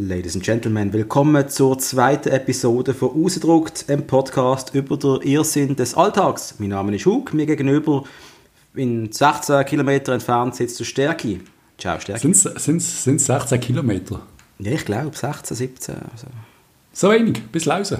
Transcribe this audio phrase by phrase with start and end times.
[0.00, 5.94] Ladies and Gentlemen, willkommen zur zweiten Episode von Ausgedruckt, einem Podcast über den Irrsinn des
[5.94, 6.54] Alltags.
[6.58, 8.04] Mein Name ist Hug, mir gegenüber
[8.76, 11.40] in 16 Kilometer entfernt sitzt der Stärki.
[11.78, 12.32] Ciao, Stärki.
[12.32, 14.20] Sind es 16 Kilometer?
[14.60, 15.96] Ja, ich glaube, 16, 17.
[16.12, 16.28] Also.
[16.92, 17.98] So wenig, bis Lausen.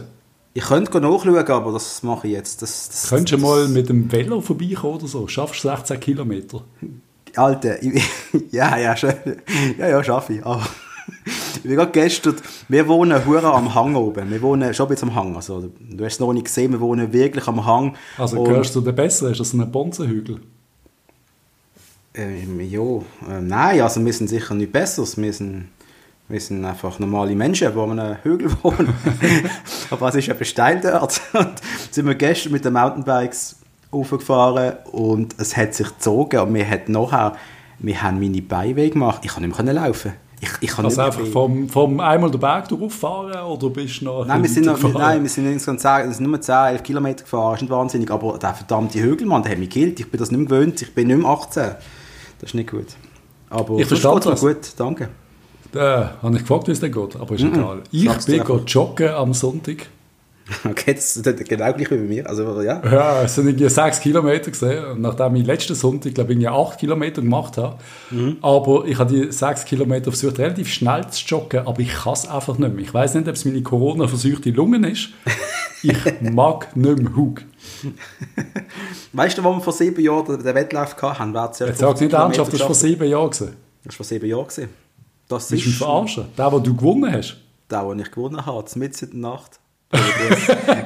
[0.54, 2.62] Ich könnte nachschauen, aber das mache ich jetzt.
[2.62, 5.26] Das, das, Könntest du mal mit dem Velo vorbeikommen oder so?
[5.26, 6.62] Schaffst du 16 Kilometer?
[7.34, 8.00] Alter, ich,
[8.52, 9.14] ja, ja, schon,
[9.78, 10.46] ja, ja, schaffe ich.
[10.46, 10.64] Aber
[11.62, 12.36] wie gerade gestern,
[12.68, 14.30] wir wohnen hure am Hang oben.
[14.30, 15.36] Wir wohnen schon ein bisschen am Hang.
[15.36, 17.94] Also, du hast es noch nicht gesehen, wir wohnen wirklich am Hang.
[18.16, 19.30] Also gehörst du den besser?
[19.30, 20.40] Ist das ein Bonzenhügel?
[22.14, 25.04] Ähm, ja, äh, nein, also wir sind sicher nicht besser.
[25.16, 25.68] Wir sind,
[26.28, 28.92] wir sind einfach normale Menschen, die an einem Hügel wohnen.
[29.90, 31.20] Aber es ist eben steil dort.
[31.32, 31.54] Und
[31.90, 33.56] sind wir gestern mit den Mountainbikes
[33.90, 37.36] aufgefahren und es hat sich gezogen und wir haben nachher,
[37.78, 39.22] wir haben meine Beiwege gemacht.
[39.24, 40.12] Ich konnte nicht mehr laufen.
[40.40, 44.24] Ich, ich kann also einfach vom, vom einmal den Berg durchfahren oder bist du noch
[44.24, 47.50] nein, wir sind noch, nein, wir sind insgesamt 10, sind nur 10, 11 Kilometer gefahren,
[47.50, 49.98] das ist nicht wahnsinnig, aber der verdammte Hügel, Mann, der hat mich gekillt.
[49.98, 51.62] Ich bin das nicht mehr gewöhnt, ich bin nicht mehr 18.
[52.40, 52.86] Das ist nicht gut.
[53.50, 54.40] Aber ich verstehe das.
[54.40, 55.08] gut, danke.
[55.72, 57.54] Da habe ich gefragt, wie es denn geht, aber ist mm -mm.
[57.54, 57.82] egal.
[57.90, 59.88] Ich Sag's bin joggen am Sonntag
[60.64, 62.28] Okay, das ist genau gleich wie bei mir.
[62.28, 62.82] Also, ja.
[62.84, 64.84] ja, es sind irgendwie sechs Kilometer gesehen.
[64.84, 67.78] Und nachdem ich letzten Sonntag, glaube ich, acht Kilometer gemacht habe.
[68.10, 68.38] Mhm.
[68.40, 72.28] Aber ich habe die sechs Kilometer versucht, relativ schnell zu joggen, aber ich kann es
[72.28, 72.84] einfach nicht mehr.
[72.84, 75.10] Ich weiß nicht, ob es meine Corona-versuchte Lungen ist.
[75.82, 77.42] Ich mag nicht mehr Hug.
[79.12, 81.34] weißt du, wo wir vor sieben Jahren den Wettlauf hatten?
[81.34, 83.30] Jetzt sag nicht ernsthaft, das war vor sieben Jahren.
[83.30, 84.68] Das war vor sieben Jahren.
[85.28, 85.50] Das ist...
[85.50, 86.24] Bist du verarschen?
[86.36, 87.36] Der, den du gewonnen hast?
[87.70, 89.60] Der, den ich gewonnen habe, mitten in der Nacht.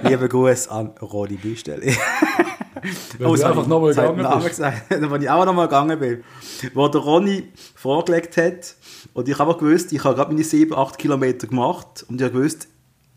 [0.02, 1.92] Liebe Gruß an Rodi Büstelle.
[3.20, 4.48] oh, du einfach nochmal gegangen bist.
[4.48, 6.24] Gesagt, wenn ich auch nochmal gegangen bin.
[6.74, 8.76] Wo der Ronny vorgelegt hat
[9.14, 12.38] und ich habe gewusst, ich habe gerade meine 7, 8 Kilometer gemacht und ich habe
[12.38, 12.68] gewusst,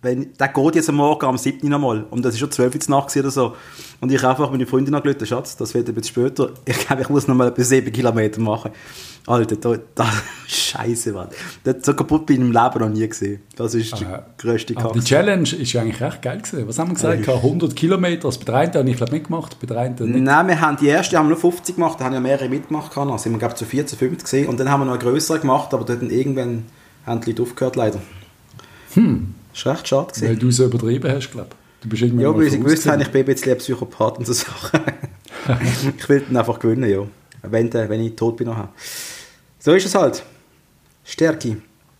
[0.01, 1.67] wenn, der geht jetzt am Morgen am 7.
[1.67, 2.05] nochmal.
[2.11, 3.55] Und das ist schon 12 Uhr nachts oder so.
[4.01, 6.51] Und ich habe einfach meine Freundin angerufen, Schatz, das wird ein bisschen später.
[6.65, 8.71] Ich glaube, ich muss nochmal etwa 7 Kilometer machen.
[9.27, 10.07] Alter, da, da
[10.47, 11.29] Scheiße, Mann.
[11.63, 13.41] Das so kaputt bin ich im Leben noch nie gesehen.
[13.55, 14.05] Das ist die
[14.37, 14.99] größte Kacke.
[14.99, 16.67] Die Challenge ist ja eigentlich recht geil gewesen.
[16.67, 17.27] Was haben wir gesagt?
[17.27, 18.25] 100 Kilometer.
[18.25, 19.99] Also bei der einen habe ich glaube mitgemacht, nicht.
[19.99, 22.95] Nein, wir haben die erste haben nur 50 gemacht, da haben ja mehrere mitgemacht.
[22.95, 24.47] Also sind wir glaube zu 4, zu 50 gesehen.
[24.47, 26.65] Und dann haben wir noch eine größere gemacht, aber dann irgendwann
[27.05, 27.99] haben die Leute aufgehört leider.
[28.93, 29.33] Hm.
[29.53, 30.07] Das war recht schade.
[30.07, 30.27] Gewesen.
[30.27, 31.55] Weil du so übertrieben hast, glaube ich.
[31.89, 34.81] Du ja, weil sie gewusst haben, ich bin ein bisschen Psychopath und so Sachen.
[35.97, 36.99] ich will dann einfach gewinnen, ja.
[37.43, 38.69] Wenn, wenn ich tot bin nachher.
[39.65, 40.21] So ist es halt.
[41.03, 41.57] Stärke.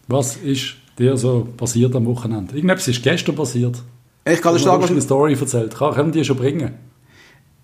[0.07, 2.53] Was ist dir so passiert am Wochenende?
[2.53, 3.81] Irgendetwas ist gestern passiert.
[4.23, 5.73] Ich kann dir sagen, was eine Story erzählt.
[5.73, 6.75] Kann, können die schon bringen?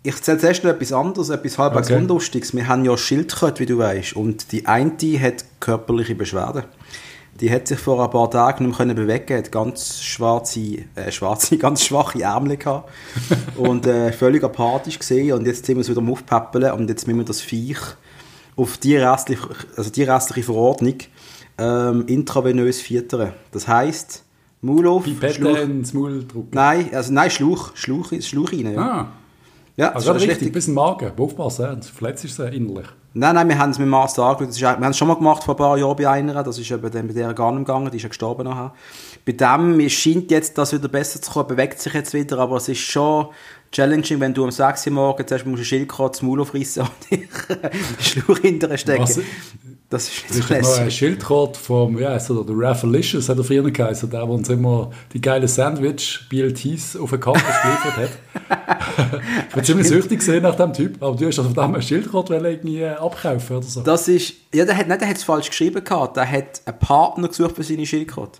[0.01, 1.99] Ich erzähle zuerst noch etwas anderes, etwas halbwegs okay.
[1.99, 2.55] Unlustiges.
[2.55, 6.63] Wir haben ja Schildkröte, wie du weißt, und die eine hat körperliche Beschwerden.
[7.39, 11.57] Die hat sich vor ein paar Tagen nicht mehr bewegen hat ganz schwarze, äh, schwarze,
[11.59, 12.89] ganz schwache Ärmel gehabt
[13.55, 17.05] und äh, völlig apathisch gesehen und jetzt sind wir es wieder am Aufpäppeln und jetzt
[17.05, 17.77] müssen wir das Viech
[18.55, 20.95] auf die restliche, also die restliche Verordnung
[21.57, 23.33] ähm, intravenös füttern.
[23.51, 24.23] Das heisst,
[24.61, 26.49] Maul auf, Pipette ins Maul drücken?
[26.53, 28.73] Nein, also nein, Schluch, Schluch, Schluch rein.
[28.73, 28.81] Ja.
[28.81, 29.07] Ah.
[29.77, 31.11] Ja, also das ist richtig, bis Magen.
[31.17, 32.87] Aufpassen, verletzt ist es innerlich.
[33.13, 34.57] Nein, nein, wir haben es mit Arzt angeschaut.
[34.57, 36.43] wir haben es schon mal gemacht vor ein paar Jahren bei einer.
[36.43, 37.89] Das ist eben bei der gar nicht gegangen.
[37.91, 38.73] Die ist ja gestorben nachher.
[39.25, 41.47] Bei dem scheint jetzt das wieder besser zu kommen.
[41.47, 42.39] bewegt sich jetzt wieder.
[42.39, 43.27] Aber es ist schon
[43.71, 46.83] challenging, wenn du um 6 Uhr morgens zuerst musst du ein Schildkröte das Maul aufreißen
[46.83, 47.29] und dich
[47.99, 49.03] Schluch hinterher stecken.
[49.03, 49.19] Was?
[49.89, 50.81] Das ist nicht so lässig.
[50.81, 54.89] ein Schildkröte vom, ja, so der Raffalicious hat er früher geheißen, der, der uns immer
[55.11, 59.21] die geile Sandwich BLTs auf den Campus geliefert hat.
[59.49, 62.85] ich bin ziemlich süchtig gesehen nach dem Typ, aber du hast von dem Schildkröte irgendwie
[62.85, 63.81] abkaufen oder so.
[63.81, 66.79] Das ist, ja, der hat, nicht, der hat es falsch geschrieben gehabt, der hat einen
[66.79, 68.39] Partner gesucht für seine Schildkröte.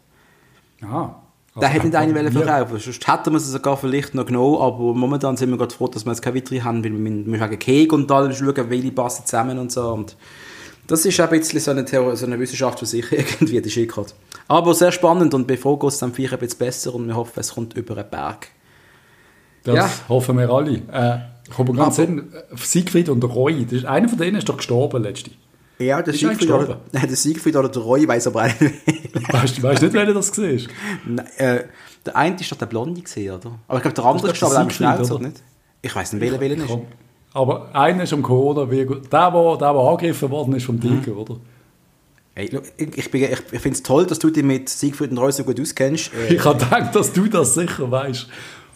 [0.81, 1.20] Ah.
[1.53, 4.93] Also der hätte nicht eine verkaufen Sonst hätten wir es sogar vielleicht noch genommen, aber
[4.93, 7.59] momentan sind wir gerade froh, dass wir jetzt keine weitere haben, weil wir müssen wegen
[7.59, 9.89] Keg und alles schauen, welche passen zusammen und so.
[9.89, 10.15] Und
[10.87, 14.13] das ist ein bisschen so eine, Theorie, so eine Wissenschaft für sich irgendwie, die Schildkröte.
[14.47, 17.39] Aber sehr spannend und bevor geht es dann Viech ein bisschen besser und wir hoffen,
[17.39, 18.47] es kommt über einen Berg.
[19.63, 19.89] Das ja.
[20.07, 20.81] hoffen wir alle.
[20.91, 24.57] Äh, ich habe ganz Sinn, Siegfried und Roy, das ist, einer von denen ist doch
[24.57, 25.37] gestorben letztlich.
[25.81, 28.61] Ja, der Siegfried, oder, nein, der Siegfried oder der Roy weiß aber nicht.
[29.33, 30.67] weißt du weißt nicht, wer das gesehen
[31.37, 31.63] äh,
[32.05, 33.59] der eine ist doch der Blonde gesehen, oder?
[33.67, 35.43] Aber ich glaube, der andere ist gestorben, der Schnauzer, nicht?
[35.81, 36.77] Ich weiß nicht, welcher welcher ist.
[37.33, 40.81] Aber einer ist am Coronavirus, der, der, der, der angegriffen worden ist vom mhm.
[40.81, 41.17] Tiger, mhm.
[41.17, 41.37] oder?
[42.33, 45.31] Hey, ich, ich, ich, ich finde es toll, dass du dich mit Siegfried und Roy
[45.31, 46.11] so gut auskennst.
[46.13, 48.27] Äh, ich habe gedacht, dass du das sicher weißt.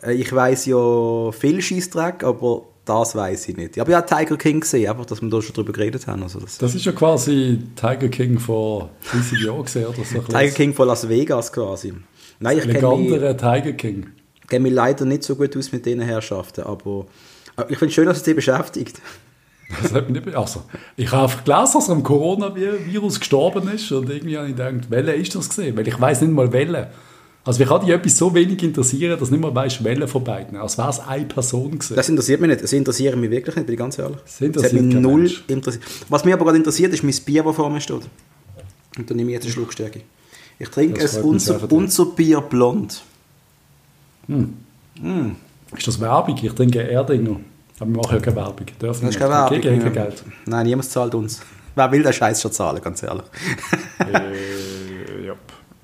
[0.04, 3.80] Äh, ich weiß ja viel Scheißdreck, aber das weiß ich nicht.
[3.80, 6.24] Aber ich habe Tiger King gesehen, einfach, dass wir da schon drüber geredet haben.
[6.24, 10.20] Also das, das ist ja quasi Tiger King vor 30 Jahren gesehen, oder so.
[10.20, 11.94] Tiger King von Las Vegas quasi.
[12.40, 14.08] Nein, ich kenne Tiger King.
[14.48, 17.06] kenne mich leider nicht so gut aus mit diesen Herrschaften, aber
[17.70, 19.02] ich finde es schön, dass es dich beschäftigt.
[19.82, 20.62] Das hat mich nicht also,
[20.96, 24.92] ich habe einfach gelesen, dass er am Coronavirus gestorben ist und irgendwie habe ich gedacht,
[24.92, 25.76] welche ist das gesehen?
[25.76, 26.90] Weil ich weiß nicht mal welche.
[27.46, 30.24] Also wie kann dich etwas so wenig interessieren, dass du nicht mal weißt, welche von
[30.24, 30.58] beiden.
[30.58, 31.96] Als wäre es eine Person gewesen.
[31.96, 32.64] Das interessiert mich nicht.
[32.64, 34.18] Das interessiert mich wirklich nicht, bin ich ganz ehrlich.
[34.18, 35.44] Das, das hat mich null Mensch.
[35.48, 35.84] interessiert.
[36.10, 38.02] Was mich aber gerade interessiert, ist mein Bier, das vor mir steht.
[38.98, 40.02] Und dann nehme ich jetzt eine Schluckstärke.
[40.58, 43.04] Ich trinke es unser, unser Bier blond.
[44.28, 44.54] Hm.
[45.00, 45.36] Hm.
[45.78, 46.40] Ist das Werbung?
[46.42, 47.40] Ich trinke Erdinger.
[47.80, 48.66] Aber wir machen ja keine Werbung.
[48.82, 49.62] Dürfen das ist keine Werbung.
[49.62, 49.90] Gegen ja.
[49.90, 50.24] Geld.
[50.48, 51.42] Nein, niemand zahlt uns.
[51.76, 53.26] Wer will den Scheiß schon zahlen, ganz ehrlich.
[54.00, 54.75] äh.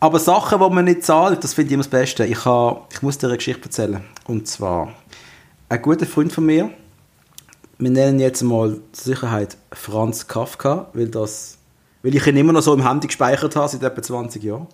[0.01, 2.25] Aber Sachen, die man nicht zahlt, das finde ich immer das Beste.
[2.25, 4.03] Ich, habe, ich muss dir eine Geschichte erzählen.
[4.25, 4.93] Und zwar,
[5.69, 6.71] ein guter Freund von mir,
[7.77, 11.59] wir nennen jetzt mal zur Sicherheit Franz Kafka, weil, das,
[12.01, 14.65] weil ich ihn immer noch so im Handy gespeichert habe, seit etwa 20 Jahren.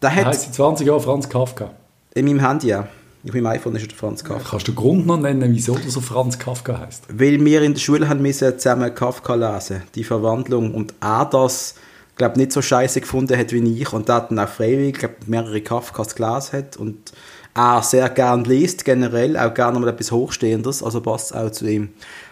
[0.00, 1.72] Der hat, heißt seit 20 Jahren Franz Kafka?
[2.14, 2.88] In meinem Handy, ja.
[3.26, 4.48] Auf meinem iPhone ist der Franz Kafka.
[4.48, 7.04] Kannst du den Grund noch nennen, wieso du so Franz Kafka heißt?
[7.12, 11.74] Weil wir in der Schule haben müssen zusammen Kafka lesen, die Verwandlung, und er das
[12.18, 15.60] glaube nicht so scheiße gefunden hat wie ich und er dann auch freiwillig glaub, mehrere
[15.60, 17.12] Kafkas gelesen hat und
[17.54, 21.90] er sehr gern liest, generell auch gerne mal etwas Hochstehendes, also passt auch zu ihm.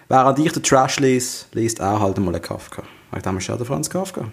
[0.09, 2.83] Während ich den Trash lese, liest er halt mal einen Kafka.
[3.17, 4.31] Ich denke, ist ja der Franz Kafka.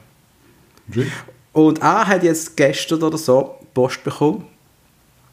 [0.90, 1.08] Okay.
[1.54, 4.46] Und er hat jetzt gestern oder so Post bekommen.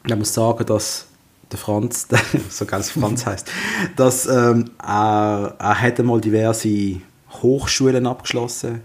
[0.06, 1.06] Ich muss sagen, dass
[1.50, 3.50] der Franz, der, so ganz Franz heißt,
[3.96, 7.00] dass ähm, er, er hat einmal diverse
[7.42, 8.82] Hochschulen abgeschlossen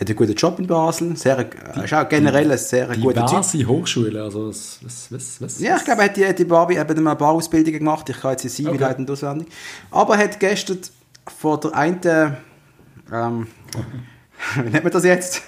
[0.00, 3.40] hat einen guten Job in Basel, sehr, die, ist auch generell ein sehr guter Typ.
[3.42, 4.78] Diverse Hochschule, also was,
[5.10, 8.20] was, was, Ja, ich glaube, er hat die, die Barbie eben eine Bauausbildung gemacht, ich
[8.20, 8.76] kann jetzt sie okay.
[8.76, 9.48] leiten auswendig.
[9.90, 10.78] Aber er hat gestern
[11.38, 12.36] vor der einen,
[13.12, 13.46] ähm,
[14.56, 15.42] wie nennt man das jetzt?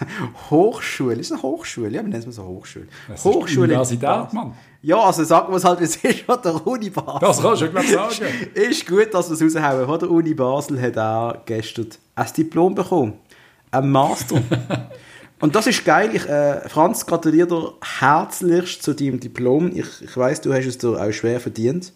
[0.49, 1.89] Hochschule, ist eine Hochschule?
[1.89, 2.87] Ja, wir nennen es so Hochschule.
[3.09, 3.67] Das Hochschule.
[3.67, 4.55] Universität, Mann.
[4.81, 7.19] Ja, also sagen wir es halt, wie es ist, von der Uni Basel.
[7.21, 8.27] Das kannst du gleich sagen.
[8.55, 9.87] ist gut, dass wir es raushauen.
[9.87, 13.15] Von der Uni Basel hat er gestern ein Diplom bekommen
[13.79, 14.43] ein Master.
[15.39, 16.11] Und das ist geil.
[16.15, 19.71] Ich, äh, Franz, gratuliere dir herzlichst zu deinem Diplom.
[19.75, 21.93] Ich, ich weiß, du hast es dir auch schwer verdient.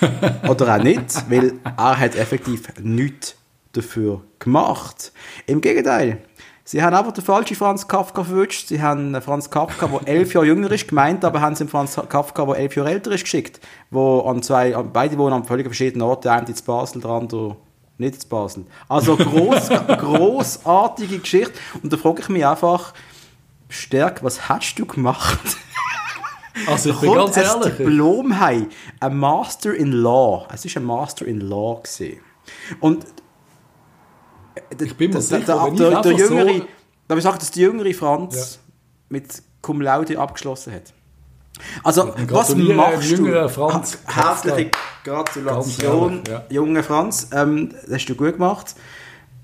[0.48, 3.36] Oder auch nicht, weil er hat effektiv nichts
[3.72, 5.12] dafür gemacht.
[5.46, 6.22] Im Gegenteil.
[6.64, 8.68] Sie haben einfach den falschen Franz Kafka verwünscht.
[8.68, 12.46] Sie haben Franz Kafka, der elf Jahre jünger ist, gemeint, aber haben sie Franz Kafka,
[12.46, 13.60] der elf Jahre älter ist, geschickt.
[13.90, 16.22] Wo an zwei, beide wohnen an völlig verschiedenen Orten.
[16.22, 17.56] Der eine in Basel, der andere
[18.00, 18.66] nicht zu Basel.
[18.88, 19.68] Also gross,
[19.98, 21.52] grossartige Geschichte.
[21.82, 22.92] Und da frage ich mich einfach,
[23.68, 25.38] Stärk, was hast du gemacht?
[26.66, 27.76] Also ich bin ganz ehrlich.
[27.76, 28.68] Diplom haben,
[28.98, 30.48] ein Master in Law.
[30.52, 32.20] Es ist ein Master in Law gesehen.
[32.80, 33.06] Und
[34.78, 36.66] ich bin mir sicher, der, der, der, jüngere, so
[37.06, 38.72] darf ich sagen, dass der jüngere Franz ja.
[39.08, 40.92] mit Cum Laude abgeschlossen hat.
[41.84, 43.48] Also, was machst du?
[43.48, 43.98] Franz.
[44.06, 44.70] Herzliche
[45.04, 46.44] Gratulation, ja.
[46.50, 47.28] junger Franz.
[47.32, 48.74] Ähm, das hast du gut gemacht.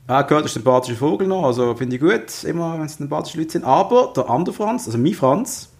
[0.09, 3.39] Er gehört, ist ein sympathischer Vogel noch, also finde ich gut, immer wenn es sympathische
[3.39, 3.65] Leute sind.
[3.65, 5.71] Aber der andere Franz, also mein Franz,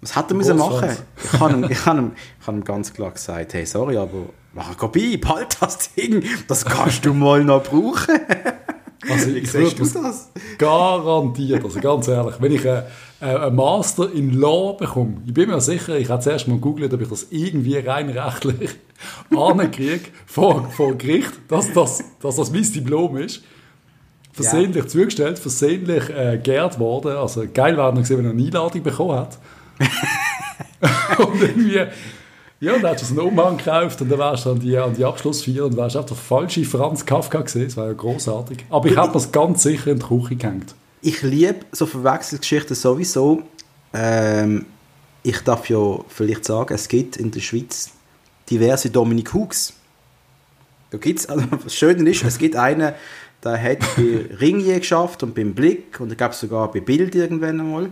[0.00, 0.90] was hat er müssen machen?
[1.22, 4.26] Ich habe ihm, ich hab ihm, ich hab ihm ganz klar gesagt, hey, sorry, aber
[4.52, 8.18] mach eine Kopie, behalt das Ding, das kannst du mal noch brauchen.
[9.14, 10.30] Also ich siehst du das?
[10.58, 12.84] Garantiert, also ganz ehrlich, wenn ich einen,
[13.20, 17.00] einen Master in Law bekomme, ich bin mir sicher, ich habe zuerst mal gegoogelt, ob
[17.00, 18.70] ich das irgendwie rein rechtlich
[19.36, 23.42] ankriege vor, vor Gericht, dass das, dass das mein Diplom ist.
[24.32, 24.88] Versehentlich ja.
[24.88, 27.16] zugestellt, versehentlich äh, geehrt worden.
[27.16, 29.38] Also geil wäre noch gesehen, wenn er eine Einladung bekommen hat.
[31.18, 31.86] und irgendwie
[32.64, 35.04] ja, dann hast du einen Umhang gekauft und dann wärst du an die, an die
[35.04, 37.66] Abschlussfeier und wärst einfach der falsche Franz Kafka gesehen.
[37.66, 38.64] Das war ja großartig.
[38.70, 40.74] Aber ich habe das ganz sicher in die Küche gehängt.
[41.02, 43.42] Ich liebe so Verwechslungsgeschichten sowieso.
[43.92, 44.66] Ähm,
[45.22, 47.90] ich darf ja vielleicht sagen, es gibt in der Schweiz
[48.50, 49.74] diverse Dominik Hooks.
[50.90, 52.94] Da gibt's, also das Schöne ist, es gibt einen,
[53.42, 57.60] der hat bei Ringier geschafft und beim Blick und ich glaube sogar bei Bild irgendwann
[57.60, 57.90] einmal.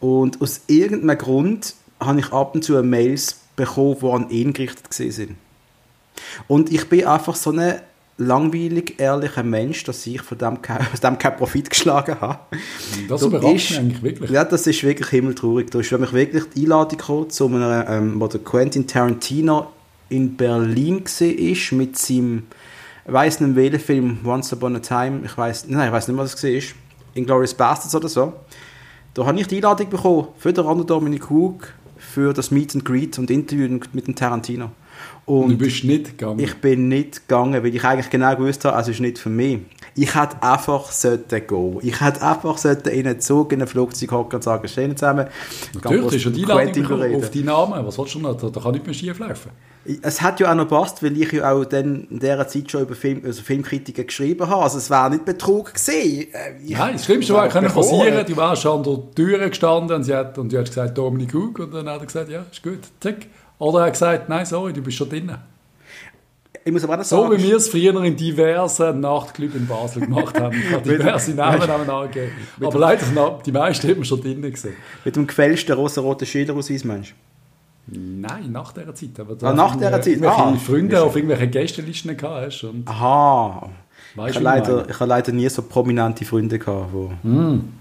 [0.00, 4.92] Und aus irgendeinem Grund habe ich ab und zu Mails bekommen, die an ihn gerichtet
[4.92, 5.36] sind.
[6.48, 7.80] Und ich bin einfach so ein
[8.18, 10.58] langweilig ehrlicher Mensch, dass ich von dem,
[10.92, 12.38] aus dem keinen Profit geschlagen habe.
[13.08, 14.30] Das überrascht mich eigentlich wirklich.
[14.30, 15.70] Ja, das ist wirklich himmeltraurig.
[15.70, 19.68] Da ist mich wirklich die Einladung gekommen, zu einer, ähm, wo der Quentin Tarantino
[20.08, 22.42] in Berlin war, mit seinem,
[23.06, 26.16] ich weiss nicht welchen Film, Once Upon a Time, ich weiß, nein, ich weiß nicht,
[26.16, 26.76] was es war,
[27.14, 28.32] Inglourious Bastards oder so.
[29.14, 31.68] Da habe ich die Einladung bekommen für den anderen Dominic Hug,
[32.02, 34.70] für das Meet and Greet und Interview mit dem Tarantino.
[35.24, 36.40] Und du bist nicht gegangen?
[36.40, 39.60] Ich bin nicht gegangen, weil ich eigentlich genau gewusst habe, es ist nicht für mich.
[39.94, 41.78] Ich hätte einfach sollten gehen.
[41.82, 45.26] Ich hätte einfach sollten in einen Zug, in ein Flugzeug hocken und sagen, stehen zusammen.
[45.74, 47.86] Natürlich, ist ja die Einladung auf deinen Namen.
[47.86, 48.36] Was willst du noch?
[48.36, 49.50] Da, da kann nicht mehr schief laufen.
[50.02, 52.82] Es hat ja auch noch passt, weil ich ja auch dann in dieser Zeit schon
[52.82, 54.62] über Film, also Filmkritiken geschrieben habe.
[54.62, 56.28] Also es wäre nicht Betrug gewesen.
[56.32, 60.04] Äh, ich Nein, das Schlimmste war, können passieren, du warst an der Tür gestanden und,
[60.04, 62.62] sie hat, und du hast gesagt, Dominik Hug, und dann hat er gesagt, ja, ist
[62.62, 63.26] gut, zack.
[63.58, 65.38] Oder er hat gesagt, nein, sorry, du bist schon drinnen
[66.64, 70.02] ich muss aber auch sagen, so wie wir es früher in diversen Nachtclubs in Basel
[70.02, 70.56] gemacht haben.
[70.56, 72.32] Ich habe diverse Namen angegeben.
[72.60, 74.76] Aber leider, die meisten haben wir schon drinnen gesehen.
[75.04, 77.14] Mit dem gefälschten rosa-roten Schülerausweis, meinst du?
[77.86, 79.18] Nein, nach dieser Zeit.
[79.18, 80.22] Aber ah, nach dieser Zeit?
[80.22, 82.64] Ah, Freunde auf irgendwelche Gästelisten hast.
[82.64, 83.70] Und Aha.
[84.14, 87.72] ich habe, leider, ich habe leider nie so prominente Freunde gehabt, die, mm.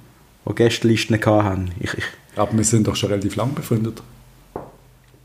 [0.50, 1.72] die Gästelisten hatten.
[1.80, 2.04] Ich, ich.
[2.36, 4.02] Aber wir sind doch schon relativ lang befreundet.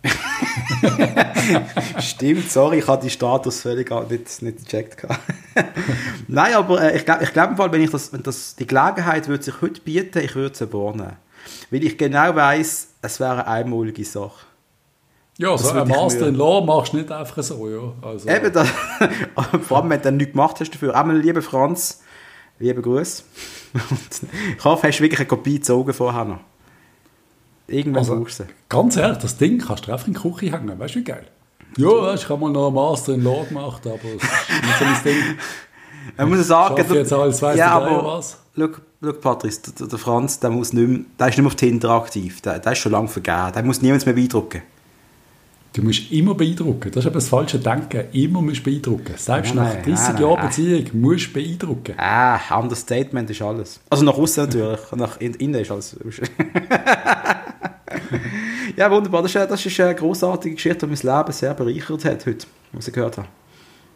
[2.01, 5.07] Stimmt, sorry, ich habe die Status völlig nicht, nicht gecheckt.
[6.29, 9.43] Nein, aber äh, ich glaube, ich glaub, wenn, ich das, wenn das, die Gelegenheit würde
[9.43, 11.13] sich heute bieten, ich würde sie warnen.
[11.71, 14.47] Weil ich genau weiß, es wäre eine einmalige Sache.
[15.39, 17.93] Ja, so ein Master in Law machst du nicht einfach so, ja.
[18.09, 18.29] Also.
[18.29, 18.69] Eben, das,
[19.63, 20.95] vor allem, wenn du nichts gemacht hast dafür.
[20.95, 22.03] Einmal, lieber Franz,
[22.59, 23.23] liebe Grüße.
[24.57, 26.41] ich hoffe, hast du wirklich eine Kopie gezogen vorher noch.
[27.69, 30.79] Irgendwann also, brauchst du Ganz ehrlich, das Ding kannst du einfach in die Küche hängen.
[30.79, 31.27] Weißt du, wie geil?
[31.77, 34.79] Ja, weißt, ich habe mal noch einen Master in Law gemacht, aber es ist nicht
[34.79, 35.39] so mein Ding.
[36.17, 38.39] Ich muss sagen, ich jetzt alles, weiss ja, aber, was.
[38.57, 38.69] Schau,
[39.03, 41.91] schau Patrice, der, der, Franz, der, muss nicht mehr, der ist nicht mehr auf Tinder
[41.91, 42.41] aktiv.
[42.43, 43.53] Der, der ist schon lange vergeben.
[43.53, 44.63] Der muss niemand mehr beeindrucken.
[45.77, 46.91] Du musst immer beeindrucken.
[46.91, 48.05] Das ist eben das falsche Denken.
[48.13, 49.13] Immer musst du beeindrucken.
[49.15, 51.95] Selbst nein, nach 30 Jahren Beziehung musst du beeindrucken.
[51.99, 53.79] Ah, Understatement ist alles.
[53.91, 54.81] Also nach außen natürlich.
[54.93, 55.95] nach innen ist alles.
[58.77, 59.21] ja, wunderbar.
[59.21, 62.89] Das ist, das ist eine großartige Geschichte, die mein Leben sehr bereichert hat heute, was
[62.89, 63.29] ich gehört habe.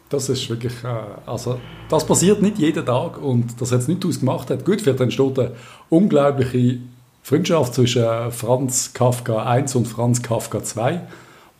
[0.07, 0.87] Das ist wirklich, äh,
[1.25, 1.59] also
[1.89, 4.65] das passiert nicht jeden Tag und das hat es nicht ausgemacht hat.
[4.65, 5.53] Gut, für steht eine
[5.89, 6.77] unglaubliche
[7.23, 11.01] Freundschaft zwischen Franz Kafka 1 und Franz Kafka 2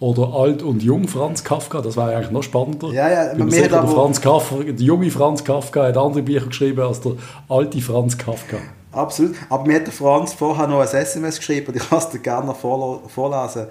[0.01, 2.87] oder alt und jung Franz Kafka, das wäre eigentlich noch spannender.
[2.87, 6.81] Ja, ja, man sicher, der, Franz Kafka, der junge Franz Kafka hat andere Bücher geschrieben
[6.81, 7.13] als der
[7.47, 8.57] alte Franz Kafka.
[8.91, 9.35] Absolut.
[9.49, 12.17] Aber mir hat der Franz vorher noch ein SMS geschrieben und ich kann es dir
[12.17, 13.67] gerne noch vorlesen.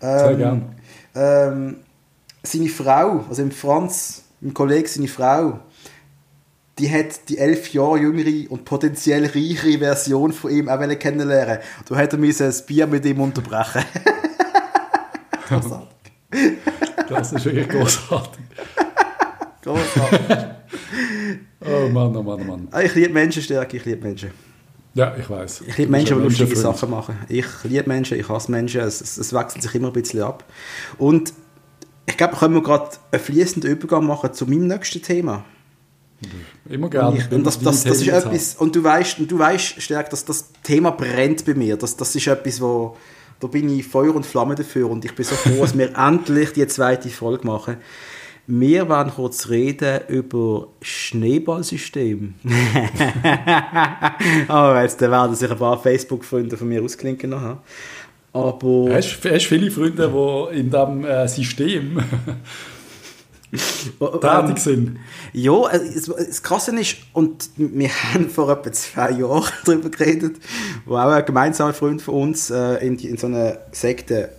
[0.00, 0.62] Ähm, Sehr gerne.
[1.14, 1.76] Ähm,
[2.42, 5.58] seine Frau, also Franz, mein Kollege, seine Frau,
[6.78, 11.96] die hat die elf Jahre jüngere und potenziell reichere Version von ihm auch kennenlernen Da
[11.96, 13.84] hätte er ein Bier mit ihm unterbrechen
[15.48, 15.88] Großartig.
[17.08, 18.42] Das ist wirklich großartig.
[19.62, 20.20] großartig.
[21.60, 22.68] oh Mann, oh Mann, oh Mann.
[22.70, 24.30] Ah, ich liebe Menschenstärke, ich liebe Menschen.
[24.94, 25.64] Ja, ich weiß.
[25.66, 27.18] Ich liebe Menschen, die lustige Sachen machen.
[27.28, 28.80] Ich liebe Menschen, ich hasse Menschen.
[28.80, 30.44] Es, es, es, wechselt sich immer ein bisschen ab.
[30.98, 31.32] Und
[32.06, 35.44] ich glaube, können wir gerade einen fließenden Übergang machen zu meinem nächsten Thema.
[36.68, 37.16] Immer gerne.
[37.16, 40.50] Und, und das, das, das, ist etwas, und du weißt, du weißt stärker, dass das
[40.62, 41.76] Thema brennt bei mir.
[41.76, 42.96] Das, das ist etwas, wo
[43.44, 46.54] da bin ich Feuer und Flamme dafür und ich bin so froh, dass wir endlich
[46.54, 47.76] die zweite Folge machen.
[48.46, 52.34] Wir werden kurz reden über Schneeballsystem.
[54.48, 57.58] oh, jetzt werden sich ein paar Facebook-Freunde von mir ausklinken noch.
[58.32, 58.94] Aber...
[58.94, 62.02] Hast du viele Freunde, die in diesem äh, System
[64.20, 64.98] tätig sind?
[65.32, 70.36] Ja, das Krasse ist, und wir haben vor etwa zwei Jahren darüber geredet,
[70.84, 74.30] wo auch ein gemeinsamer Freund von uns äh, in, in so einer Sekte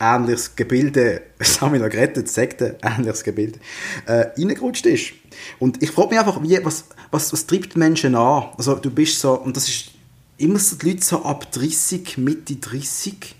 [0.00, 3.60] ähnliches Gebilde, das haben wir noch gerettet, Sekte, ähnliches Gebilde,
[4.06, 5.12] äh, reingerutscht ist.
[5.58, 8.48] Und ich frage mich einfach, wie, was, was, was treibt Menschen an?
[8.56, 9.90] Also du bist so, und das ist
[10.38, 13.34] immer so die Leute so ab 30, Mitte 30,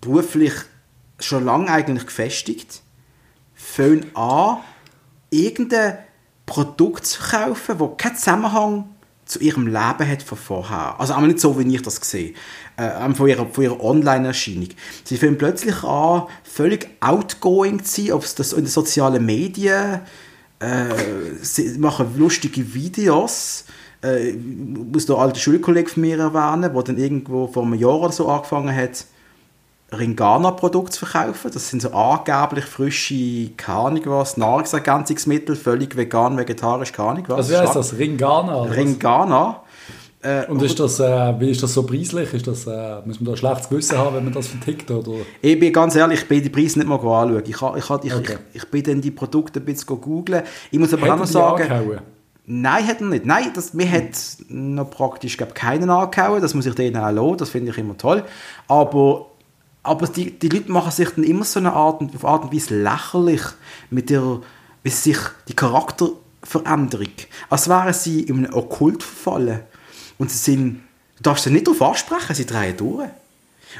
[0.00, 0.54] beruflich
[1.20, 2.82] schon lange eigentlich gefestigt,
[3.70, 4.58] fangen an,
[5.30, 5.98] irgendein
[6.46, 8.84] Produkt zu kaufen, das keinen Zusammenhang
[9.24, 10.98] zu ihrem Leben hat von vorher.
[10.98, 12.34] Also auch nicht so, wie ich das sehe.
[12.76, 14.68] Äh, von ihrer, von ihrer Online-Erscheinung.
[15.04, 20.00] Sie fangen plötzlich an, völlig outgoing zu sein, ob es das in den sozialen Medien,
[20.58, 20.84] äh,
[21.40, 23.64] sie machen lustige Videos.
[24.02, 28.00] Äh, ich muss da alte Schulkollegen von mir erwähnen, der dann irgendwo vor einem Jahr
[28.00, 29.04] oder so angefangen hat,
[29.92, 31.50] Ringana-Produkte zu verkaufen.
[31.52, 37.36] Das sind so angeblich frische, keine was, Nahrungsergänzungsmittel, völlig vegan, vegetarisch, keine was.
[37.36, 37.98] Also wie heißt das?
[37.98, 38.62] Ringana?
[38.62, 39.62] Ringana.
[40.22, 42.34] Äh, und ist das, äh, wie ist das so preislich?
[42.34, 44.90] Ist das, äh, muss man da ein schlechtes Gewissen haben, wenn man das vertickt?
[44.90, 45.12] Oder?
[45.40, 47.42] Ich bin ganz ehrlich, ich bin die Preise nicht mal anschauen.
[47.46, 48.38] Ich, ich, ich, okay.
[48.52, 50.42] ich, ich bin dann die Produkte ein bisschen googeln.
[50.70, 51.62] Ich muss aber auch noch sagen...
[51.62, 52.00] Angehauen?
[52.52, 53.24] Nein, hat er nicht.
[53.24, 54.10] Nein, das, mir hat
[54.48, 56.42] noch praktisch glaub, keinen angehauen.
[56.42, 57.36] Das muss ich denen auch lassen.
[57.38, 58.24] Das finde ich immer toll.
[58.66, 59.29] Aber
[59.82, 62.82] aber die, die Leute machen sich dann immer so eine Art, auf Art und Weise
[62.82, 63.42] lächerlich
[63.90, 64.40] mit der,
[64.82, 65.16] wie sich
[65.48, 67.08] die Charakterveränderung,
[67.48, 69.60] als wären sie in einem Okkult verfallen.
[70.18, 70.80] Und sie sind,
[71.16, 73.08] du darfst sie nicht darauf ansprechen, sie drehen durch.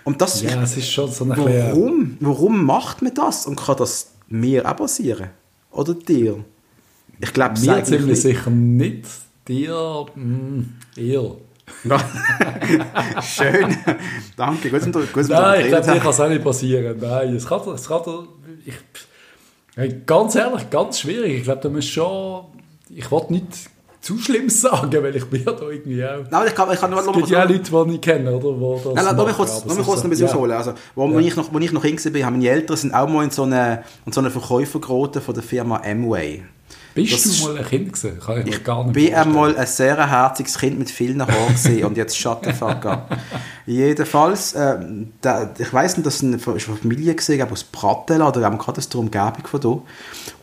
[0.04, 3.46] Und das, ja, es ist schon so eine warum, warum macht man das?
[3.46, 5.30] Und kann das mir auch passieren?
[5.70, 6.44] Oder dir?
[7.20, 9.06] Ich glaube, mir ziemlich sicher nicht.
[9.46, 11.36] Dir mh, hm, eher.
[13.22, 13.76] Schön.
[14.36, 14.70] Danke.
[14.70, 16.96] Gut, gut, gut, Nein, ich glaube, dir kann es auch nicht passieren.
[17.00, 18.02] Nein, es kann, es kann
[19.76, 21.38] ich, ganz ehrlich, ganz schwierig.
[21.38, 22.44] Ich glaube, da muss schon.
[22.90, 26.24] Ich will nicht zu Schlimmes sagen, weil ich bin ja da irgendwie auch...
[26.30, 28.60] Nein, ich kann, ich kann es gibt ja auch Leute, die ich kenne, oder?
[28.60, 30.32] Wo das nein, nein, lass mich kurz, lass mich kurz noch ein bisschen ja.
[30.32, 30.56] ausholen.
[30.56, 31.18] Also, wo, ja.
[31.18, 33.42] ich noch, wo ich noch hin war, haben meine Eltern sind auch mal in so
[33.42, 36.42] einer so eine Verkäuferquote von der Firma Amway.
[36.94, 38.20] Bist das du mal ein Kind gewesen?
[38.20, 41.84] Kann ich, ich gar nicht bin einmal ein sehr herziges Kind mit vielen Haaren gesehen
[41.84, 43.16] und jetzt shut the fuck up.
[43.66, 44.78] Jedenfalls, äh,
[45.20, 49.00] da, ich weiss nicht, das war eine Familie gesehen, aus Prattel oder gerade aus der
[49.00, 49.82] Umgebung von hier.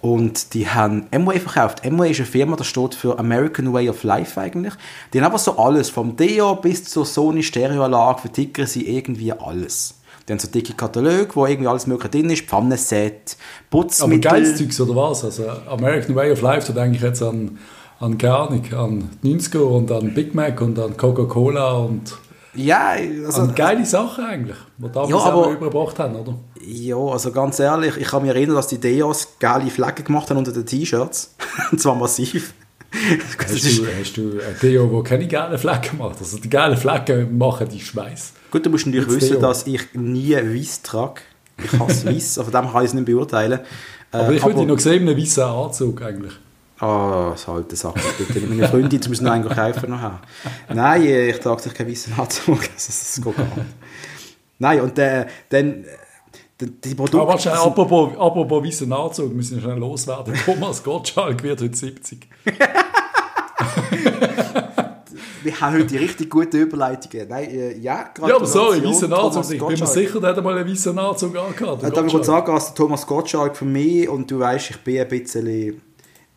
[0.02, 1.86] Und die haben Amway verkauft.
[1.86, 4.74] Amway ist eine Firma, die steht für American Way of Life eigentlich.
[5.14, 9.97] Die haben aber so alles, vom Deo bis zur Sony Stereoanlage, vertickern sie irgendwie alles.
[10.28, 13.38] Die haben so dicke Kataloge, wo irgendwie alles mögliche drin ist, Pfannenset,
[13.70, 14.28] Putzmittel.
[14.28, 15.24] Aber geiles Zeugs oder was?
[15.24, 17.58] Also American Way of Life, da denke ich jetzt an,
[18.00, 22.14] an gar nicht, an 90er und an Big Mac und an Coca-Cola und
[22.58, 26.34] ja, also, an geile Sachen eigentlich, die damals ja, aber, überbracht haben, oder?
[26.66, 30.38] Ja, also ganz ehrlich, ich kann mich erinnern, dass die Deos geile Flecken gemacht haben
[30.38, 31.36] unter den T-Shirts.
[31.72, 32.54] und zwar massiv.
[33.38, 36.18] hast, du, hast du ein Deo, das keine geilen Flecken macht?
[36.20, 38.34] Also die geilen Flecken machen die Schweiß.
[38.52, 39.42] Gut, du musst natürlich wissen, Deo.
[39.42, 41.22] dass ich nie weiß trage.
[41.64, 43.60] Ich hasse weiß, von dem kann ich es nicht beurteilen.
[44.12, 46.34] Aber ich würde dich noch sehen in einem weißen Anzug eigentlich.
[46.80, 48.46] Ah, oh, das alte Sache, bitte.
[48.46, 50.20] Meine Freundin muss noch einen kaufen noch haben.
[50.72, 53.68] Nein, ich trage sich keinen weißen Anzug, das geht gar nicht.
[54.60, 55.86] Nein, und äh, dann
[56.60, 57.20] die Produkte...
[57.20, 60.36] Aber warte, apropos, apropos weißen Anzug, müssen wir schnell loswerden.
[60.46, 62.28] Thomas Gottschalk wird heute 70.
[65.44, 67.28] wir haben heute richtig gute Überleitungen.
[67.28, 69.52] Nein, äh, ja, Ja, aber sorry, weißen Anzug.
[69.52, 71.84] Ich bin mir sicher, der hat mal einen weißen Anzug angehabt.
[71.84, 75.00] Äh, darf ich kurz sagen, als Thomas Gottschalk für mich, und du weißt, ich bin
[75.00, 75.82] ein bisschen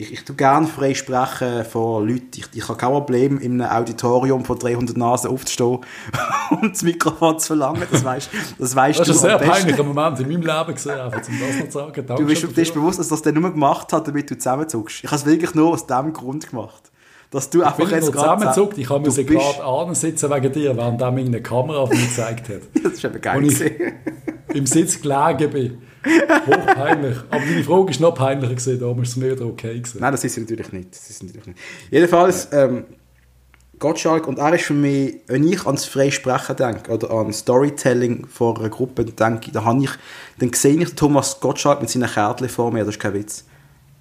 [0.00, 2.30] ich, ich tue gerne frei sprechen von Leuten.
[2.34, 5.80] Ich, ich habe kein Problem, in einem Auditorium von 300 Nasen aufzustehen
[6.62, 7.82] und das Mikrofon zu verlangen.
[7.90, 9.12] Das weißt, das weißt das du.
[9.12, 11.70] Das ist ein sehr peinlicher Moment in meinem Leben gesehen, einfach, um das noch zu
[11.70, 12.06] sagen.
[12.06, 15.04] Danke du bist, bist bewusst, dass das der nur gemacht hat, damit du zusammenzuckst.
[15.04, 16.89] Ich habe es wirklich nur aus diesem Grund gemacht.
[17.30, 18.78] Dass du einfach jetzt gerade zusammenzuckt.
[18.78, 22.48] Ich habe mir gerade ansitzen wegen dir, während er mir eine Kamera auf mich gezeigt
[22.48, 22.62] hat.
[22.84, 23.38] das ist eben geil.
[23.38, 23.62] Und ich
[24.54, 25.78] im Sitz gelegen bin.
[26.46, 27.18] Hochpeinlich.
[27.30, 29.98] Aber deine Frage ist noch peinlicher gewesen, da ist es mir okay gewesen.
[30.00, 30.92] Nein, das ist sie natürlich nicht.
[30.92, 31.58] Das ist natürlich nicht.
[31.90, 32.84] Jedenfalls, ähm,
[33.78, 38.58] Gottschalk, und er ist für mich, wenn ich ans Freisprechen denke, oder an Storytelling vor
[38.58, 39.90] einer Gruppe denke, da habe ich,
[40.38, 43.44] dann sehe ich Thomas Gottschalk mit seinen Kärtchen vor mir, das ist kein Witz.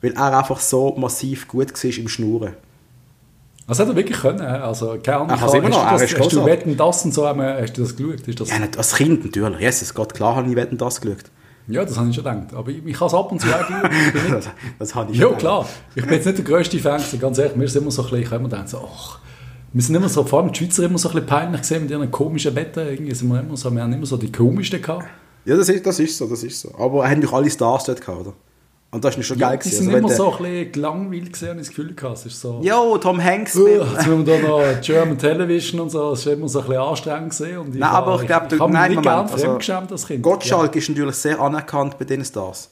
[0.01, 2.55] Weil er einfach so massiv gut war im Schnurren.
[3.69, 4.41] Was hat er wirklich können?
[4.41, 5.37] Also, keine Ahnung.
[5.39, 5.85] Ach, immer noch.
[5.85, 8.27] Hast, du das, hast du Wetten, das und so, hast du das geschaut?
[8.27, 9.59] Ist das ja, nicht, als Kind natürlich.
[9.59, 11.25] Jesus Gott, klar habe ich Wetten, das geschaut.
[11.67, 12.51] Ja, das habe ich schon gedacht.
[12.55, 14.31] Aber ich, ich habe es ab und zu auch geschaut.
[14.31, 15.69] das, das habe ich schon Ja, klar.
[15.93, 17.55] Ich bin jetzt nicht der grösste Fan, ganz ehrlich.
[17.55, 19.19] Mir ist immer so ein bisschen, ich immer gedacht, so, ach,
[19.71, 21.91] wir sind immer so, vor allem die Schweizer immer so ein bisschen peinlich gesehen mit
[21.91, 22.87] ihren komischen Wetten.
[22.87, 25.05] Irgendwie sind wir immer so, wir haben immer so die komischsten gehabt.
[25.45, 26.73] Ja, das ist, das ist so, das ist so.
[26.75, 28.33] Aber haben doch alle Stars dort gehabt, oder?
[28.91, 29.59] Und das ist schon ja, geil.
[29.63, 32.17] Die sind also, immer so ein bisschen gelangweilt gesehen, habe ich das Gefühl gehabt.
[32.17, 32.59] Es ist so...
[32.63, 33.55] Jo, Tom Hanks.
[33.55, 36.65] Uh, jetzt müssen wir da noch German Television und so, das ist immer so ein
[36.65, 37.57] bisschen anstrengend gesehen.
[37.59, 38.67] Und nein, aber ich glaube, du...
[38.67, 40.23] Nein, nicht Moment, also, das Kind.
[40.23, 40.79] Gottschalk ja.
[40.79, 42.71] ist natürlich sehr anerkannt bei den Stars.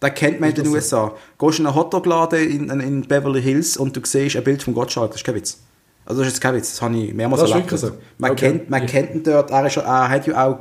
[0.00, 1.12] Den kennt man in den USA.
[1.38, 1.46] So?
[1.46, 5.10] Gehst in einen Hotdog-Laden in, in, Beverly Hills und du siehst ein Bild von Gottschalk,
[5.10, 5.58] das ist kein Witz.
[6.06, 7.76] Also das ist jetzt kein Witz, das habe ich mehrmals erlebt.
[7.76, 7.90] So.
[8.18, 8.52] Man, okay.
[8.52, 8.88] kennt, man ja.
[8.88, 10.60] kennt ihn dort, er, ist, er hat ja auch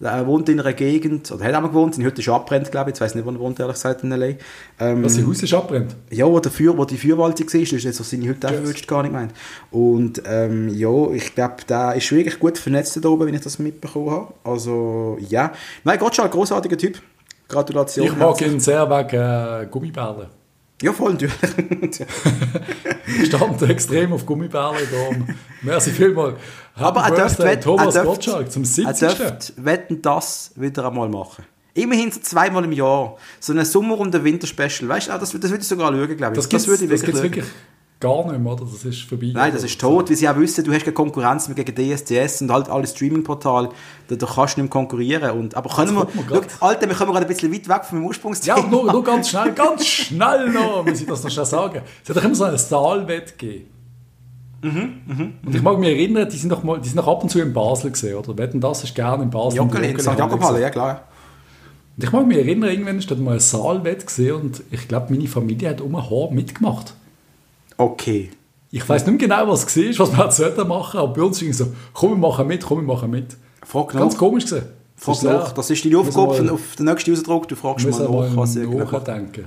[0.00, 2.90] er wohnt in einer Gegend, oder hat auch mal gewohnt, seine Hütte ist abbrennt, glaube
[2.90, 2.96] ich.
[2.96, 4.34] Ich weiß nicht, wo er wohnt, ehrlich gesagt, in L.A.
[4.78, 5.96] Ähm, Was, sein Haus ist abbrennt?
[6.10, 8.86] Ja, wo, der Feuer, wo die Feuerwalze war, ist jetzt so seine Hütte yes.
[8.86, 9.32] gar nicht gemeint.
[9.72, 13.58] Und ähm, ja, ich glaube, der ist wirklich gut vernetzt da oben, wenn ich das
[13.58, 14.32] mitbekommen habe.
[14.44, 15.52] Also, ja.
[15.82, 17.00] Nein, Gottschalk, großartiger Typ.
[17.48, 18.06] Gratulation.
[18.06, 20.28] Ich mag ihn sehr wegen äh, Gummibärle.
[20.80, 21.34] Ja, voll, natürlich.
[23.26, 24.78] stand extrem auf Gummibärle.
[25.62, 26.36] Merci vielmals.
[26.78, 29.02] Aber er dürfte Thomas er dürft, Gottschalk zum 70.
[29.02, 31.44] Er dürfte Wetten das wieder einmal machen.
[31.74, 33.16] Immerhin so zweimal im Jahr.
[33.38, 34.88] So ein Sommer- und ein Winterspecial.
[34.88, 36.36] Weißt du, das, das würde ich sogar schauen, glaube ich.
[36.36, 37.44] Das, das, würde ich wirklich, das wirklich
[38.00, 38.64] gar nicht mehr, oder?
[38.64, 39.30] Das ist vorbei.
[39.32, 42.42] Nein, das ist tot, weil sie auch wissen, du hast keine Konkurrenz mehr gegen DSDS
[42.42, 43.70] und halt alle Streaming-Portale,
[44.08, 45.30] da, da kannst du nicht mehr konkurrieren.
[45.32, 48.04] Und, aber können wir, wir schau, Alter, wir kommen gerade ein bisschen weit weg vom
[48.04, 48.58] Ursprungsthema.
[48.58, 51.82] Ja, nur, nur ganz schnell, ganz schnell noch, muss ich das noch schnell sagen.
[52.02, 53.77] Es hat doch immer so eine Stahlwette gegeben.
[54.60, 57.38] Und ich mag mich erinnern, die sind noch, mal, die sind noch ab und zu
[57.40, 58.36] in Basel gesehen, oder?
[58.36, 59.58] Wetten, das ist gerne in Basel.
[59.58, 60.18] Joggeli, in St.
[60.18, 61.02] Jakobhalle, ja klar.
[61.96, 65.12] Und ich mag mich erinnern, irgendwann ist dort mal ein Saalwett gesehen und ich glaube,
[65.12, 66.94] meine Familie hat um ein Haar mitgemacht.
[67.76, 68.30] Okay.
[68.70, 71.38] Ich weiß nicht mehr genau, was es war, was man sollte machen, aber bei uns
[71.40, 73.36] ging es so, komm, wir machen mit, komm, wir machen mit.
[73.64, 74.18] Frag Ganz nach.
[74.18, 74.64] komisch gesehen.
[74.96, 75.52] Frag nach.
[75.52, 77.48] Das ist deine Aufgabe wir- auf den nächsten Ausdruck.
[77.48, 79.44] Du fragst mal nach, was ihr nachdenken.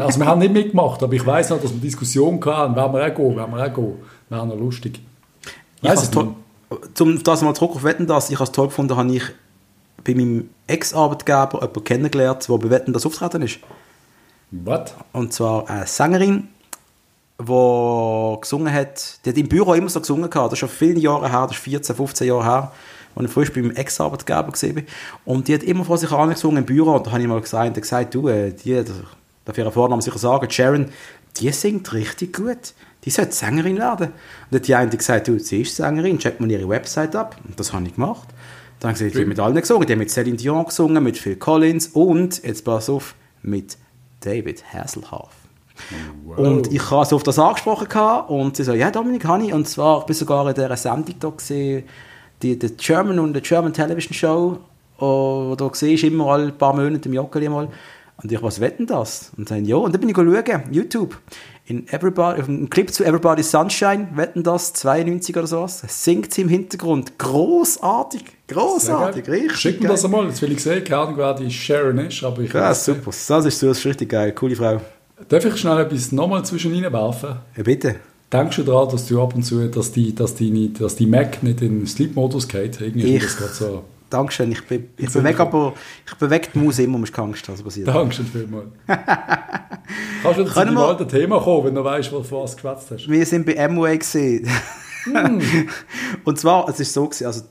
[0.00, 3.06] also wir haben nicht mitgemacht, aber ich weiß noch, dass wir Diskussionen hatten, werden wir
[3.06, 3.94] auch gehen, werden wir auch gehen.
[4.34, 5.00] Wäre noch lustig.
[5.76, 6.34] Ich Weiss has es toll,
[6.70, 6.96] nicht.
[6.96, 9.22] zum das mal zurück auf Wetten, das ich has toll gefunden, habe ich
[10.02, 13.60] bei meinem Ex-Arbeitgeber jemanden kennengelernt, der bei Wetten das auftreten ist.
[14.50, 14.94] Was?
[15.12, 16.48] Und zwar eine Sängerin,
[17.40, 20.98] die gesungen hat, die hat im Büro immer so gesungen gehabt, das ist schon viele
[20.98, 22.72] Jahre her, das ist 14, 15 Jahre her,
[23.14, 24.86] als ich frisch bei meinem Ex-Arbeitgeber bin.
[25.24, 27.74] Und die hat immer vor sich angesungen im Büro und da habe ich mal gesagt,
[27.74, 28.82] gesagt du, äh, die,
[29.44, 30.86] darf ihren Vornamen sicher sagen, Sharon,
[31.36, 32.74] die singt richtig gut.
[33.04, 34.08] Die sollte Sängerin werden.
[34.08, 34.14] Und
[34.50, 37.36] dann hat die eine gesagt, du, sie ist Sängerin, check mal ihre Website ab.
[37.46, 38.28] Und das habe ich gemacht.
[38.80, 39.86] Dann haben sie gesagt, die hat mit allen gesungen.
[39.86, 43.76] Die haben mit Celine Dion gesungen, mit Phil Collins und, jetzt pass auf, mit
[44.20, 45.44] David Hasselhoff.
[46.36, 49.52] Und ich habe so auf das angesprochen gehabt und sie so, ja Dominik, habe ich.
[49.52, 51.84] Und zwar, ich bin sogar in dieser Sendung da gesehen,
[52.42, 54.58] die, die German und die German Television Show,
[54.98, 57.68] oh, da sehe ich immer alle paar Monate im Joggeli mal.
[58.22, 59.32] Und ich, was wetten das?
[59.36, 61.18] Und dann, ja, und dann bin ich schauen, YouTube.
[61.66, 66.42] In Everybody, auf einem Clip zu Everybody's Sunshine, wetten das, 92 oder sowas, singt sie
[66.42, 67.18] im Hintergrund.
[67.18, 69.56] Großartig, großartig, richtig.
[69.56, 72.42] Schick mir das einmal, jetzt will ich sehen, keine Ahnung, wer die Sharon ist, aber
[72.42, 74.78] ich Ja, super, das ist, das ist richtig geil, coole Frau.
[75.26, 77.36] Darf ich schnell etwas nochmal zwischen werfen?
[77.56, 77.96] Ja, bitte.
[78.30, 81.06] Denkst du daran, dass du ab und zu, dass die, dass die, nicht, dass die
[81.06, 82.80] Mac nicht in Sleep-Modus geht?
[82.80, 83.84] Irgendwie Ich- ist das gerade so.
[84.14, 85.74] Dankeschön, ich, be ich bewege aber,
[86.06, 87.88] ich bewege die Maus immer, musst keine Angst haben, was passiert.
[87.88, 88.68] Dankeschön vielmals.
[88.86, 93.08] Kannst du zu deinem alten Thema kommen, wenn du weißt, was du was geschwätzt hast?
[93.08, 94.48] Wir sind bei Amway gesehen.
[95.04, 95.42] Hm.
[96.24, 97.42] Und zwar, es ist so gewesen, also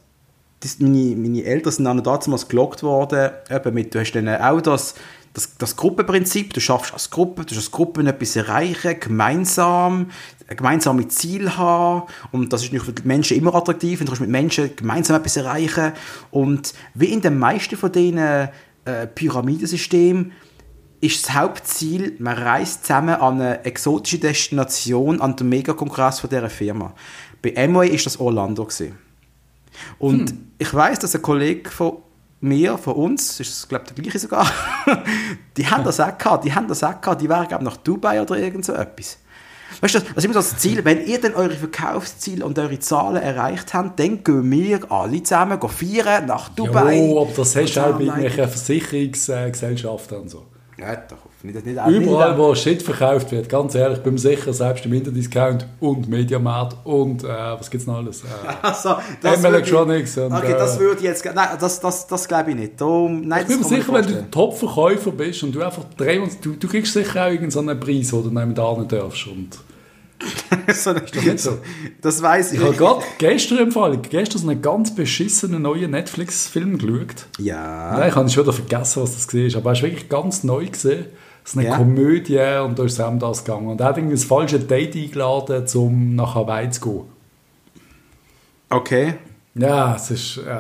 [0.62, 4.62] das, meine, meine Eltern sind dann damals gelockt worden, eben mit, du hast dann auch
[4.62, 4.96] das,
[5.34, 10.12] das, das Gruppenprinzip, du schaffst als Gruppe, du als Gruppe etwas erreichen, gemeinsam,
[10.48, 14.12] ein gemeinsames Ziel haben und das ist nicht für die Menschen immer attraktiv, und du
[14.12, 15.94] kannst mit Menschen gemeinsam etwas erreichen
[16.30, 20.34] und wie in den meisten von diesen äh, Pyramidensystemen
[21.02, 26.50] ist das Hauptziel, man reist zusammen an eine exotische Destination an den Megakongress von dieser
[26.50, 26.94] Firma.
[27.42, 28.64] Bei Amway ist das Orlando.
[28.64, 28.98] Gewesen.
[30.00, 31.98] Und ich weiß, dass ein Kollege von
[32.44, 34.46] mir, von uns, ist es, glaube ich, der gleiche sogar,
[35.58, 38.22] die haben das auch gehabt, die haben das auch gehabt, die wären, glaube nach Dubai
[38.22, 39.18] oder irgend so etwas.
[39.82, 43.22] Weißt du, das ist immer das Ziel, wenn ihr dann eure Verkaufsziele und eure Zahlen
[43.22, 46.98] erreicht habt, dann gehen wir alle zusammen gehen feiern nach Dubai.
[46.98, 50.46] Jo, aber das hast du auch bei irgendwelchen Versicherungsgesellschaften und so.
[50.78, 54.54] Ja, doch, nicht, nicht, Überall, nicht, wo Shit verkauft wird, ganz ehrlich, bin mir sicher,
[54.54, 58.24] selbst im Interdiscount und Mediamarkt und äh, was gibt's noch alles?
[58.34, 61.26] Äh, Also, M würde Electronics ich, und, okay, das äh, würde ich jetzt...
[61.26, 62.80] Nein, das, das, das glaube ich nicht.
[62.80, 64.32] Da, nein, ich bin mir das sicher, wenn du.
[64.32, 68.24] Top-Verkäufer bist und du einfach drei und du, du kriegst sicher auch irgendeinen Preis, den
[68.24, 69.28] du neben da nicht darfst.
[69.28, 69.60] Und
[70.74, 71.58] so, das nicht so?
[72.02, 72.60] Das weiß ich.
[72.60, 77.26] ich habe gerade gestern empfohlen, gestern so einen ganz beschissenen neuen Netflix-Film geschaut.
[77.40, 77.98] Ja.
[77.98, 80.66] Nein, ich habe schon wieder vergessen, was das war, aber er ist wirklich ganz neu
[80.68, 81.06] gesehen.
[81.44, 81.78] Es ist eine Ja.
[81.78, 83.68] Komödie und da ist es um das gegangen.
[83.68, 87.02] Und er hat irgendwie das falsche Date eingeladen, um nach Hawaii zu gehen.
[88.70, 89.16] Okay.
[89.56, 90.58] Ja, es ist äh,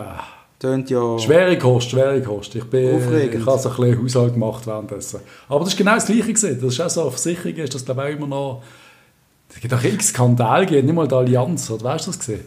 [0.60, 1.18] Tönt ja...
[1.20, 2.56] schwere Kost, schwere Kost.
[2.56, 3.42] Ich, bin, Aufregend.
[3.42, 5.20] ich habe so ein bisschen Haushalt gemacht währenddessen.
[5.50, 6.60] Aber das ist genau das Gleiche gewesen.
[6.62, 8.64] Das ist auch so, auf Versicherungen ist das glaube ich auch immer noch...
[9.50, 12.46] Es gibt auch x Skandal nicht mal die Allianz, oder weißt du das gesehen?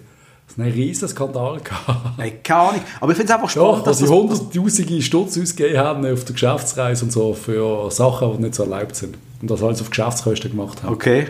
[0.49, 2.19] Es einen riesen Skandal gehabt.
[2.19, 2.81] Nein, keine Ahnung.
[3.01, 6.33] Aber ich finde es einfach spannend, Doch, dass sie hunderttausende Stutz ausgegeben haben auf der
[6.35, 9.19] Geschäftsreise und so für Sachen, die nicht so erlaubt sind.
[9.43, 10.95] Und das alles auf Geschäftskosten gemacht haben.
[10.95, 11.27] Okay.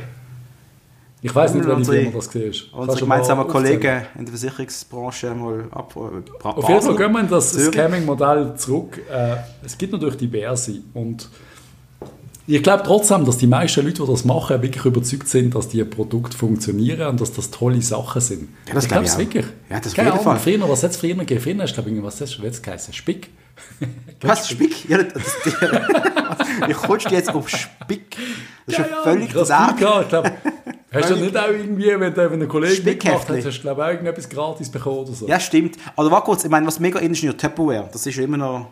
[1.22, 2.42] Ich weiß nicht, Unsere- Firma das war.
[2.42, 3.48] Kannst Unsere mal gemeinsamen?
[3.48, 5.94] Kollegen in der Versicherungsbranche mal ab...
[5.96, 7.52] äh, Auf jeden Fall gehen wir in das.
[7.52, 9.00] Scamming-Modell zurück.
[9.10, 10.80] Äh, es gibt natürlich diverse.
[10.94, 11.28] Und
[12.46, 15.82] ich glaube trotzdem, dass die meisten Leute, die das machen, wirklich überzeugt sind, dass die
[15.84, 18.48] Produkte funktionieren und dass das tolle Sachen sind.
[18.68, 19.46] Ja, das ich glaub glaube ich es wirklich.
[19.68, 20.38] Ja, das auf Keine jeden Ahnung, Fall.
[20.38, 21.40] Früher, was es früher gegeben?
[21.40, 22.94] Früher ist, glaube ich, was das jetzt geheißen?
[22.94, 23.30] Spick?
[24.20, 24.86] Was, Spick?
[24.88, 25.22] Ja, das,
[26.66, 28.16] wie kommst du jetzt auf Spick?
[28.66, 29.74] Das ist ja Keine völlig Ahnung, ich hab's daneben.
[29.74, 30.02] nie gehabt.
[30.04, 30.32] Ich glaub,
[30.92, 33.80] Hast du nicht auch irgendwie, wenn, du- wenn ein Kollege mitgemacht hat, hast du glaube
[33.82, 35.26] ich auch irgendetwas gratis bekommen oder so?
[35.26, 35.76] Ja, stimmt.
[35.96, 37.88] Also warte kurz, ich meine, was mega in ist, ist ja Tupperware.
[37.92, 38.66] Das ist ja immer noch...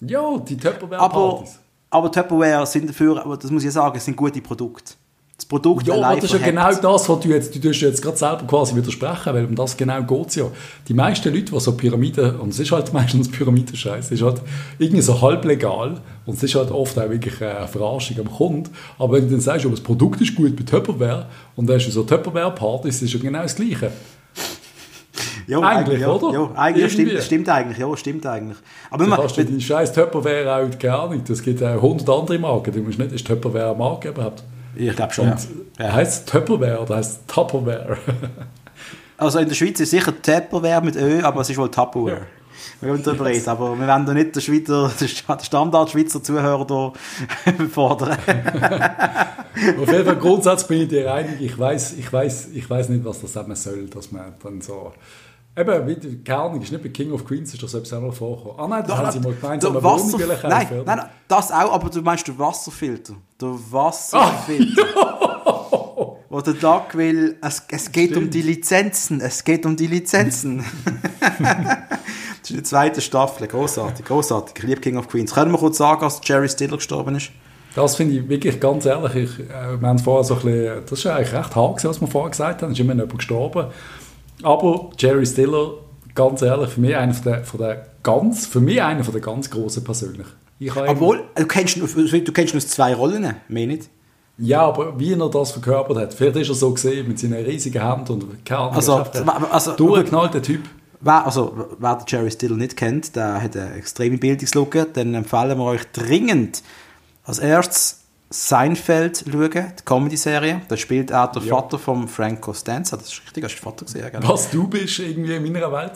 [0.00, 1.58] Ja, die Aber, Tupperware-Partys.
[1.90, 4.94] Aber Tupperware sind dafür, aber das muss ich sagen, sind gute Produkte.
[5.36, 7.80] das Produkt Ja, aber allein das ist ja genau das, was du jetzt, du tust
[7.80, 10.46] jetzt gerade selber quasi widersprechen, weil um das genau geht es ja.
[10.86, 14.42] Die meisten Leute, die so Pyramiden, und es ist halt meistens Pyramidenscheiß, es ist halt
[14.78, 18.70] irgendwie so halblegal und es ist halt oft auch wirklich eine Verarschung am Kunden.
[18.98, 21.86] Aber wenn du dann sagst, aber das Produkt ist gut bei Tupperware und dann hast
[21.86, 23.92] du so Tupperware-Partys, ist ja genau das Gleiche.
[25.48, 26.38] Ja, Eigentlich, ja, oder?
[26.38, 28.58] Ja, eigentlich stimmt, stimmt eigentlich, ja, stimmt eigentlich.
[28.90, 31.30] Aber Du man, die scheiß Tupperware auch gar nicht.
[31.30, 32.70] Es gibt auch 100 andere Marken.
[32.74, 34.44] Du musst nicht, ist Tupperware eine Marke überhaupt?
[34.76, 35.32] ich glaube schon, ja.
[35.32, 35.92] Und ja.
[35.94, 37.96] Heißt es Tupperware oder heißt es Tupperware?
[39.20, 42.26] Also in der Schweiz ist sicher Tupperware mit Ö, aber es ist wohl Tupperware.
[42.80, 46.92] Wir können darüber reden, aber wir wollen da nicht den, Schweizer, den Standard-Schweizer Zuhörer
[47.44, 48.16] hier fordern.
[49.80, 51.40] Auf jeden Fall grundsätzlich bin ich dir einig.
[51.40, 54.92] Ich weiß, ich weiß, ich weiß nicht, was das eben soll, dass man dann so
[55.58, 58.14] Eben, wie die Kernung ist nicht bei King of Queens, ist das selbst auch noch
[58.14, 58.60] vorgekommen.
[58.60, 61.90] Ah nein, da haben sie mal gemeint, Der Wasser, nein, nein, nein, das auch, aber
[61.90, 63.14] du meinst den Wasserfilter.
[63.40, 64.84] Der Wasserfilter.
[66.30, 68.34] Wo der Doc will, es, es geht um Stimmt.
[68.34, 70.64] die Lizenzen, es geht um die Lizenzen.
[71.40, 74.54] das ist die zweite Staffel, großartig, großartig.
[74.58, 75.34] Ich liebe King of Queens.
[75.34, 77.30] Können wir kurz sagen, dass Jerry Stiller gestorben ist?
[77.74, 79.14] Das finde ich wirklich ganz ehrlich.
[79.14, 82.08] Ich, äh, wir haben vorher so ein bisschen, das ist eigentlich recht hart, was wir
[82.08, 82.72] vorher gesagt haben.
[82.72, 83.66] Es ist immer jemand gestorben.
[84.42, 85.72] Aber Jerry Stiller,
[86.14, 89.20] ganz ehrlich, für mich einer von der, von der ganz, für mich einer von der
[89.22, 90.26] ganz großen persönlich.
[90.74, 93.88] Obwohl, du kennst, nur- du kennst nur zwei Rollen, mehr nicht.
[94.38, 96.14] Ja, aber wie er das verkörpert hat.
[96.14, 98.74] Vielleicht ist er so gesehen mit seinen riesigen Händen und keine Ahnung.
[98.76, 99.04] Also,
[99.50, 100.62] also- durchgeknallter Typ.
[101.00, 105.56] Wer, also, wer den Jerry Stiller nicht kennt, der hat eine extreme Bildungslücke, dann empfehlen
[105.56, 106.62] wir euch dringend
[107.24, 110.62] als erstes Seinfeld schauen, die Comedy-Serie.
[110.68, 111.54] Da spielt er der Ja.
[111.56, 112.96] Vater von Frank Costanza.
[112.96, 114.06] Das ist richtig, hast du Vater gesehen?
[114.10, 114.20] Gell?
[114.22, 115.92] Was du bist irgendwie in meiner Welt.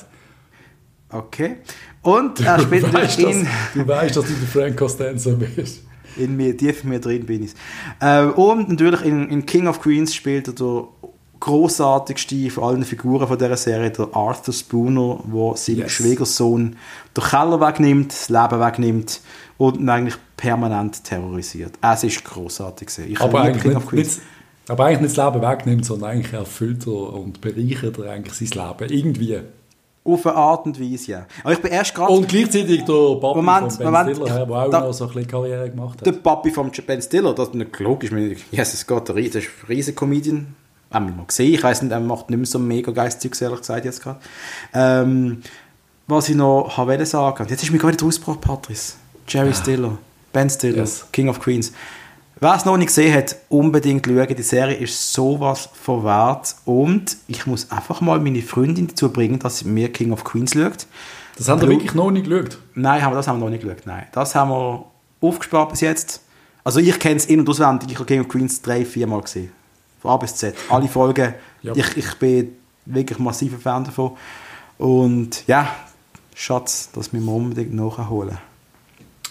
[1.11, 1.57] Okay.
[2.01, 5.31] Und er spielt Du weißt, natürlich in, dass, du weißt, dass du der Frank Costanza
[5.33, 5.83] bist.
[6.16, 7.53] in mir, tief in mir drin bin ich.
[8.01, 10.88] Äh, und natürlich in, in King of Queens spielt er der
[11.38, 15.92] großartigste von allen Figuren von dieser Serie, der Arthur Spooner, der seinem Yes.
[15.92, 16.77] Schwiegersohn
[17.16, 19.21] den Keller wegnimmt, das Leben wegnimmt
[19.59, 21.74] und eigentlich permanent terrorisiert.
[21.81, 23.12] Es ist großartig gewesen.
[23.12, 24.20] Ich Aber eigentlich, nicht, nicht,
[24.68, 28.66] aber eigentlich nicht das Leben wegnimmt, sondern eigentlich erfüllt er und bereichert er eigentlich sein
[28.66, 28.92] Leben.
[28.92, 29.38] Irgendwie.
[30.05, 31.26] Auf eine Art und Weise, ja.
[31.44, 34.57] Aber ich bin erst gerade Und gleichzeitig der Papi Moment, von Ben Moment, Stiller, der
[34.57, 36.07] auch da- noch so ein bisschen Karriere gemacht hat.
[36.07, 38.11] der Papi von Ben Stiller, das ist nicht logisch.
[38.50, 40.57] Jesus Gott, der ist ein riesen Comedian.
[40.90, 41.55] Haben wir mal gesehen.
[41.55, 44.18] Ich weiß nicht, er macht nicht mehr so mega geistiges, ehrlich gesagt, jetzt gerade.
[44.74, 45.40] Ähm,
[46.09, 48.94] was ich noch wollte sagen, jetzt ist mir gerade der Ausbruch, Patrice.
[49.28, 49.96] Jerry Stiller,
[50.33, 51.07] Ben Stiller, Yes.
[51.12, 51.73] King of Queens.
[52.40, 54.35] Wer es noch nicht gesehen hat, unbedingt schauen.
[54.37, 56.57] Die Serie ist sowas von wert.
[56.64, 60.53] Und ich muss einfach mal meine Freundin dazu bringen, dass sie mir King of Queens
[60.55, 60.87] schaut.
[61.37, 62.59] Das haben wir wirklich noch nicht geschaut.
[62.75, 63.87] Nein, haben wir, das haben wir noch nicht geschaut.
[63.87, 64.85] Nein, das haben wir
[65.21, 66.21] aufgespart bis jetzt.
[66.64, 67.90] Also ich kenne es in- und auswendig.
[67.90, 69.53] Ich habe King of Queens drei, vier Mal gesehen.
[70.01, 70.55] Von A bis Z.
[70.68, 71.35] Alle Folgen.
[71.62, 71.75] Ja.
[71.77, 74.16] Ich, ich bin wirklich massiver Fan davon.
[74.79, 75.68] Und ja,
[76.35, 78.37] Schatz, das müssen wir unbedingt nachholen.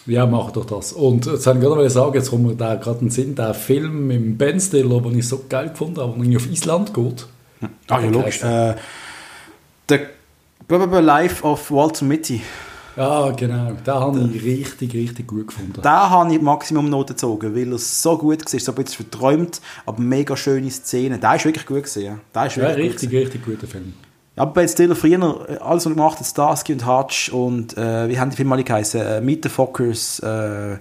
[0.07, 0.93] Ja, mach doch das.
[0.93, 3.53] Und jetzt wollte ich gerade sagen, jetzt kommt mir da gerade in den Sinn, der
[3.53, 7.27] Film dem Ben Stiller, den ich so geil gefunden habe, der auf Island geht.
[7.87, 8.41] Ah ja, logisch.
[8.41, 8.75] Äh,
[9.89, 9.99] The
[10.67, 12.41] Probable Life of Walter Mitty.
[12.97, 13.71] Ja, genau.
[13.85, 15.79] Den habe ich richtig, richtig gut gefunden.
[15.81, 19.61] Da habe ich Maximum Noten gezogen, weil er so gut war, so ein bisschen verträumt,
[19.85, 21.21] aber mega schöne Szenen.
[21.21, 22.03] Der ist wirklich gut gewesen.
[22.03, 22.17] ja.
[22.35, 23.93] Der ist Ja, richtig, richtig guter Film.
[24.41, 28.09] Aber Ben Stiller früher, äh, alles was er gemacht hat, Starsky und Hutch und äh,
[28.09, 28.99] wie haben die Filme alle geheißen?
[28.99, 30.17] Äh, Meet the Fockers.
[30.17, 30.77] Äh,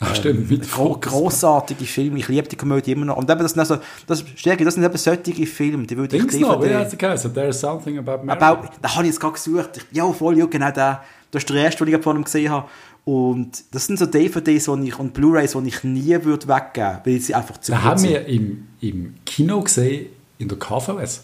[0.00, 3.16] Ach, stimmt, Meet the gro grossartige Filme, ich liebe die Komödie immer noch.
[3.16, 3.76] Und eben, das sind also,
[4.08, 6.90] das, Stärke, das sind eben solche Filme, die würde ich Dings noch, wie DVD hat
[6.90, 7.32] er geheißen?
[7.32, 8.36] There's something about Mary.
[8.36, 9.86] aber da habe ich jetzt gerade gesucht.
[9.92, 11.04] Ja, voll, ja, genau der.
[11.30, 12.68] Das ist der erste, den ich von ihm gesehen habe.
[13.04, 17.00] Und das sind so DVDs die ich, und Blu-Rays, die ich nie würde weggeben würde,
[17.04, 18.10] weil sie einfach zu Den gut haben sind.
[18.10, 20.06] wir im, im Kino gesehen,
[20.38, 21.22] in der KVS.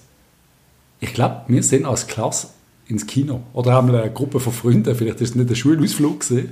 [1.00, 2.48] Ich glaube, wir sind als Klasse
[2.86, 3.40] ins Kino.
[3.52, 6.50] Oder haben wir eine Gruppe von Freunden, vielleicht ist es nicht ein Schulausflug gewesen.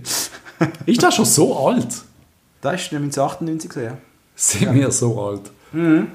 [0.86, 2.02] ist das schon so alt?
[2.60, 3.98] Das ist 1998 gesehen, ja.
[4.34, 5.50] Sind wir so alt?
[5.72, 6.08] Mhm.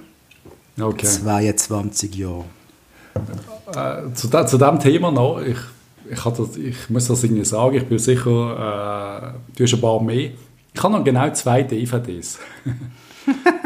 [0.79, 1.05] Okay.
[1.05, 2.45] 22 Jahre.
[3.67, 5.57] Äh, zu, de, zu dem Thema noch, ich,
[6.09, 10.01] ich, hatte, ich muss das irgendwie sagen, ich bin sicher, äh, du hast ein paar
[10.01, 10.31] mehr.
[10.73, 12.39] Ich habe noch genau zwei DVDs.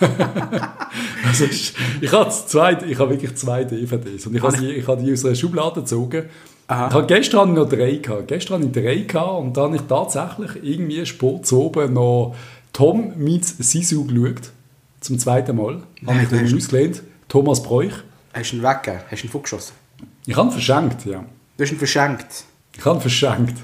[1.26, 4.86] also ich, ich, habe zwei, ich habe wirklich zwei DVDs und ich habe, die, ich
[4.86, 6.24] habe die aus einer Schublade gezogen.
[6.68, 6.88] Aha.
[6.88, 8.28] Ich habe gestern noch drei gehabt.
[8.28, 12.34] Gestern hatte ich drei gehabt und dann habe ich tatsächlich irgendwie spät zu oben noch
[12.72, 14.50] Tom meets Sisu geschaut.
[15.00, 15.82] Zum zweiten Mal.
[16.06, 17.02] Habe ich den ausgelehnt.
[17.28, 17.92] Thomas Bräuch.
[18.32, 19.00] Hast du ihn weggegeben?
[19.10, 19.74] Hast du ihn vorgeschossen?
[20.26, 21.24] Ich habe ihn verschenkt, ja.
[21.56, 22.44] Du hast ihn verschenkt.
[22.76, 23.58] Ich habe ihn verschenkt.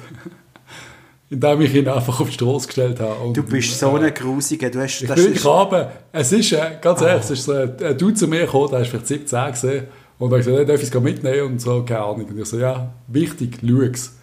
[1.31, 3.15] Indem ich ihn einfach auf die Straße gestellt habe.
[3.25, 4.71] Und, Du bist so ein Grusiger.
[4.71, 5.87] Du hast, Ich bin graben.
[6.13, 8.89] Es ist, äh, ganz ehrlich, es ist so ein Dude zu mir gekommen, der ist
[8.89, 9.85] vielleicht 17 gesehen.
[10.19, 11.43] Und hat gesagt, hey, darf ich es mitnehmen?
[11.53, 12.25] Und so, keine Ahnung.
[12.27, 14.15] Und ich so, ja, wichtig, schau es.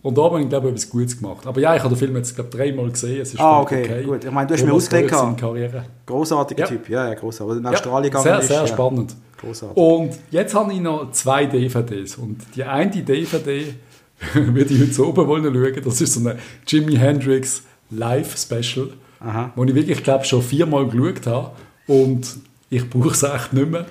[0.00, 1.44] Und da habe ich, glaube ich, etwas Gutes gemacht.
[1.46, 3.20] Aber ja, ich habe den Film jetzt, glaube ich, dreimal gesehen.
[3.20, 4.24] Es ist Ah, völlig okay, gut.
[4.24, 5.12] Ich meine, du hast mir ausgelegt
[6.06, 6.66] großartiger Ja.
[6.66, 6.88] Typ.
[6.88, 7.56] Ja, ja, großartig.
[7.58, 8.48] In Ja, Australien sehr, ist.
[8.48, 8.66] sehr ja.
[8.68, 9.16] spannend.
[9.40, 9.76] Großartig.
[9.76, 12.16] Und jetzt habe ich noch zwei DVDs.
[12.16, 13.74] Und die eine DVD
[14.34, 15.82] würde ich heute so oben wollen schauen.
[15.84, 18.90] Das ist so ein Jimi Hendrix Live-Special,
[19.54, 21.50] wo ich wirklich, glaube schon viermal geschaut habe.
[21.86, 22.36] Und
[22.70, 23.86] ich brauche es echt nicht mehr.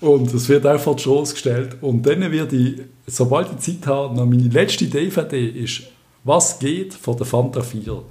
[0.00, 1.76] Und es wird vor die Straße gestellt.
[1.80, 5.82] Und dann werde ich, sobald ich Zeit habe, noch meine letzte DVD ist
[6.24, 8.02] «Was geht?» von der Fanta 4.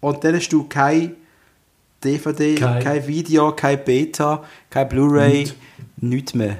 [0.00, 1.14] Und dann hast du kein
[2.02, 5.54] DVD, Kein- kein, Video, kein Beta, kein Blu-ray, Nichts.
[5.98, 6.56] nichts mehr.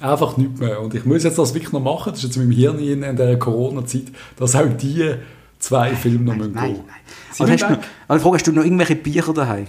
[0.00, 0.80] Einfach nichts mehr.
[0.80, 2.10] Und ich muss jetzt das wirklich noch machen.
[2.12, 4.04] Das ist jetzt mit dem Hirn in, in der Corona-Zeit,
[4.36, 5.14] dass auch die
[5.58, 6.84] zwei Filme noch müssen Nein, gehen.
[6.86, 6.96] nein.
[7.32, 9.66] Sie Also müssen hast du, also Frage, hast du noch irgendwelche Bücher daheim?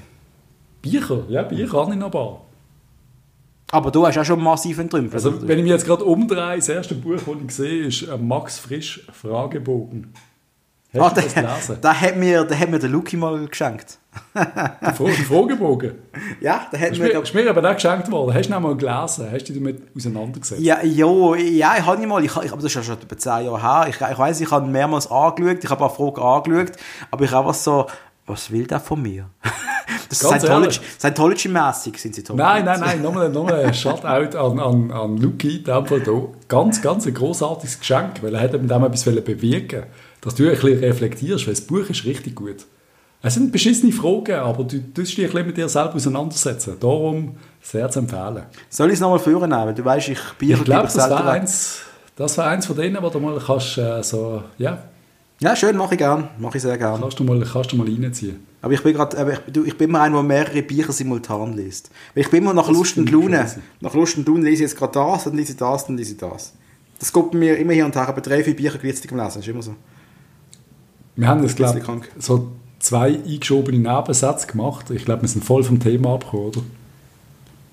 [0.81, 2.41] Bücher, ja, Bücher habe ich noch ein paar.
[3.73, 5.13] Aber du hast auch schon massiv entrümpelt.
[5.13, 8.27] Also, wenn ich mich jetzt gerade umdrehe, das erste Buch, das ich sehe, ist ein
[8.27, 10.13] Max Frisch Fragebogen.
[10.99, 11.77] Hast du das der, gelesen?
[11.83, 13.97] der, hat mir, der hat mir der Luki mal geschenkt.
[14.35, 15.93] Der Fra- der Fragebogen.
[16.41, 17.09] Ja, der hat mir...
[17.09, 18.33] glaub- ist mir aber auch geschenkt worden.
[18.33, 19.27] Hast du ihn auch mal gelesen?
[19.31, 20.61] Hast du dich damit auseinandergesetzt?
[20.61, 23.17] Ja, jo, ja, ich habe ihn mal, ich, ich, aber das ist ja schon etwa
[23.17, 23.85] 10 Jahre her.
[23.89, 26.77] Ich, ich weiss, ich habe ihn mehrmals angeschaut, ich habe paar Fragen angeschaut,
[27.09, 27.87] aber ich habe einfach so,
[28.25, 29.29] was will der von mir?
[30.09, 30.81] Das ist.
[30.99, 32.35] Scientology-mässig sind sie toll.
[32.35, 36.29] Nein, nein, nein, nochmal, nochmal ein Shoutout an, an, an Luki, Fall hier.
[36.47, 39.83] Ganz, ganz ein grossartiges Geschenk, weil er hat mit dem etwas bewirken
[40.21, 42.65] dass du ein bisschen reflektierst, weil das Buch ist richtig gut.
[43.23, 46.75] Es sind beschissene Fragen, aber du tust dich ein bisschen mit dir selber auseinandersetzen.
[46.79, 48.43] Darum sehr zu empfehlen.
[48.69, 49.65] Soll ich es nochmal führen nehmen?
[49.67, 51.25] Weil Du weißt, ich Bier Ich glaube, das weg.
[51.25, 51.81] eins,
[52.15, 54.83] das war eins von denen, wo du mal kannst, äh, so, ja,
[55.39, 56.29] Ja, schön, mache ich gern.
[56.39, 56.99] Mache ich sehr gern.
[56.99, 58.45] kannst du mal, kannst du mal reinziehen.
[58.63, 61.91] Aber ich bin gerade, ich, du, ich bin immer einer, der mehrere Bücher simultan liest.
[62.15, 63.37] Weil ich bin immer nach Das Lust und Laune.
[63.37, 63.59] crazy.
[63.81, 66.11] Nach Lust und Laune lese ich jetzt gerade das, dann lese ich das, dann lese
[66.13, 66.53] ich das.
[66.99, 69.47] Das bei mir immer hier und her, aber drei, vier Bücher gleichzeitig am Lesen, ist
[69.47, 69.75] immer so.
[71.15, 72.09] Wir haben jetzt, glaube krank.
[72.17, 74.89] so zwei eingeschobene Nebensätze gemacht.
[74.89, 76.61] Ich glaube, wir sind voll vom Thema abgekommen, oder?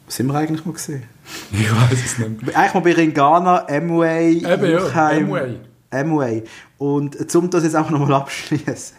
[0.06, 1.02] Was sind wir eigentlich mal gesehen?
[1.52, 2.56] Ich weiß es nicht mehr.
[2.56, 5.56] Eigentlich mal bei Ringana, Amway, Eben, ja, Amway.
[5.90, 6.44] Amway.
[6.78, 8.96] Und zum das jetzt auch nochmal abschließen.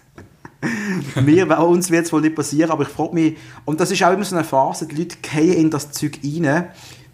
[1.24, 4.04] Mir, bei uns wird es wohl nicht passieren, aber ich frage mich, und das ist
[4.04, 6.66] auch immer so eine Phase, die Leute gehen in das Zeug rein,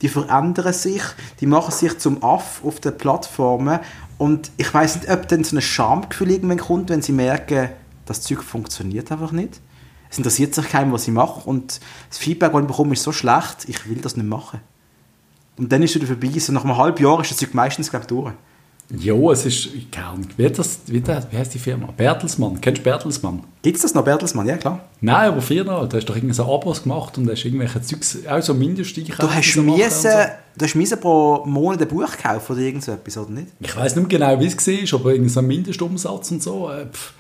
[0.02, 1.02] die verändern sich,
[1.40, 3.80] die machen sich zum Aff auf den Plattformen
[4.17, 7.69] und ich weiß nicht, ob dann so ein Schamgefühl irgendwann kommt, wenn sie merken,
[8.06, 9.60] das Zeug funktioniert einfach nicht.
[10.10, 13.12] Es interessiert sich keinem, was ich mache und das Feedback, das ich bekomme, ist so
[13.12, 14.62] schlecht, ich will das nicht machen.
[15.58, 16.39] Und dann ist es wieder vorbei.
[16.39, 18.34] So nach einem halben Jahr ist das Zeug meistens glaub, ich, durch.
[19.00, 21.89] Ja, es ist, keine wie, das, wie, der, wie heißt die Firma?
[21.98, 22.62] Bertelsmann.
[22.62, 23.43] Kennst du Bertelsmann?
[23.63, 24.45] Gibt es das noch, Bertelsmann?
[24.45, 24.80] Ja, klar.
[25.02, 25.89] Nein, aber früher noch.
[25.89, 29.34] Du hast doch irgendwie so Abos gemacht und hast irgendwelche Zeugs, auch so Mindesteinkäufe Du
[29.34, 30.10] hast, müssen, so.
[30.58, 33.48] du hast müssen pro Monat ein Buch kaufen oder irgend so etwas, oder nicht?
[33.60, 34.56] Ich weiß nicht mehr genau, wie es
[34.93, 36.69] war, aber irgendwie so ein Mindestumsatz und so.
[36.69, 37.13] Äh, pff,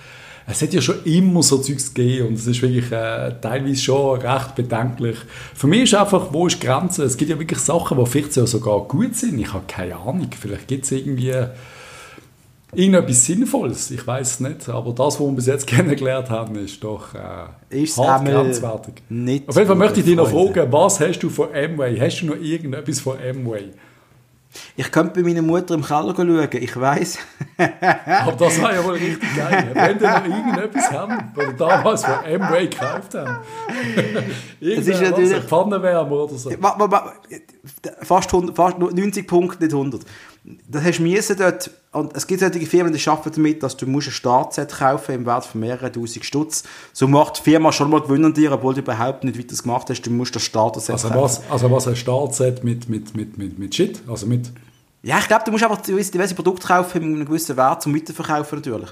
[0.47, 4.19] es hat ja schon immer so Zeugs gegeben und es ist wirklich äh, teilweise schon
[4.21, 5.17] recht bedenklich.
[5.55, 7.03] Für mich ist einfach, wo ist die Grenze?
[7.03, 9.39] Es gibt ja wirklich Sachen, die vielleicht sogar gut sind.
[9.39, 10.29] Ich habe keine Ahnung.
[10.39, 11.33] Vielleicht gibt es irgendwie
[12.75, 13.89] irgendetwas Sinnvolles.
[13.89, 14.69] Ich weiß es nicht.
[14.69, 19.01] Aber das, was wir bis jetzt kennengelernt haben, ist doch äh, Ist hart grenzwertig.
[19.09, 21.97] nicht Auf jeden Fall möchte ich dich noch fragen, was hast du von Amway?
[21.99, 23.69] Hast du noch irgendetwas von Amway?
[24.75, 27.17] Ich könnte bei meiner Mutter im Keller schauen, ich weiß.
[27.57, 29.71] Aber das war ja wohl richtig geil.
[29.73, 33.37] Wenn ihr noch irgendetwas haben, ihr damals von Amway gekauft haben.
[34.59, 36.51] ist Irgendein natürlich- Pfannenwärmer oder so.
[38.01, 40.01] Fast, 100, fast 90 Punkte, nicht 100.
[40.67, 44.09] Das hast du dort, und es gibt solche Firmen, die arbeiten damit, dass du musst
[44.09, 46.63] ein Startset kaufen im Wert von mehreren tausend Stutz.
[46.93, 49.89] So macht die Firma schon mal Gewinn an dir, obwohl du überhaupt nicht weiter gemacht
[49.89, 51.21] hast, du musst das Starterset Also kaufen.
[51.21, 54.01] was, also was ein Startset mit, mit, mit, mit, mit Shit?
[54.07, 54.51] Also mit...
[55.01, 57.95] Ja, ich glaube, du musst einfach gewisse diverse Produkte kaufen mit einem gewissen Wert zum
[57.95, 58.89] Weiterverkaufen natürlich.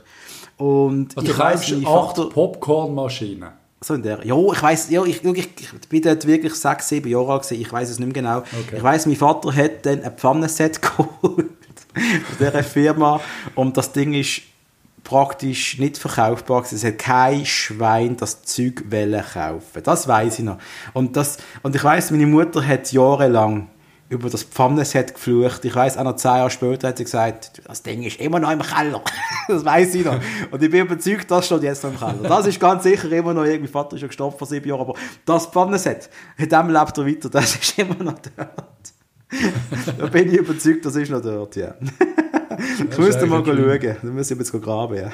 [0.58, 2.30] Und Also ich du kaufst acht.
[2.32, 3.50] Popcornmaschinen.
[3.84, 4.26] So in der.
[4.26, 7.62] Ja, ich weiß, ja, ich, ich, ich bin dort wirklich sechs, sieben Jahre alt gewesen,
[7.62, 8.38] ich weiß es nicht mehr genau.
[8.38, 8.78] Okay.
[8.78, 13.20] Ich weiß, mein Vater hat dann ein Pfannenset geholt von dieser Firma
[13.56, 14.42] und das Ding ist
[15.04, 16.76] praktisch nicht verkaufbar gewesen.
[16.76, 19.84] Es hat kein Schwein das Zeug wollen kaufen.
[19.84, 20.60] Das weiß ich noch.
[20.94, 23.68] Und das, und ich weiß, meine Mutter hat jahrelang
[24.10, 25.66] über das Pfannenset geflucht.
[25.66, 28.52] Ich weiß, auch noch zehn Jahre später hat sie gesagt, das Ding ist immer noch
[28.52, 29.02] im Keller.
[29.48, 30.20] das weiß ich noch.
[30.52, 32.30] Und ich bin überzeugt, das steht jetzt noch im Keller.
[32.30, 34.94] Das ist ganz sicher immer noch, irgendwie Vater ist ja gestorben vor sieben Jahren, aber
[35.26, 38.94] das Pfannenset, in dem lebt er weiter, das ist immer noch dort.
[39.98, 41.74] da bin ich überzeugt, das ist noch dort, ja.
[42.90, 43.98] ich müsste mal schauen.
[44.02, 45.12] Dann muss ich jetzt graben, ja.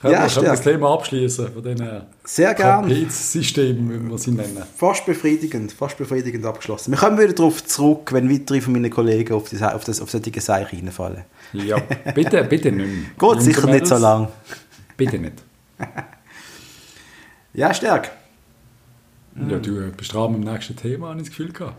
[0.00, 3.10] Können ja, wir das Thema abschließen von diesen Sehr gerne.
[3.10, 4.62] Systemen, wie wir sie nennen.
[4.76, 6.92] Fast befriedigend, fast befriedigend abgeschlossen.
[6.92, 10.10] Wir kommen wieder darauf zurück, wenn weitere von meinen Kollegen auf, das, auf, das, auf
[10.10, 11.24] solche Seich reinfallen.
[11.54, 11.78] Ja,
[12.14, 13.32] bitte, bitte nicht mehr.
[13.34, 14.28] Geht sicher nicht so lang.
[14.96, 15.42] Bitte nicht.
[17.54, 18.10] ja, stark.
[19.48, 21.76] Ja, du bist dran mit dem nächsten Thema, habe ich das Gefühl gehabt.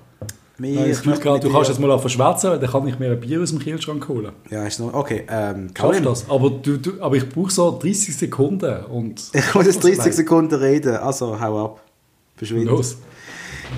[0.59, 3.41] Mir, ich Gefühl gehabt, du kannst jetzt mal verschwätzen, dann kann ich mir ein Bier
[3.41, 4.31] aus dem Kühlschrank holen.
[4.49, 5.23] Ja, ist noch, okay.
[5.29, 6.29] Ähm, Schaffst das?
[6.29, 8.85] Aber, du, du, aber ich brauche so 30 Sekunden.
[8.85, 11.81] Und ich muss jetzt 30 Sekunden reden, also hau ab.
[12.35, 12.71] Verschwinde.
[12.71, 12.97] Los.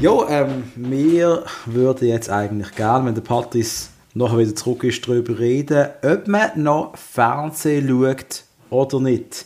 [0.01, 5.37] Ja, ähm, wir würden jetzt eigentlich gerne, wenn der Patrice nachher wieder zurück ist, darüber
[5.37, 9.45] reden, ob man noch Fernsehen schaut oder nicht.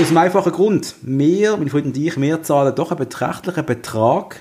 [0.00, 0.94] Aus einem einfachen Grund.
[1.02, 4.40] Wir, meine Freunde und ich, wir zahlen doch einen beträchtlichen Betrag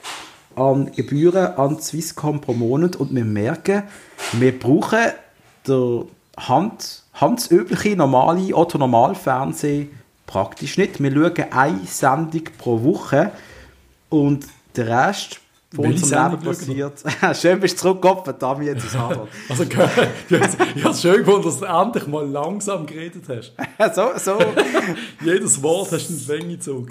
[0.55, 3.83] an Gebühren an Swisscom pro Monat und wir merken,
[4.33, 5.11] wir brauchen
[5.67, 6.05] der
[6.37, 9.89] Hand, handübliche normale Otto-Normal-Fernsehen
[10.25, 11.01] praktisch nicht.
[11.01, 13.31] Wir schauen eine Sendung pro Woche
[14.09, 14.45] und
[14.75, 15.41] der Rest
[15.73, 17.03] von unserem Leben passiert.
[17.41, 19.29] schön bist du zurückgekommen, Dami, jetzt ist Harvard.
[19.49, 23.53] also, ich habe es schön gefunden, dass du endlich mal langsam geredet hast.
[23.95, 24.37] so, so.
[25.23, 26.87] Jedes Wort hast du in die Länge gezogen.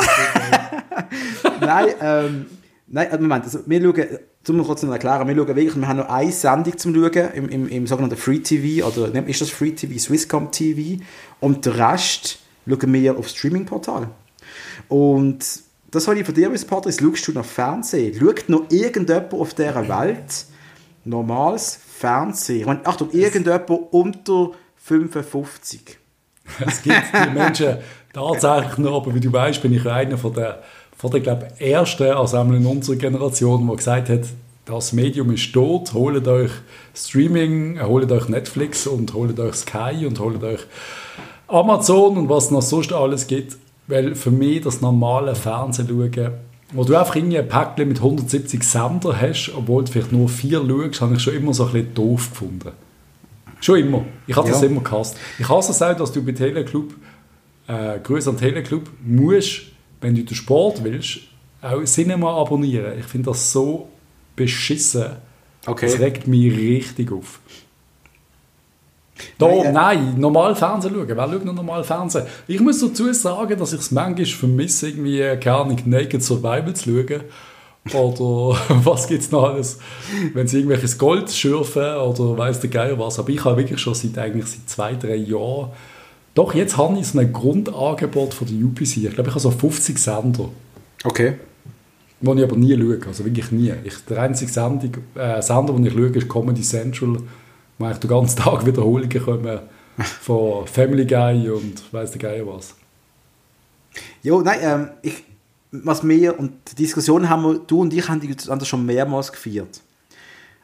[1.60, 2.46] Nein, ähm,
[2.92, 5.88] Nein, äh, Moment, also wir schauen, zum mal kurz noch erklären, wir schauen wirklich, wir
[5.88, 9.50] haben noch eine Sendung zum Schauen im, im, im sogenannten Free TV, oder ist das
[9.50, 11.00] Free TV, Swisscom TV,
[11.38, 14.08] und den Rest schauen wir auf Streaming-Portal.
[14.88, 15.44] Und
[15.92, 18.18] das habe ich von dir wissen, Patrick, schaust du noch Fernsehen?
[18.18, 20.46] Schaut noch irgendjemand auf dieser Welt
[21.04, 22.60] normales Fernsehen?
[22.60, 25.96] Ich meine, Achtung, irgendjemand unter 55?
[26.66, 27.76] Es gibt die Menschen
[28.12, 30.62] tatsächlich noch, aber wie du weißt, bin ich einer von der
[31.00, 34.20] von der glaub, ersten, also in unserer Generation, der gesagt hat,
[34.66, 36.50] das Medium ist tot, holt euch
[36.94, 40.60] Streaming, holt euch Netflix und holt euch Sky und holt euch
[41.48, 43.56] Amazon und was noch sonst alles gibt.
[43.86, 46.32] Weil für mich das normale Fernsehen schauen,
[46.74, 51.00] wo du einfach ein Päckchen mit 170 Sender hast, obwohl du vielleicht nur vier schaust,
[51.00, 52.72] habe ich schon immer so ein bisschen doof gefunden.
[53.62, 54.04] Schon immer.
[54.26, 55.16] Ich habe das immer gehasst.
[55.38, 56.92] Ich hasse es auch, dass du bei Teleclub,
[57.68, 59.62] äh, größer Teleclub, musst
[60.00, 61.20] wenn du den Sport willst,
[61.62, 62.98] auch Cinema abonnieren.
[62.98, 63.88] Ich finde das so
[64.34, 65.06] beschissen.
[65.66, 65.86] Okay.
[65.86, 67.40] Das regt mich richtig auf.
[69.38, 71.08] Da, nein, äh, nein, normal Fernsehen schauen.
[71.08, 72.26] Wer schaut noch normal Fernsehen?
[72.48, 76.90] Ich muss dazu sagen, dass ich es manchmal vermisse, irgendwie, keine Ahnung, Naked Survival zu
[76.90, 77.22] schauen.
[77.92, 79.78] Oder was gibt es noch alles?
[80.34, 83.18] Wenn sie irgendwelches Gold schürfen oder weiß der Geier was.
[83.18, 85.70] Aber ich habe wirklich schon seit, eigentlich seit zwei, drei Jahren
[86.34, 88.98] doch, jetzt habe ich so ein Grundangebot von der UPC.
[88.98, 90.48] Ich glaube, ich habe so 50 Sender.
[91.04, 91.34] Okay.
[92.20, 93.72] Die ich aber nie schaue, also wirklich nie.
[93.82, 97.16] Ich, der einzige Sendung, äh, Sender, den ich schaue, ist Comedy Central,
[97.78, 99.60] wo ich den ganzen Tag Wiederholungen kommen
[100.20, 102.74] von Family Guy und weiss der Geier was.
[104.22, 105.24] Jo, nein, ähm, ich,
[105.72, 109.80] was wir, und die Diskussion haben wir, du und ich haben das schon mehrmals geführt.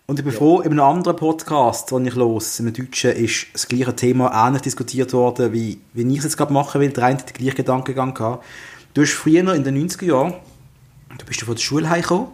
[0.09, 0.38] Und ich bin ja.
[0.38, 4.46] froh, in einem anderen Podcast, den ich los, in einem Deutschen, ist das gleiche Thema
[4.46, 6.90] ähnlich diskutiert worden, wie, wie ich es jetzt gerade machen will.
[6.90, 8.44] Der eine hat den gleichen Gedankengang gehabt.
[8.94, 10.34] Du hast früher in den 90er Jahren,
[11.18, 12.28] du bist von der Schule heimgekommen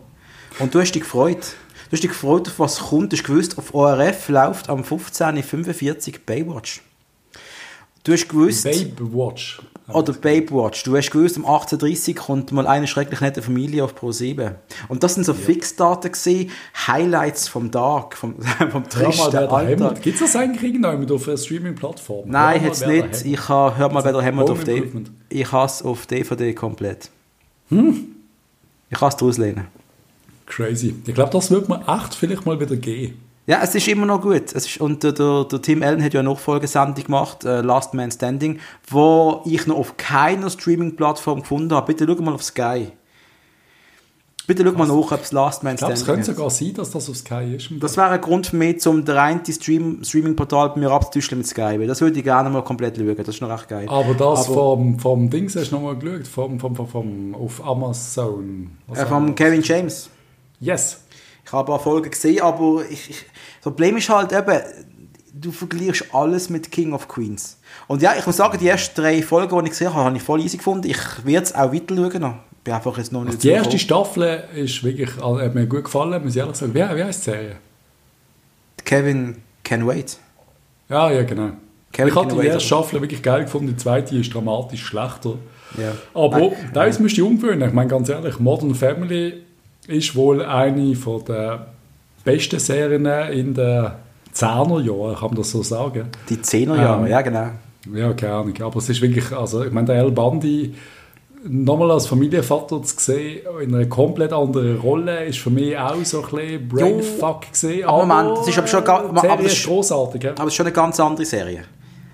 [0.59, 1.57] und du hast dich gefreut.
[1.89, 3.11] Du hast dich gefreut, auf was kommt.
[3.13, 6.83] Du hast gewusst, auf ORF läuft am 15.45 Baywatch.
[8.05, 8.65] Du hast gewusst...
[8.65, 9.61] Baywatch.
[9.89, 10.85] Oder Babewatch.
[10.85, 14.55] Du hast gewusst, um 18.30 kommt mal eine schrecklich nette Familie auf Pro 7.
[14.89, 15.39] Und das sind so ja.
[15.39, 16.51] Fixdaten gesehen,
[16.87, 18.37] Highlights vom Tag, vom,
[18.71, 20.03] vom tristen Alltag.
[20.03, 22.29] Gibt es das eigentlich irgendwann auf einer Streaming-Plattform?
[22.29, 23.25] Nein, jetzt nicht.
[23.25, 25.11] Ich habe, hör mal, wer der Hammond auf DVD.
[25.29, 27.11] Ich hasse auf DVD komplett.
[27.69, 28.07] Hm?
[28.91, 29.67] Ich kann es daraus lehnen.
[30.47, 30.95] Crazy.
[31.07, 33.19] Ich glaube, das wird mir echt vielleicht mal wieder gehen.
[33.47, 34.55] Ja, es ist immer noch gut.
[34.55, 37.93] Es ist, und der, der, der Tim Allen hat ja eine Nachfolgesendung gemacht, äh, Last
[37.93, 41.93] Man Standing, wo ich noch auf keiner Streaming-Plattform gefunden habe.
[41.93, 42.93] Bitte schau mal auf Sky.
[44.47, 46.01] Bitte schau mal nach, ob es Last Man Standing ist.
[46.03, 47.69] Es könnte sogar sein, dass das auf Sky ist.
[47.81, 51.49] Das wäre ein Grund für mich, um den reinen Stream, Streaming-Portal bei mir abzutüscheln mit
[51.49, 51.81] Sky.
[51.81, 53.17] Weil das würde ich gerne mal komplett schauen.
[53.17, 53.87] Das ist noch recht geil.
[53.89, 56.29] Aber das Aber, vom, vom Dings hast du noch mal geschaut?
[56.29, 58.71] Vom, vom, vom, vom, auf Amazon?
[58.95, 60.11] Äh, vom Kevin James.
[60.61, 61.01] Yes.
[61.45, 63.27] Ich habe ein paar Folgen gesehen, aber ich, ich,
[63.63, 64.61] das Problem ist halt eben,
[65.33, 67.59] du vergleichst alles mit King of Queens.
[67.87, 70.23] Und ja, ich muss sagen, die ersten drei Folgen, die ich gesehen habe, habe ich
[70.23, 70.89] voll easy gefunden.
[70.89, 72.35] Ich werde es auch weiter schauen.
[72.65, 76.23] Bin einfach jetzt noch nicht also Die erste Staffel ist wirklich, hat mir gut gefallen,
[76.23, 76.75] muss ich ehrlich sagen.
[76.75, 77.57] Wie, wie heißt die Serie?
[78.85, 80.19] Kevin Can Wait.
[80.89, 81.51] Ja, ja, genau.
[81.93, 85.39] Kevin ich habe die erste Staffel wirklich geil gefunden, die zweite ist dramatisch schlechter.
[85.79, 85.93] Ja.
[86.15, 87.69] Aber das müsste ich umgewöhnen.
[87.69, 89.43] Ich meine, ganz ehrlich, Modern Family
[89.87, 91.67] ist wohl eine von der
[92.25, 93.91] besten Serien in den
[94.35, 96.09] 10er Jahren, kann man das so sagen.
[96.29, 97.51] Die 10er Jahre, ähm, ja genau.
[97.93, 98.55] Ja, keine Ahnung.
[98.63, 100.75] Aber es ist wirklich, also ich meine, der El Bandi
[101.49, 106.23] nochmal als Familienvater zu sehen, in einer komplett anderen Rolle, ist für mich auch so
[106.23, 107.85] ein bisschen Brainfuck gesehen.
[107.85, 110.31] Aber, Moment, das ist aber schon, aber, aber ist großartig.
[110.31, 111.65] Aber es ist schon eine ganz andere Serie.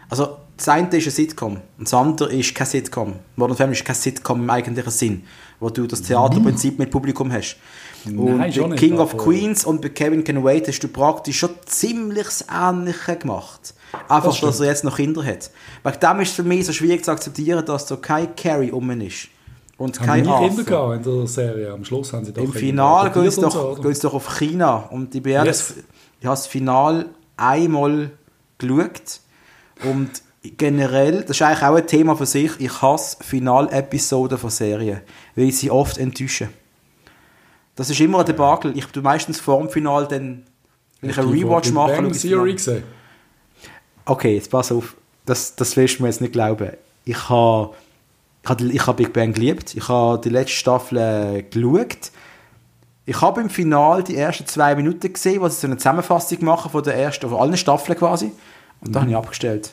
[0.09, 3.14] Also das eine ist ein Sitcom und das andere ist kein Sitcom.
[3.36, 5.22] Modern Family ist kein Sitcom im eigentlichen Sinn,
[5.61, 7.56] wo du das Theaterprinzip mit Publikum hast.
[8.16, 11.50] Und Nein, bei King of Queens und bei Kevin Can Wait hast du praktisch schon
[11.66, 13.74] ziemlich das Ähnliche gemacht.
[14.09, 15.50] Einfach, das dass er jetzt noch Kinder hat.
[15.82, 18.90] Wegen dem ist es für mich so schwierig zu akzeptieren, dass da kein Carrie um
[19.00, 19.28] ist.
[19.78, 21.72] Und kein haben Kinder gehabt in der Serie?
[21.72, 24.88] Am Schluss haben sie doch Im Finale gehen sie doch, so, doch auf China.
[24.90, 25.74] Und ich, yes.
[26.20, 27.06] ich habe das Finale
[27.36, 28.11] einmal
[28.59, 29.20] geschaut.
[29.84, 30.11] Und
[30.42, 35.00] generell, das ist eigentlich auch ein Thema für sich, ich hasse Finalepisoden von Serien,
[35.36, 36.48] weil sie oft enttäuschen.
[37.79, 38.76] Das ist immer ein Debakel.
[38.76, 40.45] Ich tue meistens vor dem Final dann,
[41.01, 41.93] wenn ich einen Rewatch mache...
[41.93, 42.83] Bang Theory gesehen?
[44.05, 44.97] Okay, jetzt pass auf.
[45.24, 46.72] Das, das wirst du mir jetzt nicht glauben.
[47.05, 47.74] Ich habe
[48.43, 49.74] ich habe, ich habe Big Bang geliebt.
[49.74, 52.11] Ich habe die letzte Staffel äh, geschaut.
[53.07, 56.70] Ich habe im Final die ersten zwei Minuten gesehen, wo sie so eine Zusammenfassung machen
[56.70, 58.33] von der ersten, von allen Staffeln quasi.
[58.81, 58.93] Und mhm.
[58.93, 59.72] da habe ich abgestellt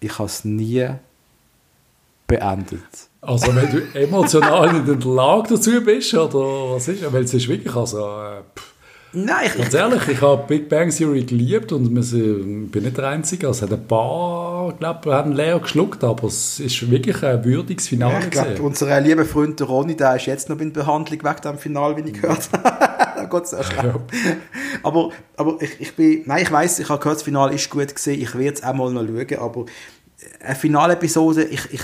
[0.00, 0.88] ich habe es nie
[2.26, 2.80] beendet.
[3.20, 7.12] Also wenn du emotional in der Lage dazu bist, oder was ist?
[7.12, 7.98] Weil es ist wirklich, also...
[7.98, 8.42] Äh,
[9.12, 12.82] Nein, ich, Ganz ehrlich, ich habe Big Bang Theory geliebt und wir sind, ich bin
[12.84, 13.46] nicht der Einzige.
[13.46, 18.12] Es hat ein paar, glaube haben leer geschluckt, aber es ist wirklich ein würdiges Finale.
[18.12, 21.56] Ja, ich glaube, unser lieber Freund Ronny, der ist jetzt noch in Behandlung weg dem
[21.56, 23.28] Finale, wie ich gehört habe.
[23.30, 23.84] Gott sei Dank.
[23.84, 24.36] Ja.
[24.82, 27.94] Aber, aber ich, ich bin, nein, ich weiß, ich habe gehört, das Finale ist gut
[27.94, 28.20] gesehen.
[28.20, 29.64] Ich werde es auch mal noch schauen, aber
[30.44, 31.80] eine Finalepisode, ich, ich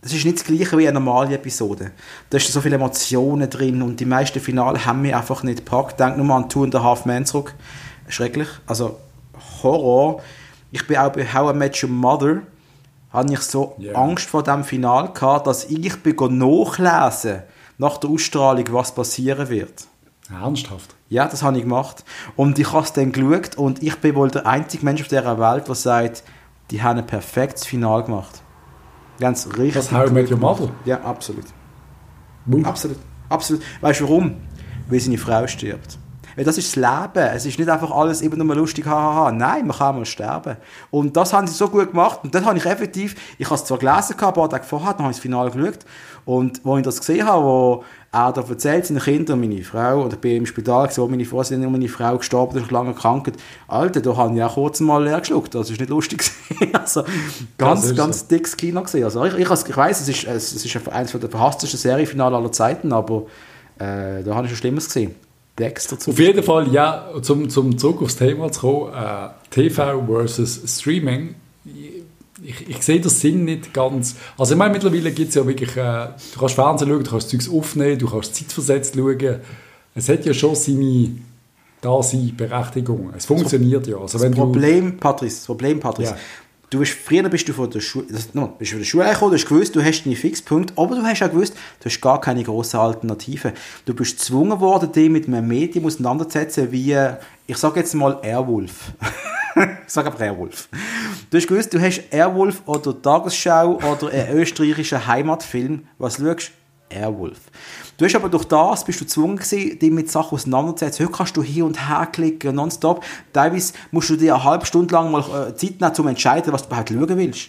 [0.00, 1.90] das ist nicht das gleiche wie eine normale Episode.
[2.30, 5.98] Da ist so viele Emotionen drin und die meisten Finale haben mich einfach nicht gepackt.
[5.98, 7.54] Denk nur mal an Two and a Half Men zurück.
[8.08, 8.48] Schrecklich.
[8.66, 8.98] Also
[9.62, 10.22] Horror.
[10.70, 12.42] Ich bin auch bei How I Met Your Mother
[13.10, 14.00] hatte ich so yeah.
[14.00, 17.42] Angst vor dem Final gehabt, dass ich bin nachlesen
[17.78, 19.86] nach der Ausstrahlung, was passieren wird.
[20.30, 20.94] Ernsthaft?
[21.08, 22.04] Ja, das habe ich gemacht.
[22.36, 25.38] Und ich habe es dann geschaut und ich bin wohl der einzige Mensch auf dieser
[25.38, 26.22] Welt, der sagt,
[26.70, 28.42] die haben ein perfektes Final gemacht.
[29.18, 29.74] Ganz richtig.
[29.74, 30.70] Das How I Met Your Mother?
[30.84, 31.44] Ja, absolut.
[32.46, 32.64] Boom.
[32.64, 32.98] Absolut.
[33.28, 33.62] Absolut.
[33.80, 34.36] Weißt du warum?
[34.88, 35.98] Weil seine Frau stirbt.
[36.38, 37.26] Weil das ist das Leben.
[37.34, 39.32] Es ist nicht einfach alles immer nur lustig, hahaha.
[39.32, 40.56] Nein, man kann mal sterben.
[40.90, 42.20] Und das haben sie so gut gemacht.
[42.22, 45.02] Und dann habe ich effektiv, ich habe es zwar gelesen, ein paar Tage vorher, dann
[45.02, 45.80] habe ich das Finale geschaut.
[46.24, 50.04] Und wo ich das gesehen habe, wo er da erzählt, seine Kinder und meine Frau,
[50.04, 53.30] oder ich bin im Spital, wo meine Frau, und meine Frau gestorben ist, lange krank.
[53.66, 55.54] Alter, da habe ich auch kurz mal leer geschluckt.
[55.54, 56.24] Das ist nicht lustig.
[56.72, 57.04] also,
[57.58, 58.26] ganz, ganz so.
[58.28, 59.04] dickes Kino gesehen.
[59.04, 62.92] Also, ich, ich, ich weiss, es ist, es ist eines der verhasstesten Serienfinale aller Zeiten,
[62.92, 63.24] aber
[63.78, 65.14] äh, da habe ich schon Schlimmes gesehen.
[65.58, 70.04] Dexter zum Auf jeden Fall, ja, zum, zum zurück aufs Thema zu kommen, äh, TV
[70.06, 71.34] versus Streaming
[72.48, 74.16] ich, ich sehe den Sinn nicht ganz.
[74.38, 77.28] Also ich meine, mittlerweile gibt es ja wirklich, äh, du kannst Fernsehen schauen, du kannst
[77.28, 79.40] Zeugs aufnehmen, du kannst zeitversetzt schauen.
[79.94, 81.10] Es hat ja schon seine
[81.82, 83.12] Daseinberechtigung.
[83.16, 83.98] Es funktioniert ja.
[83.98, 86.18] Also das Problem, du, Patrice, das Problem, Patrice, ja.
[86.70, 89.38] Du bist, früher bist du von der Schule, no, bist von der Schule gekommen, du
[89.38, 92.42] hast gewusst, du hast deine Fixpunkte, aber du hast auch gewusst, du hast gar keine
[92.42, 93.52] grossen Alternativen.
[93.86, 96.96] Du bist gezwungen worden, dich mit einem Medium auseinanderzusetzen, wie,
[97.46, 98.92] ich sage jetzt mal Airwolf.
[99.88, 100.68] ich sage aber Airwolf.
[101.30, 105.88] Du hast gewusst, du hast Airwolf oder Tagesschau oder einen österreichischen Heimatfilm.
[105.96, 106.52] Was schaust
[106.90, 107.38] Airwolf.
[107.96, 111.06] Du hast aber durch das bist du gezwungen gewesen, dich mit Sachen auseinanderzusetzen.
[111.06, 113.02] Heute kannst du hier und her klicken, nonstop.
[113.32, 116.52] Teilweise musst du dir eine halbe Stunde lang mal äh, Zeit nehmen, um zu entscheiden,
[116.52, 117.48] was du überhaupt schauen willst.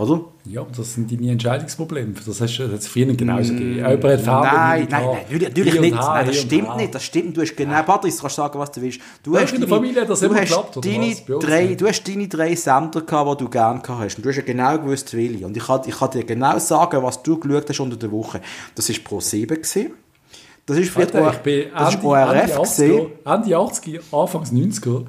[0.00, 0.24] Oder?
[0.46, 2.14] Ja, das sind deine Entscheidungsprobleme.
[2.26, 3.80] Das hast du früher genauso gegeben.
[3.80, 5.94] Mm, nein, nein, nein, natürlich nicht.
[5.94, 6.94] Nein, das stimmt nicht.
[6.94, 7.36] Das stimmt.
[7.36, 9.00] Du hast genau, Patrice, du kannst sagen, was du willst.
[9.22, 12.54] Du hast in der Familie das immer geklappt, oder deine drei, Du hast deine drei
[12.54, 14.16] Sender gehabt, die du gerne gehabt hast.
[14.16, 15.44] Und du hast ja genau gewusst, welche.
[15.44, 18.40] Und ich kann, ich kann dir genau sagen, was du geschaut hast unter der Woche.
[18.74, 19.90] Das war Pro 7 gewesen.
[20.64, 25.04] Das ist vielleicht Alter, ich bin das Ende, ORF Ende 80er, Ende 80er, Anfangs 90er.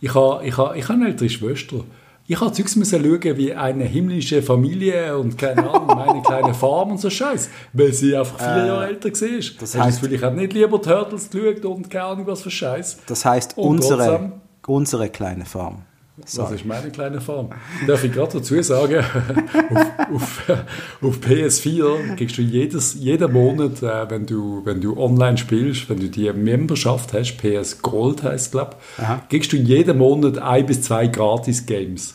[0.00, 1.84] Ich habe ich ha, ich ha eine ältere Schwester.
[2.26, 6.92] Ich habe Zeugs müssen schauen wie eine himmlische Familie und keine Ahnung, meine kleine Farm
[6.92, 9.60] und so Scheiß, weil sie einfach vier äh, Jahre älter war.
[9.60, 13.00] Das heißt, ich habe nicht lieber Turtles geschaut und keine Ahnung was für Scheiß.
[13.06, 14.32] Das heißt unsere,
[14.66, 15.82] unsere kleine Farm.
[16.26, 16.52] Sorry.
[16.52, 17.50] Das ist meine kleine Farm.
[17.88, 19.04] Darf ich gerade dazu sagen,
[20.14, 20.64] auf, auf,
[21.02, 25.98] auf, PS4 kriegst du jedes, jeden Monat, äh, wenn, du, wenn du online spielst, wenn
[25.98, 30.64] du die Memberschaft hast, PS Gold heißt es, glaube ich, kriegst du jeden Monat ein
[30.66, 32.14] bis zwei Gratis-Games.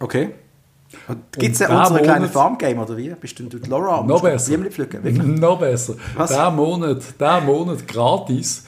[0.00, 0.30] Okay.
[1.32, 3.10] Gibt es ja unsere kleine Farm-Game, oder wie?
[3.10, 4.50] Bist du die Laura Noch besser.
[5.22, 5.94] Noch besser.
[6.28, 8.64] Der Monat, der Monat gratis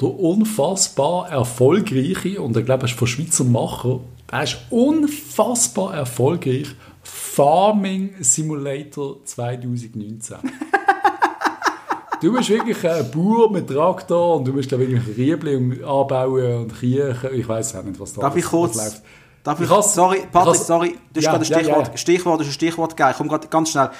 [0.00, 6.68] der unfassbar erfolgreiche, und ich glaube, er ist von Schweizer Macher, er ist unfassbar erfolgreich,
[7.02, 10.36] Farming Simulator 2019.
[12.22, 16.80] Du bist wirklich ein Bauer mit Traktor und du musst da wirklich Riebli anbauen und
[16.80, 17.34] Kirchen.
[17.34, 18.76] Ich weiß auch nicht, was da Darf ich kurz...
[18.76, 19.02] Läuft.
[19.42, 21.96] Darf ich, sorry, Patrick, sorry, du hast ja, gerade ein Stichwort, ja, ja.
[21.96, 23.10] Stichwort, ist ein Stichwort gegeben.
[23.12, 23.90] Ich komme gerade ganz schnell.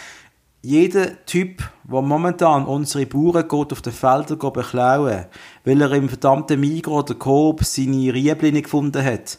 [0.62, 5.26] Jeder Typ, der momentan unsere Bauern geht auf den Feldern beklauen,
[5.64, 9.38] weil er im verdammten Migros oder Coop seine Riebli gefunden hat,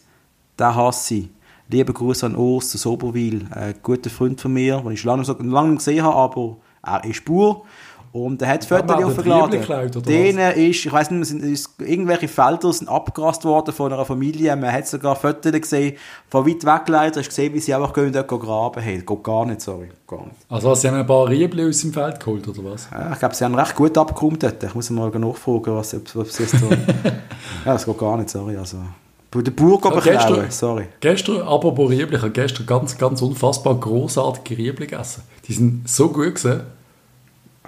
[0.57, 1.29] der hasse ich.
[1.69, 5.49] Liebe Gruß an Urs aus Oberwil, ein guter Freund von mir, den ich schon lange,
[5.51, 7.63] lange gesehen habe, aber er ist Bauer
[8.11, 10.03] und er hat Fotos aufgeladen.
[10.03, 14.55] Denen ist, ich weiß nicht, sind, ist, irgendwelche Felder sind abgerast worden von einer Familie.
[14.55, 15.97] Man hat sogar Fotos gesehen,
[16.29, 19.05] von weit weg leider, hast gesehen, wie sie einfach gehen, dort graben haben.
[19.05, 19.89] Geht gar nicht, sorry.
[20.07, 20.37] Gar nicht.
[20.49, 22.87] Also sie haben ein paar Riebli aus dem Feld geholt, oder was?
[22.91, 24.63] Ja, ich glaube, sie haben recht gut abgeräumt dort.
[24.63, 26.57] Ich muss mal nachfragen, was, ob, sie es da...
[27.65, 28.57] ja, das geht gar nicht, sorry.
[28.57, 28.77] Also.
[29.35, 30.87] Der Bauer geht ja, gestern, sorry.
[30.99, 35.23] Gestern, apropos Riebli, ich habe gestern ganz, ganz unfassbar großartige Riebli gegessen.
[35.47, 36.61] Die sind so gut gewesen.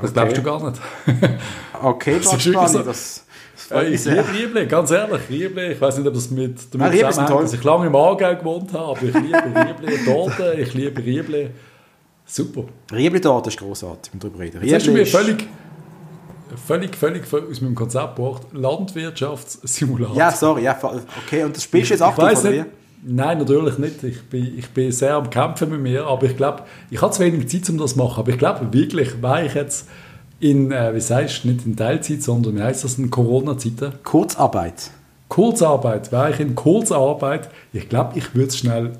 [0.02, 0.14] Das okay.
[0.14, 0.82] glaubst du gar nicht.
[1.84, 2.84] okay, das ist wirklich so.
[2.84, 3.26] das,
[3.70, 5.74] das ich liebe Riebli, ganz ehrlich, Riebli.
[5.74, 8.74] Ich weiß nicht, ob das mit damit ja, zusammenhängt, dass ich lange im Aargau gewohnt
[8.74, 11.50] habe, aber ich liebe Riebli, Torte, ich liebe Riebli.
[12.26, 12.66] Super.
[12.92, 14.64] Riebli-Torte ist großartig, wenn darüber reden.
[14.64, 15.48] Jetzt hast du mir völlig,
[16.68, 18.44] völlig, völlig aus meinem Konzept gebracht.
[18.54, 20.16] Landwirtschaftssimulator.
[20.16, 20.78] Ja, sorry, ja,
[21.26, 22.66] okay, und das spielst du jetzt aktiv, oder wie?
[23.02, 24.04] Nein, natürlich nicht.
[24.04, 27.22] Ich bin, ich bin sehr am Kämpfen mit mir, aber ich glaube, ich habe zu
[27.22, 28.20] wenig Zeit, um das zu machen.
[28.20, 29.88] Aber ich glaube wirklich, weil ich jetzt
[30.40, 33.94] in, äh, wie sagst du, nicht in Teilzeit, sondern wie heißt das in Corona-Zeiten?
[34.04, 34.92] Kurzarbeit.
[35.28, 38.94] Kurzarbeit, weil ich in Kurzarbeit, ich glaube, ich würde es schnell,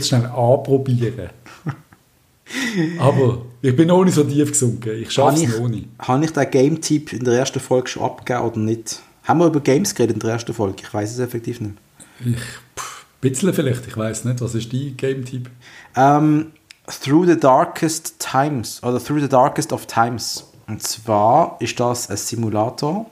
[0.00, 1.30] schnell anprobieren.
[2.98, 5.00] aber ich bin noch nicht so tief gesunken.
[5.00, 5.88] Ich schaffe es noch nicht.
[5.98, 9.00] Habe ich den Game-Tipp in der ersten Folge schon abgegeben oder nicht?
[9.24, 10.76] Haben wir über Games geredet in der ersten Folge?
[10.82, 11.74] Ich weiß es effektiv nicht.
[12.24, 12.93] Ich, pff,
[13.30, 14.40] bisschen vielleicht, ich weiß nicht.
[14.40, 15.50] Was ist dein Game-Typ?
[15.96, 16.52] Um, ähm,
[16.86, 20.44] Through the Darkest Times oder Through the Darkest of Times.
[20.66, 23.06] Und zwar ist das ein Simulator.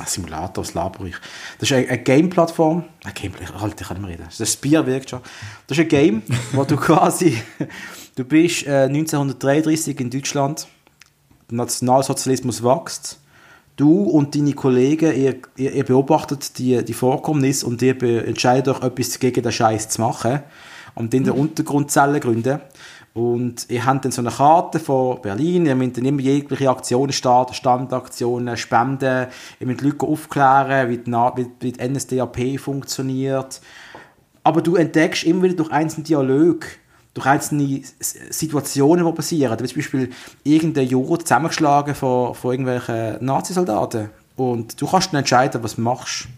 [0.00, 1.16] Ein Simulator, das laber ich.
[1.58, 2.84] Das ist eine, eine Game-Plattform.
[3.04, 4.28] Ein Game, halt, ich kann nicht mehr reden.
[4.38, 5.20] Das Bier wirkt schon.
[5.66, 7.42] Das ist ein Game, wo du quasi,
[8.16, 10.66] du bist äh, 1933 in Deutschland,
[11.50, 13.20] der Nationalsozialismus wächst
[13.80, 18.82] du und deine Kollegen, ihr, ihr, ihr beobachtet die, die Vorkommnisse und ihr entscheidet euch,
[18.82, 20.40] etwas gegen den Scheiß zu machen
[20.94, 21.40] und in der mhm.
[21.40, 22.60] Untergrundzelle gründen.
[23.12, 27.12] Und ihr habt dann so eine Karte von Berlin, ihr müsst dann immer jegliche Aktionen
[27.12, 29.26] starten, Standaktionen, Spenden,
[29.58, 31.12] ihr müsst Leute aufklären, wie die,
[31.60, 33.60] wie die NSDAP funktioniert.
[34.44, 36.66] Aber du entdeckst immer wieder durch einzelne Dialoge,
[37.14, 39.58] durch einzelne Situationen, die passieren.
[39.58, 40.10] Zum Beispiel
[40.44, 44.10] irgendein Juror zusammengeschlagen von, von irgendwelchen Nazisoldaten.
[44.36, 46.28] Und du kannst dann entscheiden, was du machst.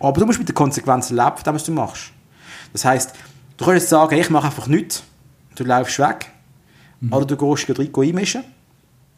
[0.00, 2.10] Aber du musst mit den Konsequenzen leben, was du machst.
[2.72, 3.12] Das heisst,
[3.56, 5.02] du könntest sagen, ich mache einfach nichts.
[5.54, 6.30] Du läufst weg.
[7.00, 7.12] Mhm.
[7.12, 8.44] Oder du gehst rein einmischen.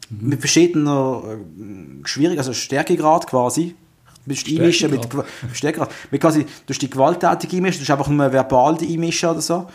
[0.09, 0.29] Mhm.
[0.29, 3.75] Mit verschiedener äh, schwierig, also Stärkegrad quasi.
[4.23, 5.07] Du bist einmischen mit
[5.53, 5.91] Stärkegrad.
[6.11, 9.41] Mit quasi, du hast die gewalttätig einmischen, du hast einfach nur verbal die einmischen oder
[9.41, 9.67] so.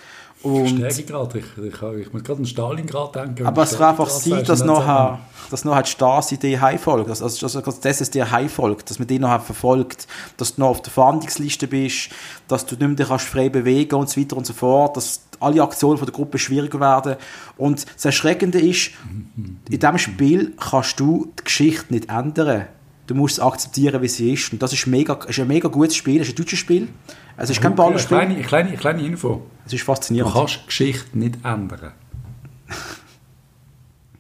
[0.45, 1.39] Und ich, gerade.
[1.39, 3.47] Ich, ich, ich muss gerade an Stalingrad denken.
[3.47, 5.21] Aber es kann einfach sein, dass nachher,
[5.51, 9.19] dass nachher die Stasi dir heimfolgt, also, also dass das dir heimfolgt, dass man dich
[9.19, 12.11] nachher verfolgt, dass du noch auf der Fahndungsliste bist,
[12.47, 15.63] dass du nicht mehr kannst frei bewegen und so weiter und so fort, dass alle
[15.63, 17.17] Aktionen von der Gruppe schwieriger werden.
[17.57, 18.91] Und das Erschreckende ist,
[19.37, 22.67] in diesem Spiel kannst du die Geschichte nicht ändern.
[23.07, 24.53] Du musst es akzeptieren, wie sie ist.
[24.53, 26.89] Und das ist, mega, ist ein mega gutes Spiel, es ist ein deutsches Spiel.
[27.37, 28.17] Es ist kein Ballerspiel.
[28.17, 29.43] Eine kleine, kleine, kleine Info.
[29.67, 30.35] Es ist faszinierend.
[30.35, 31.93] Du kannst Geschichte nicht ändern.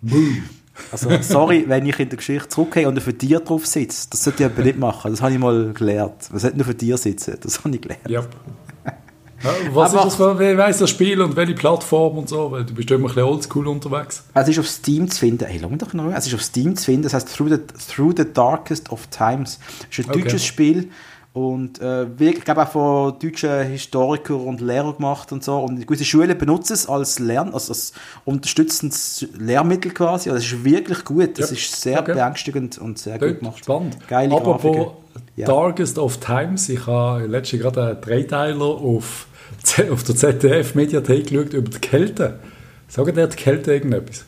[0.92, 4.08] also, sorry, wenn ich in der Geschichte zurückgehe und für dir drauf sitze.
[4.10, 5.12] Das sollte ich aber nicht machen.
[5.12, 6.30] Das habe ich mal gelernt.
[6.30, 7.38] Man sollte nur für dir sitzen.
[7.40, 8.28] Das habe ich gelernt.
[9.44, 9.50] Ja.
[9.74, 12.50] was aber, ist das, wer weiß das Spiel und welche Plattform und so?
[12.50, 14.24] Weil du bist immer ein bisschen oldschool unterwegs.
[14.32, 15.46] Es ist auf Steam zu finden.
[15.46, 16.12] Hey, doch noch.
[16.12, 17.02] Es ist auf Steam zu finden.
[17.02, 17.58] Das heißt Through the,
[17.94, 19.58] Through the Darkest of Times.
[19.90, 20.22] Es ist ein okay.
[20.22, 20.88] deutsches Spiel
[21.34, 25.58] und äh, ich glaube auch von deutschen Historikern und Lehrern gemacht und so.
[25.58, 27.92] Und gewisse Schulen benutzen es als Lern, also als
[28.24, 30.30] unterstützendes Lehrmittel quasi.
[30.30, 31.36] Also es ist wirklich gut.
[31.40, 31.56] Es ja.
[31.56, 32.14] ist sehr okay.
[32.14, 33.58] beängstigend und sehr Dort, gut gemacht.
[33.58, 33.98] Spannend.
[34.06, 34.92] Geile Apropos
[35.34, 35.46] ja.
[35.46, 36.68] Darkest of Times.
[36.68, 39.26] Ich habe letztens gerade einen Dreiteiler auf,
[39.90, 42.38] auf der ZDF-Mediathek geschaut über die Kälte.
[42.88, 44.24] Sagen dir die Kälte irgendetwas?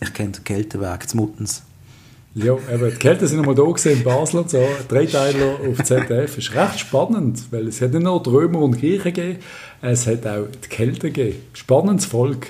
[0.00, 1.62] Ich kenne den Kältewerk des Muttens.
[2.34, 4.62] Ja, eben, die Kälte sind nochmal da gesehen in Basel und so.
[4.88, 9.12] Dreiteiler auf ZDF ist recht spannend, weil es hat nicht nur die Römer und Griechen
[9.12, 9.38] gegeben,
[9.82, 11.40] es hat auch die Kälte gegeben.
[11.52, 12.48] Spannendes Volk.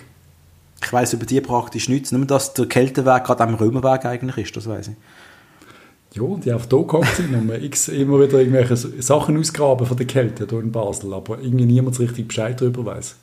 [0.82, 4.56] Ich weiß über die praktisch nichts, nur dass der Kälteweg gerade am Römerweg eigentlich ist,
[4.56, 4.94] das weiß ich.
[6.20, 9.96] Ja, die auf da gehockt sind und man x immer wieder irgendwelche Sachen ausgraben von
[9.96, 13.16] der Kälte hier in Basel, aber irgendwie niemand so richtig Bescheid darüber weiß.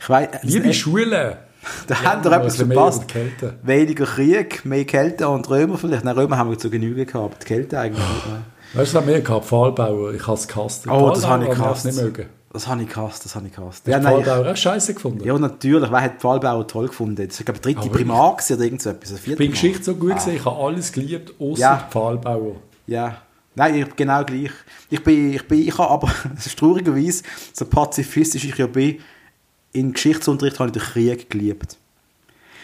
[0.00, 1.36] Ich weiss, Liebe Schulen!
[1.86, 3.04] Da ja, haben wir etwas verpasst.
[3.62, 6.04] Weniger Krieg, mehr Kälte und Römer vielleicht.
[6.04, 7.42] Nein, Römer haben wir zu Genüge gehabt.
[7.42, 8.42] Die Kälte eigentlich nicht mehr.
[8.72, 9.46] Weißt du, was mehr gehabt?
[9.46, 10.14] Pfahlbauer.
[10.14, 10.86] Ich habe es gehasst.
[10.88, 11.84] Oh, das habe ich gehasst.
[11.84, 12.26] Nicht mögen.
[12.52, 13.86] Das habe ich gehasst, das habe ich gehasst.
[13.86, 15.24] Hast ja, du Pfahlbauer auch scheiße gefunden?
[15.24, 15.90] Ja, natürlich.
[15.90, 17.28] Wer hat Pfahlbauer toll gefunden?
[17.28, 19.12] Das ist, glaube ich, dritte Aber Primar oder irgend so etwas.
[19.24, 20.14] Ich bin Geschichte so gut ah.
[20.14, 21.88] gesehen, ich habe alles geliebt, außer ja.
[21.90, 22.56] Pfahlbauer.
[22.88, 23.22] Ja.
[23.54, 24.50] Nein, ich genau gleich.
[24.88, 27.22] Ich bin, ich bin, ich habe aber, es ist traurigerweise,
[27.52, 28.98] so pazifistisch ich ja bin,
[29.72, 31.76] im Geschichtsunterricht habe ich den Krieg geliebt.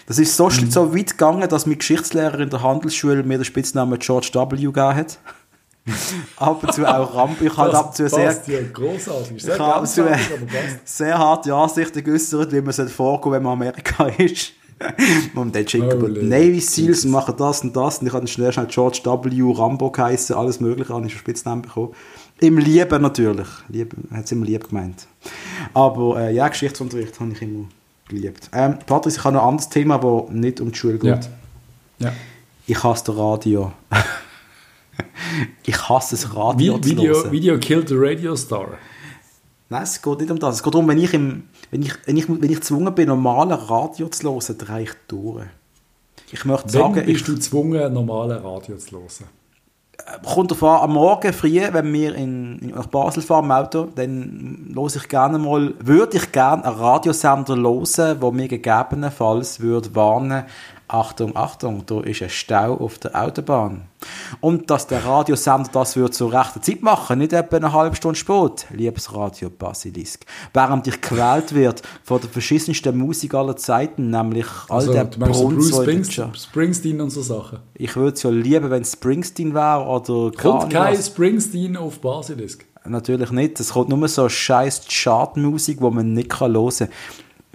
[0.07, 0.71] Das ist so, mhm.
[0.71, 4.57] so weit gegangen, dass mein Geschichtslehrer in der Handelsschule mir den Spitznamen George W.
[4.57, 5.19] gegeben hat.
[6.37, 7.41] ab und zu auch Ramp.
[7.41, 8.35] Ich habe ab und zu sehr,
[8.73, 9.43] großartig.
[9.43, 10.19] Sehr, sehr,
[10.85, 14.53] sehr harte Ansichten geäußert, wie man es vorgehen wenn man Amerika ist.
[15.35, 17.99] und dann schicken wir die Navy Seals und machen das und das.
[17.99, 19.53] Und ich habe schnell schnell George W.
[19.57, 21.95] Rambo geheißen, alles Mögliche, habe ich einen Spitznamen bekommen.
[22.41, 23.49] Im Lieben natürlich.
[24.11, 25.07] Hat es immer lieb gemeint.
[25.73, 27.67] Aber äh, ja, Geschichtsunterricht habe ich immer
[28.09, 28.51] geliebt.
[28.53, 31.31] Ähm, Patrick, ich habe noch ein anderes Thema, das nicht um die Schule geht.
[31.99, 32.09] Ja.
[32.09, 32.13] ja.
[32.67, 33.73] Ich hasse das Radio.
[35.65, 38.79] ich hasse das Radio Vi Video, Video killed the Radio Star.
[39.69, 40.57] Nein, es geht nicht um das.
[40.57, 43.53] Es geht darum, wenn ich, im, wenn ich, wenn ich, wenn ich gezwungen bin, normalen
[43.53, 45.47] Radio zu hören, drehe ich durch.
[46.31, 49.29] Ich möchte sagen, wenn bist ich, du gezwungen, normalen Radio zu hören?
[50.25, 54.73] kommt davon am Morgen früh, wenn wir in, in, nach Basel fahren im Auto, dann
[54.75, 60.45] höre ich gerne mal, würde ich gerne einen Radiosender hören, der mir gegebenenfalls würde warnen
[60.89, 63.89] Achtung, Achtung, da ist ein Stau auf der Autobahn.
[64.41, 68.19] Und dass der Radiosender das wird zur rechten Zeit machen, nicht etwa eine halbe Stunde
[68.19, 70.25] spät, liebes Radio Basilisk.
[70.53, 75.69] Während ich gewählt wird von der verschissensten Musik aller Zeiten, nämlich all also, der Bruce
[76.35, 77.59] Springsteen und so Sachen.
[77.75, 82.65] Ich würde es ja lieben, wenn es Springsteen wäre oder Kommt kein Springsteen auf Basilisk?
[82.85, 83.59] Natürlich nicht.
[83.61, 86.89] Es kommt nur so scheiß Chartmusik, die man nicht hören kann.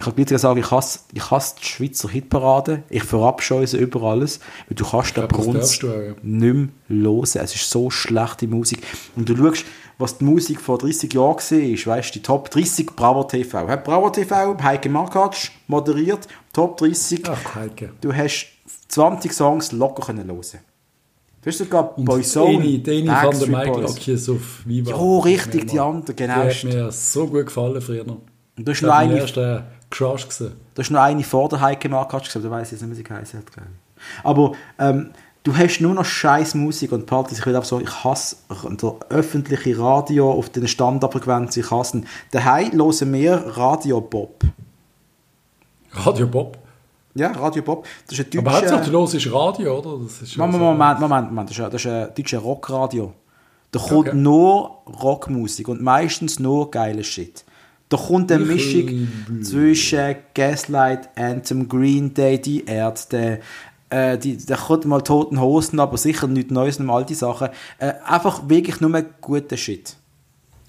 [0.01, 2.81] Ich kann gleich sagen, ich hasse, ich hasse die Schweizer Hitparade.
[2.89, 4.39] Ich verabscheue sie über alles.
[4.67, 5.89] Weil du kannst den Brunz ja.
[6.23, 7.21] nicht mehr hören.
[7.21, 8.81] Es ist so schlechte Musik.
[9.15, 9.63] Und du schaust,
[9.99, 13.67] was die Musik vor 30 Jahren war, weißt du, die Top 30 Bravo TV.
[13.67, 17.21] Hat Bravo TV, Heike Markatsch moderiert, Top 30.
[17.29, 17.91] Ach, Heike.
[18.01, 18.47] Du hast
[18.87, 20.41] 20 Songs locker können hören.
[21.43, 22.55] Du hast sogar Boyzone.
[22.55, 24.89] Eni, Eni von der Michael Lockjes auf Viva.
[24.89, 26.43] Ja, richtig, die andere, genau.
[26.45, 28.07] Die hat mir so gut gefallen früher.
[28.07, 28.21] Und
[28.57, 29.80] du hast noch eine...
[29.91, 30.53] Crush gesehen.
[30.73, 33.03] Da ist noch eine vor der Heike Markatsch gesehen, da ich jetzt nicht, wie sie
[33.03, 33.45] geheißen hat.
[34.23, 35.11] Aber ähm,
[35.43, 37.39] du hast nur noch scheiß Musik und Partys.
[37.39, 41.61] Ich will auch sagen, ich hasse der öffentliche Radio auf den Standardfrequenzen.
[41.61, 44.43] Ich hasse Daheim hören wir Radio Bob.
[45.93, 46.57] Radio Bob?
[47.13, 47.85] Ja, Radio Bob.
[48.07, 48.39] Das ist ein deutscher...
[48.39, 50.03] Aber hauptsächlich du hörst Radio, oder?
[50.05, 51.49] Das ist Moment, Moment, Moment, Moment.
[51.49, 53.13] Das ist, ein, das ist ein deutscher Rockradio.
[53.71, 54.17] Da kommt okay.
[54.17, 57.43] nur Rockmusik und meistens nur geile Shit.
[57.91, 59.09] Da kommt eine Mischung
[59.43, 63.41] zwischen Gaslight, Anthem, Green Day, die Ärzte,
[63.89, 67.49] äh, die, da kommt mal Toten Hosen, aber sicher nichts Neues, nur all die Sachen.
[67.79, 69.97] Äh, einfach wirklich nur guter Shit.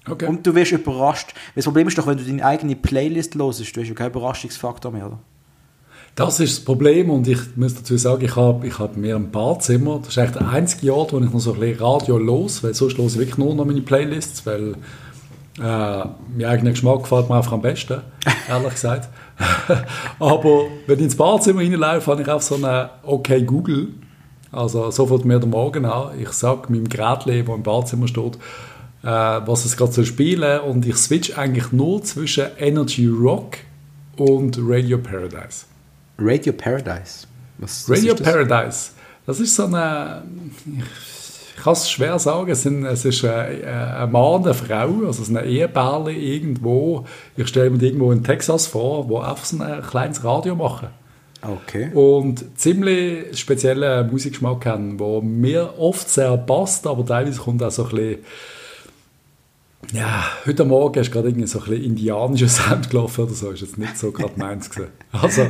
[0.05, 0.27] Okay.
[0.27, 1.33] Und du wirst überrascht.
[1.55, 4.91] Das Problem ist doch, wenn du deine eigene Playlist hörst, du hast ja keinen Überraschungsfaktor
[4.91, 5.19] mehr, oder?
[6.15, 9.31] Das ist das Problem und ich muss dazu sagen, ich habe ich hab mir ein
[9.31, 12.61] Badzimmer, das ist eigentlich der einzige Ort, wo ich noch so ein bisschen Radio los,
[12.63, 14.75] weil sonst höre ich wirklich nur noch meine Playlists, weil
[15.59, 18.01] äh, mein eigener Geschmack gefällt mir einfach am besten,
[18.49, 19.09] ehrlich gesagt.
[20.19, 23.89] Aber wenn ich ins Badzimmer reinlaufe, habe ich auch so eine Okay Google.
[24.51, 26.19] Also sofort mir der Morgen an.
[26.19, 28.35] Ich sage meinem Gerät, das im Badzimmer steht,
[29.03, 33.57] äh, was es gerade soll spielen und ich switch eigentlich nur zwischen Energy Rock
[34.17, 35.65] und Radio Paradise.
[36.19, 37.27] Radio Paradise?
[37.57, 38.27] Was, was Radio das?
[38.27, 38.91] Paradise.
[39.25, 40.23] Das ist so eine
[40.65, 41.12] ich
[41.57, 45.45] kann es schwer sagen, es, sind, es ist ein, ein Mann, eine Frau, also ein
[45.45, 47.05] Ehepärle irgendwo,
[47.37, 50.89] ich stelle mir irgendwo in Texas vor, wo einfach so ein kleines Radio machen.
[51.41, 51.91] Okay.
[51.93, 57.83] Und ziemlich speziellen Musikgeschmack haben, wo mir oft sehr passt, aber teilweise kommt auch so
[57.83, 58.17] ein bisschen
[59.91, 63.61] ja, heute Morgen ist gerade irgendwie so ein bisschen indianischer Sound gelaufen oder so, ist
[63.61, 64.91] jetzt nicht so gerade meins gewesen.
[65.11, 65.47] Also,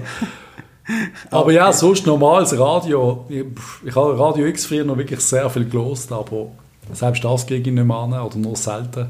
[1.32, 3.26] aber ja, sonst normales Radio.
[3.30, 3.44] Ich,
[3.86, 6.48] ich habe Radio X früher noch wirklich sehr viel gelost, aber
[6.92, 9.08] selbst das kriege ich nicht mehr an oder nur selten.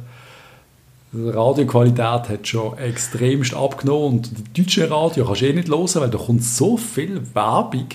[1.12, 5.90] Die Radioqualität hat schon extremst abgenommen und die deutsche Radio kannst du eh nicht hören,
[5.96, 7.88] weil da kommt so viel Werbung.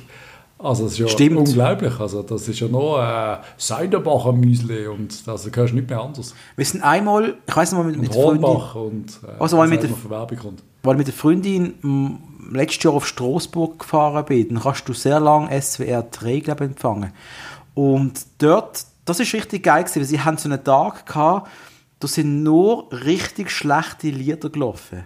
[0.59, 1.37] Also das ist ja Stimmt.
[1.37, 1.99] unglaublich.
[2.01, 6.35] Also das ist ja nur äh, Seidenbacher Müsli und das hörst du nicht mehr anders.
[6.57, 8.45] Wir sind einmal, ich weiß noch mal mit, mit Freundin...
[8.45, 9.91] und äh, also, weil mit der,
[10.83, 11.75] weil mit der Freundin
[12.49, 17.13] letztes Jahr auf Straßburg gefahren bin, dann kannst du sehr lange SWR 3 glaube empfangen.
[17.75, 21.49] Und dort, das ist richtig geil gewesen, weil sie haben so einen Tag gehabt,
[22.01, 25.05] da sind nur richtig schlechte Lieder gelaufen.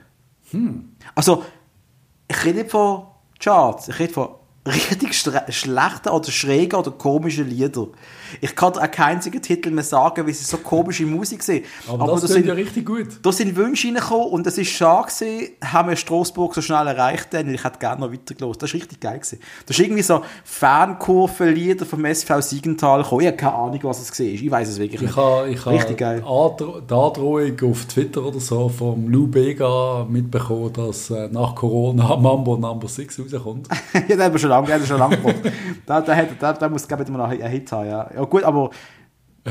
[1.14, 1.44] Also,
[2.28, 3.04] ich rede nicht von
[3.38, 4.28] Charts, ich rede von
[4.66, 7.88] richtig schlechten oder schrägen oder komischen Lieder.
[8.40, 11.64] Ich kann dir auch keinen einzigen Titel mehr sagen, weil sie so komische Musik sind.
[11.88, 13.06] Aber, das da klingt sind, ja richtig gut.
[13.22, 17.32] da sind Wünsche reingekommen und es ist schade gewesen, haben wir Straßburg so schnell erreicht,
[17.32, 18.58] denn ich hätte gerne noch weitergelassen.
[18.60, 19.40] Das ist richtig geil gewesen.
[19.66, 23.20] Das ist irgendwie so Fankurvenlieder vom SV Siegenthal gekommen.
[23.22, 24.26] Ich habe keine Ahnung, was es war.
[24.26, 25.16] Ich weiß es wirklich Ich nicht.
[25.16, 26.22] habe ich Richtig habe geil.
[26.24, 32.16] Andro- die Androhung auf Twitter oder so vom Lou Bega mitbekommen, dass äh, nach Corona
[32.16, 33.68] Mambo Number 6 rauskommt.
[33.94, 35.52] ja, den haben wir schon lange, haben wir schon lange gebraucht.
[35.86, 38.08] da, da, hat, da, da muss glaube ich mal einen Hit haben, ja.
[38.14, 38.70] ja gut, aber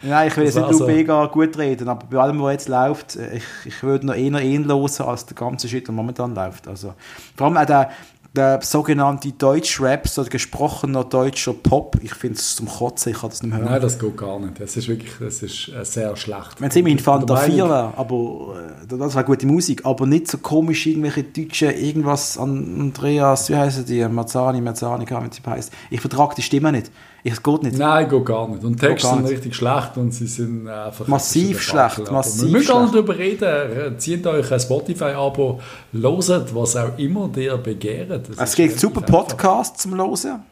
[0.00, 2.68] Nein, ich will jetzt nicht Also- also, mega gut reden, aber bei allem, was jetzt
[2.68, 6.68] läuft, ich, ich würde noch eher ihn hören, als der ganze Shit, der momentan läuft.
[6.68, 6.94] Also,
[7.36, 7.90] vor allem auch der,
[8.38, 13.42] der sogenannte Deutsch-Rap, so gesprochener deutscher Pop, ich finde es zum Kotzen, ich kann das
[13.42, 13.72] nicht mehr hören.
[13.72, 14.60] Nein, das geht gar nicht.
[14.60, 16.60] Das ist wirklich das ist, äh, sehr schlecht.
[16.60, 18.54] Wenn es immerhin Ich bin Fanta der 4 Meinung- wäre, aber
[18.90, 23.56] äh, das wäre gute Musik, aber nicht so komisch irgendwelche deutschen, irgendwas an Andreas, wie
[23.56, 25.72] heißen die, Mazzani, Mazzani, wie sie heißt.
[25.90, 26.90] Ich vertrage die Stimme nicht.
[27.24, 27.76] Ich, es geht nicht.
[27.76, 28.62] Nein, geht gar nicht.
[28.62, 31.06] Und die Texte sind richtig schlecht und sie sind einfach...
[31.08, 31.94] Massiv ein Debakel.
[31.96, 33.94] schlecht, massiv Wir müssen gar nicht darüber reden.
[33.94, 35.60] Äh, Zieht euch ein Spotify-Abo,
[35.92, 38.28] loset, was auch immer dir begehrt.
[38.28, 39.00] Das Es gibt super.
[39.02, 40.42] Podcasts zum Hören.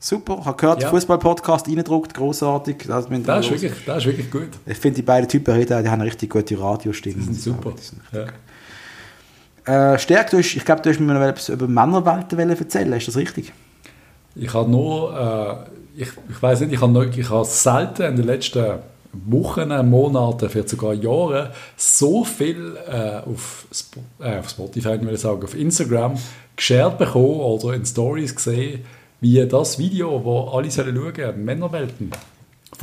[0.00, 0.90] Super, ich habe gehört, Ja.
[0.90, 2.84] Fußball-Podcast reindruckt, großartig.
[2.86, 4.48] Das, ihr Das ist, wirklich, das ist wirklich gut.
[4.66, 7.14] ich finde, die beiden Typen reden, die haben eine richtig gute Radiostimme.
[7.16, 7.72] Die sind super.
[8.12, 8.26] Äh,
[9.66, 9.98] Ja.
[9.98, 13.16] Stärk, du hast, ich glaube, du hast mir noch etwas über Männerwelten erzählen, ist das
[13.16, 13.52] richtig?
[14.34, 18.26] Ich habe nur, äh, ich, ich weiß nicht, ich habe, ich habe selten in den
[18.26, 18.78] letzten
[19.12, 25.16] Wochen, Monaten, vielleicht sogar Jahren so viel äh, auf, Sp äh, auf Spotify, ich will
[25.16, 26.18] sagen, auf Instagram
[26.56, 28.84] geshared bekommen oder in Stories gesehen,
[29.20, 32.10] wie das Video, wo alle sollen schauen, Männerwelten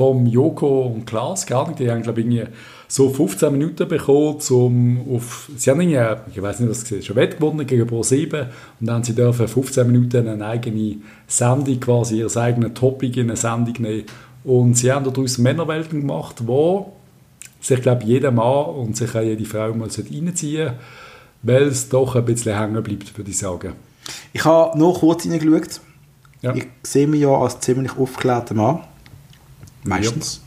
[0.01, 2.47] vom Joko und Klaas, gar nicht, die haben glaube ich irgendwie
[2.87, 7.03] so 15 Minuten bekommen, zum auf, sie haben irgendwie, ich weiß nicht, was sie gesehen
[7.03, 8.47] schon Wett gewonnen gegen Pro7
[8.79, 10.95] und dann haben sie dürfen 15 Minuten eine eigene
[11.27, 14.05] Sendung, quasi ihr eigenes Topic in eine Sendung nehmen
[14.43, 16.93] und sie haben daraus Männerwelten gemacht, wo
[17.59, 20.73] sich glaube jeder Mann und sich auch jede Frau mal reinziehen sollte,
[21.43, 23.73] weil es doch ein bisschen hängen bleibt, würde ich sagen.
[24.33, 25.79] Ich habe nur kurz reingeschaut.
[26.41, 28.79] Ja, Ich sehe mich ja als ziemlich aufgeklärter Mann.
[29.84, 30.41] Meistens.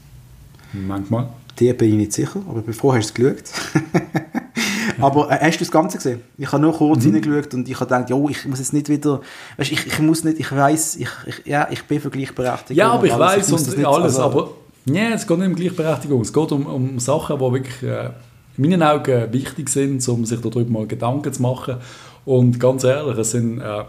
[0.72, 1.28] manchmal.
[1.58, 3.82] Dir bin ich nicht sicher, aber bevor hast du es geschaut.
[5.00, 6.20] aber äh, hast du das Ganze gesehen?
[6.38, 7.14] Ich habe nur kurz Mhm.
[7.14, 9.20] reingeschaut und ich habe gedacht, jo, ich muss jetzt nicht wieder,
[9.56, 12.76] weißt, ich, ich muss nicht, ich weiß, ich, ich, ja, ich bin für Gleichberechtigung.
[12.76, 14.50] Ja, aber ich weiß und das nicht- alles, also- aber
[14.86, 18.10] nee, es geht nicht um Gleichberechtigung, es geht um, um Sachen, die wirklich äh,
[18.56, 21.76] in meinen Augen wichtig sind, um sich darüber mal Gedanken zu machen.
[22.24, 23.84] Und ganz ehrlich, es sind, äh,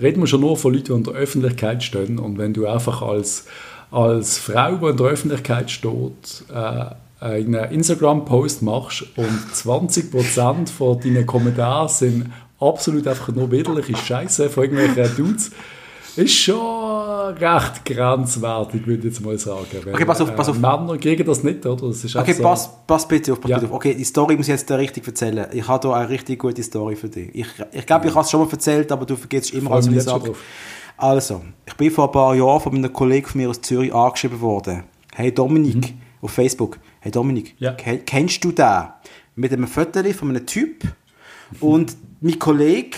[0.00, 3.02] reden wir schon nur von Leuten, die in der Öffentlichkeit stehen und wenn du einfach
[3.02, 3.44] als,
[3.90, 6.84] als Frau, die in der Öffentlichkeit steht, äh,
[7.18, 12.30] einen Instagram-Post machst und 20% von deinen Kommentaren sind
[12.60, 15.50] absolut einfach nur widerliche Scheiße von irgendwelchen Dudes,
[16.16, 19.66] ist schon recht grenzwertig, würde ich jetzt mal sagen.
[19.84, 20.56] Weil, Okay, pass auf, pass auf.
[20.56, 21.88] Äh, Männer kriegen das nicht, oder?
[21.88, 23.58] Das ist Okay, so- pass, pass bitte auf, pass Ja.
[23.58, 23.76] bitte auf.
[23.76, 25.46] Okay, die Story muss ich jetzt richtig erzählen.
[25.52, 27.28] Ich habe da eine richtig gute Story für dich.
[27.34, 30.02] Ich, ich glaube, ich habe es schon mal erzählt, aber du vergisst immer, mich ich
[30.02, 30.32] sage.
[30.96, 34.40] Also, ich bin vor ein paar Jahren von einem Kollegen von mir aus Zürich angeschrieben
[34.40, 34.84] worden.
[35.14, 36.78] Hey Dominik, auf Facebook.
[37.00, 37.64] Hey Dominik, Mhm.
[37.64, 37.72] Ja.
[37.72, 38.84] ke- kennst du den?
[39.34, 40.84] Mit einem Foto von einem Typ.
[41.60, 42.96] Und mein Kollege,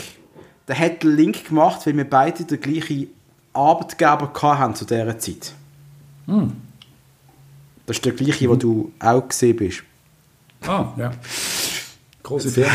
[0.68, 3.09] der hat den Link gemacht, weil wir beide den gleichen
[3.53, 5.53] Arbeitgeber hatten zu dieser Zeit.
[6.26, 6.53] Hm.
[7.86, 9.82] Das ist der gleiche, wo du auch gesehen bist.
[10.66, 11.11] Ah, ja.
[12.22, 12.70] Große Firma.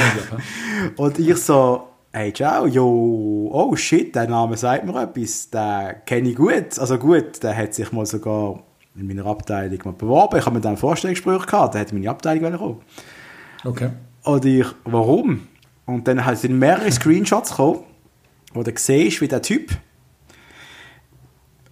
[0.98, 6.30] Und ich so, hey, ciao, jo, oh shit, der Name sagt mir etwas, den kenne
[6.30, 6.78] ich gut.
[6.78, 8.62] Also gut, der hat sich mal sogar
[8.96, 10.38] in meiner Abteilung mal beworben.
[10.38, 12.82] Ich habe mit einem Vorstellungsgespräch gehabt, der hat in meine Abteilung wollen kommen.
[13.66, 13.90] Okay.
[14.24, 15.48] Und ich, warum?
[15.88, 17.80] Und dann sind mehrere Screenshots gekommen,
[18.54, 19.72] wo du siehst, wie der Typ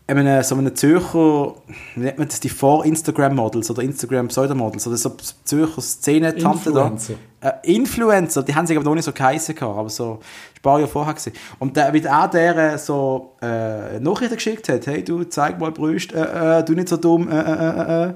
[0.07, 1.55] einem, so einem Zürcher,
[1.95, 6.87] wie nennt man das, die Vor-Instagram-Models oder Instagram-Pseudomodels oder so Zürcher Szene-Tante da.
[6.87, 7.13] Influencer.
[7.41, 10.19] Äh, Influencer, die haben sich aber noch nicht so geheissen gehabt, aber so
[10.55, 11.33] ein paar Jahre vorher gewesen.
[11.59, 16.15] Und der, wie er der so äh, Nachrichten geschickt hat, hey du, zeig mal Brüste,
[16.15, 18.13] äh, äh, du nicht so dumm, äh, äh, äh, äh.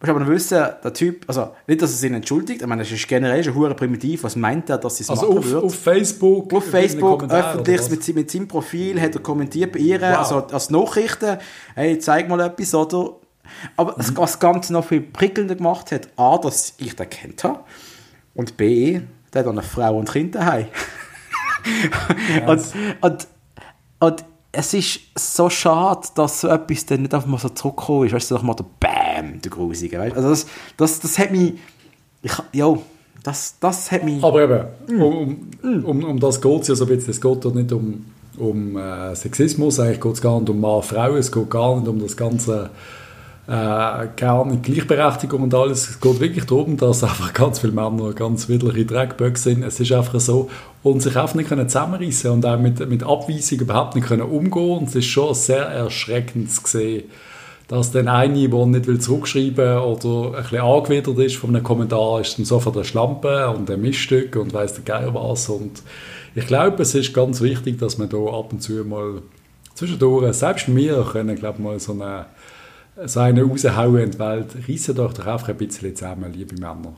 [0.00, 2.82] Du musst aber noch wissen, der Typ, also nicht, dass er sich entschuldigt, ich meine,
[2.82, 5.44] das ist generell schon hure primitiv, was meint er, dass sie es Also machen auf,
[5.44, 5.66] würde?
[5.66, 6.54] auf Facebook.
[6.54, 10.16] Auf Facebook, öffentlich, mit, mit seinem Profil, hat er kommentiert bei ihr, Wow.
[10.18, 11.36] also als Nachrichten,
[11.74, 13.16] hey, zeig mal etwas, oder?
[13.76, 14.00] Aber Mhm.
[14.00, 17.60] es- was das Ganze noch viel prickelnder gemacht hat, A, dass ich den kennt habe,
[18.34, 19.00] und B,
[19.34, 20.66] der hat eine Frau und Kinder daheim.
[22.46, 22.62] und,
[23.02, 23.26] und,
[24.00, 28.14] und es ist so schade, dass so etwas dann nicht einfach mal so zurückgekommen ist.
[28.14, 28.64] Weißt du, mal der
[29.20, 29.98] Bam, der Grusige.
[29.98, 30.16] Weißt?
[30.16, 30.46] Also das,
[30.76, 31.54] das, das hat mich,
[32.22, 32.76] ich, ja,
[33.22, 34.22] das, das hat mich...
[34.22, 35.50] Aber eben, um,
[35.84, 37.10] um, um das geht es ja so ein bisschen.
[37.10, 38.06] Es geht dort nicht um,
[38.38, 42.00] um äh, Sexismus, eigentlich geht es gar nicht um Mann-Frau, es geht gar nicht um
[42.00, 42.70] das ganze
[43.48, 44.04] äh,
[44.46, 45.90] nicht Gleichberechtigung und alles.
[45.90, 49.64] Es geht wirklich darum, dass einfach ganz viele Männer ganz widerliche Dreckböcke sind.
[49.64, 50.48] Es ist einfach so.
[50.82, 54.78] Und sich einfach nicht können zusammenreißen und auch mit, mit Abweisung überhaupt nicht können umgehen.
[54.78, 57.04] Und es ist schon sehr erschreckend zu sehen,
[57.70, 62.20] dass dann eine, der nicht will zurückschreiben oder ein bisschen angewidert ist von einem Kommentar,
[62.20, 65.48] ist dann sofort eine Schlampe und ein Miststück und weiss der Geil was.
[65.48, 65.80] Und
[66.34, 69.22] ich glaube, es ist ganz wichtig, dass man da ab und zu mal
[69.74, 72.26] zwischendurch, selbst wir können, glaube mal so eine
[73.06, 76.96] so einen raushauen in die Welt, reissen doch doch einfach ein bisschen zusammen, liebe Männer.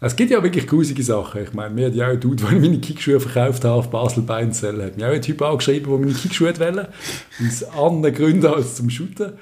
[0.00, 1.42] Es gibt ja wirklich grusige Sachen.
[1.42, 4.22] Ich meine, mir hat ja auch ein Dude, der meine Kickschuhe verkauft hat auf Basel
[4.22, 6.88] Beinzell, hat mir auch ein Typ angeschrieben, der meine Kickschuhe wollte.
[7.44, 9.32] Aus anderen Gründen als zum Shooten.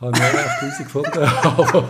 [0.00, 1.18] Habe ich auch grusig gefunden.
[1.42, 1.88] Aber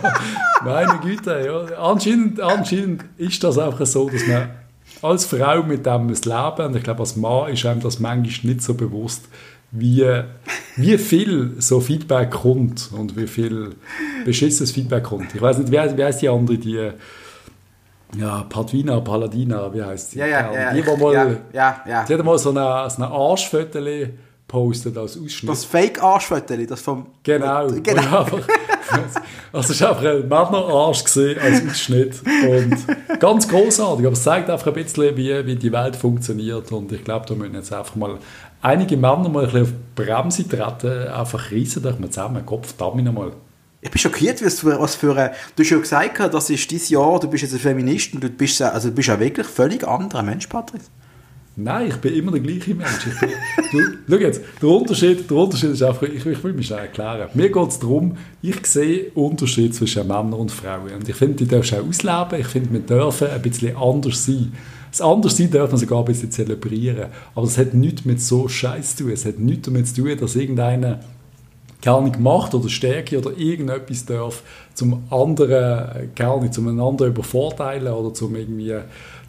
[0.63, 1.77] meine Güte, ja.
[1.77, 4.49] Anscheinend, anscheinend ist das einfach so, dass man
[5.01, 8.53] als Frau mit dem muss leben und ich glaube, als Mann ist einem das manchmal
[8.53, 9.23] nicht so bewusst,
[9.71, 10.05] wie,
[10.75, 13.75] wie viel so Feedback kommt und wie viel
[14.25, 15.33] beschissenes Feedback kommt.
[15.33, 16.91] Ich weiß nicht, wie wie heißt die andere, die
[18.17, 20.19] ja, Padvina, Paladina, wie heißt sie?
[20.19, 20.73] Ja, ja, ja.
[20.73, 22.03] Die, die, mal, ja, ja, ja.
[22.03, 23.79] die hat mal so eine, so eine Arschfoto
[24.51, 25.49] postet als Ausschnitt.
[25.49, 27.05] Das Fake-Arschfoto, das vom...
[27.23, 27.67] Genau.
[27.83, 28.19] genau.
[28.19, 28.47] Einfach,
[29.53, 31.03] also es war einfach ein Männerarsch
[31.41, 35.95] als Ausschnitt und ganz großartig, aber es zeigt einfach ein bisschen, wie, wie die Welt
[35.95, 38.17] funktioniert und ich glaube, da müssen jetzt einfach mal
[38.61, 42.73] einige Männer mal ein bisschen auf die Bremse treten, einfach reissen doch mal zusammen, Kopf,
[42.77, 43.31] damit nochmal.
[43.79, 46.89] Ich bin schockiert, was für, was für ein, du hast ja gesagt, das ist dieses
[46.89, 49.87] Jahr, du bist jetzt ein Feminist und du bist, also du bist ja wirklich völlig
[49.87, 50.81] anderer Mensch, Patrick.
[51.55, 53.05] Nein, ich bin immer der gleiche Mensch.
[53.19, 53.29] Bin,
[53.71, 53.79] du,
[54.09, 57.29] schau jetzt, der Unterschied, der Unterschied ist einfach, ich, ich will mich erklären.
[57.33, 60.93] Mir geht es darum, ich sehe Unterschied zwischen Männern und Frauen.
[60.93, 62.39] Und ich finde, die dürfen auch ausleben.
[62.39, 64.53] Ich finde, wir dürfen ein bisschen anders sein.
[64.91, 67.07] Das Anderssein darf man sogar ein bisschen zelebrieren.
[67.35, 69.13] Aber es hat nichts mit so Scheiß zu tun.
[69.13, 70.99] Es hat nichts damit zu tun, dass irgendeiner
[71.81, 74.43] gar nicht macht oder Stärke oder irgendetwas darf
[74.73, 78.75] zum anderen gar nicht, zum anderen übervorteilen oder zum irgendwie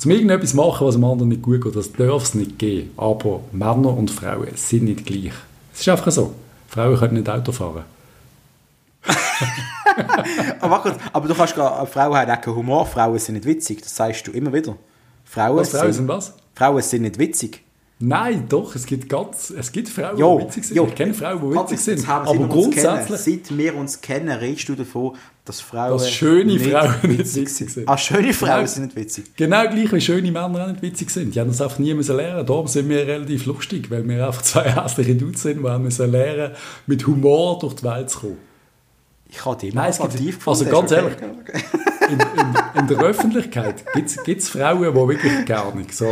[0.03, 1.77] zum irgendetwas machen, was dem anderen nicht gut geht.
[1.77, 2.91] Das darf es nicht geben.
[2.97, 5.33] Aber Männer und Frauen sind nicht gleich.
[5.73, 6.35] Es ist einfach so.
[6.67, 7.85] Frauen können nicht Auto fahren.
[10.61, 13.95] aber, aber du kannst gar, Frauen haben auch keinen Humor, Frauen sind nicht witzig, das
[13.95, 14.77] sagst du immer wieder.
[15.25, 16.35] Frauen, was, Frauen sind, was?
[16.55, 17.63] Frauen sind nicht witzig.
[18.05, 20.77] Nein, doch, es gibt, ganz, es gibt Frauen, jo, die witzig sind.
[20.77, 22.09] Jo, ich kenne Frauen, die witzig sind.
[22.09, 23.21] Aber grundsätzlich...
[23.21, 25.13] Seit wir uns kennen, redest du davon,
[25.45, 27.89] dass Frauen dass schöne nicht Frauen nicht witzig sind.
[27.89, 29.37] Ah, schöne Frauen genau, sind nicht witzig.
[29.37, 31.33] Genau gleich wie schöne Männer auch nicht witzig sind.
[31.33, 32.45] Die haben das einfach nie müssen lernen.
[32.45, 36.11] Darum sind wir relativ lustig, weil wir einfach zwei hässliche Dudes sind, die haben müssen
[36.11, 36.57] lernen,
[36.89, 38.52] mit Humor durch die Welt zu kommen.
[39.33, 44.41] Ich habe die Nein, es gibt, Also ganz ehrlich, in, in, in, der Öffentlichkeit gibt
[44.41, 46.07] es Frauen, die wirklich gar nicht, so,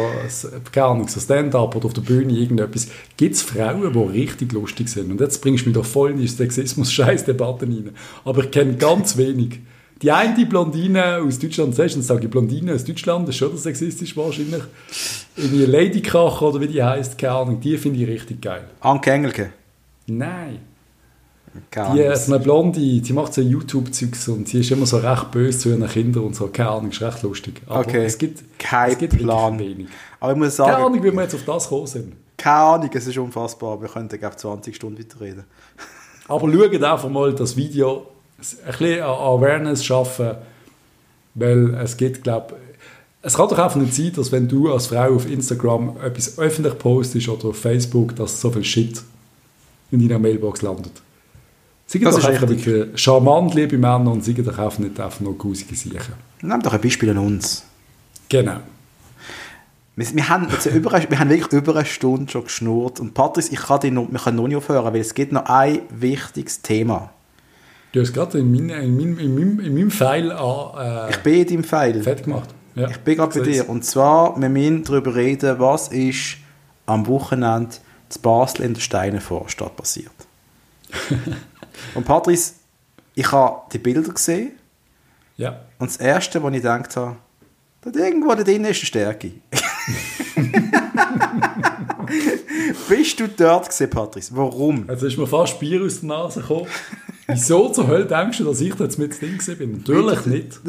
[0.73, 4.89] gar nicht, so Stand-up oder auf der Bühne irgendetwas, gibt es Frauen, die richtig lustig
[4.89, 5.11] sind.
[5.11, 7.91] Und jetzt bringst du mich doch voll in die Sexismus-Scheiß-Debatte rein.
[8.25, 9.61] Aber ich kenne ganz wenig.
[10.01, 14.17] Die eine Blondine aus Deutschland, du, sage ich Blondine aus Deutschland, das ist schon sexistisch
[14.17, 14.63] wahrscheinlich.
[15.37, 18.65] Irgendwie Lady Krach oder wie die heißt, keine Ahnung, die finde ich richtig geil.
[18.81, 19.53] Anke Engelke?
[20.07, 20.70] Nein.
[21.71, 25.31] Keine die ist eine Blonde, die macht so YouTube-Zeugs und sie ist immer so recht
[25.33, 26.47] böse zu ihren Kindern und so.
[26.49, 27.61] Keine Ahnung, ist recht lustig.
[27.67, 28.05] Aber okay.
[28.05, 29.59] es gibt, Kein es gibt Plan.
[29.59, 29.89] wenig.
[30.21, 30.73] Aber ich muss sagen...
[30.73, 32.13] Keine Ahnung, wie wir jetzt auf das gekommen sind.
[32.37, 33.81] Keine Ahnung, es ist unfassbar.
[33.81, 35.45] Wir könnten auf 20 Stunden weiterreden.
[36.29, 38.07] Aber schaut einfach mal das Video,
[38.39, 40.37] ein bisschen Awareness schaffen,
[41.35, 42.55] weil es gibt, glaube
[43.23, 46.79] es kann doch einfach nicht sein, dass wenn du als Frau auf Instagram etwas öffentlich
[46.79, 49.03] postest oder auf Facebook, dass so viel Shit
[49.91, 50.93] in deiner Mailbox landet.
[51.93, 55.75] Seid doch einfach wirklich charmant, liebe Männer, und seid doch einfach nicht einfach nur grusige
[55.75, 56.15] Sachen.
[56.41, 57.65] Nehmt doch ein Beispiel an uns.
[58.29, 58.59] Genau.
[59.97, 63.01] Wir, wir, haben jetzt über, wir haben wirklich über eine Stunde schon geschnurrt.
[63.01, 65.81] Und Patrice, ich kann noch, wir können noch nicht aufhören, weil es gibt noch ein
[65.91, 67.11] wichtiges Thema.
[67.91, 71.17] Du hast gerade in, mein, in, mein, in, meinem, in meinem Pfeil an, äh, Ich
[71.17, 72.03] bin in deinem Pfeil.
[72.05, 72.51] Fett gemacht.
[72.77, 73.69] Ja, ich bin gerade bei dir.
[73.69, 76.37] Und zwar, wir müssen darüber reden, was ist
[76.87, 77.75] am Wochenende
[78.09, 80.13] zu Basel in der Steinenvorstadt passiert.
[81.95, 82.55] Und Patrice,
[83.15, 84.53] ich habe die Bilder gesehen.
[85.37, 85.61] Ja.
[85.79, 87.17] Und das Erste, was ich gedacht habe,
[87.83, 89.33] da irgendwo da drin ist eine Stärke.
[92.89, 94.37] Bist du dort gesehen, Patrice?
[94.37, 94.85] Warum?
[94.89, 96.67] Also ist mir fast Bier aus der Nase gekommen.
[97.27, 99.73] Wieso zur Hölle denkst du, dass ich da jetzt mit dem Ding bin?
[99.79, 100.61] Natürlich nicht.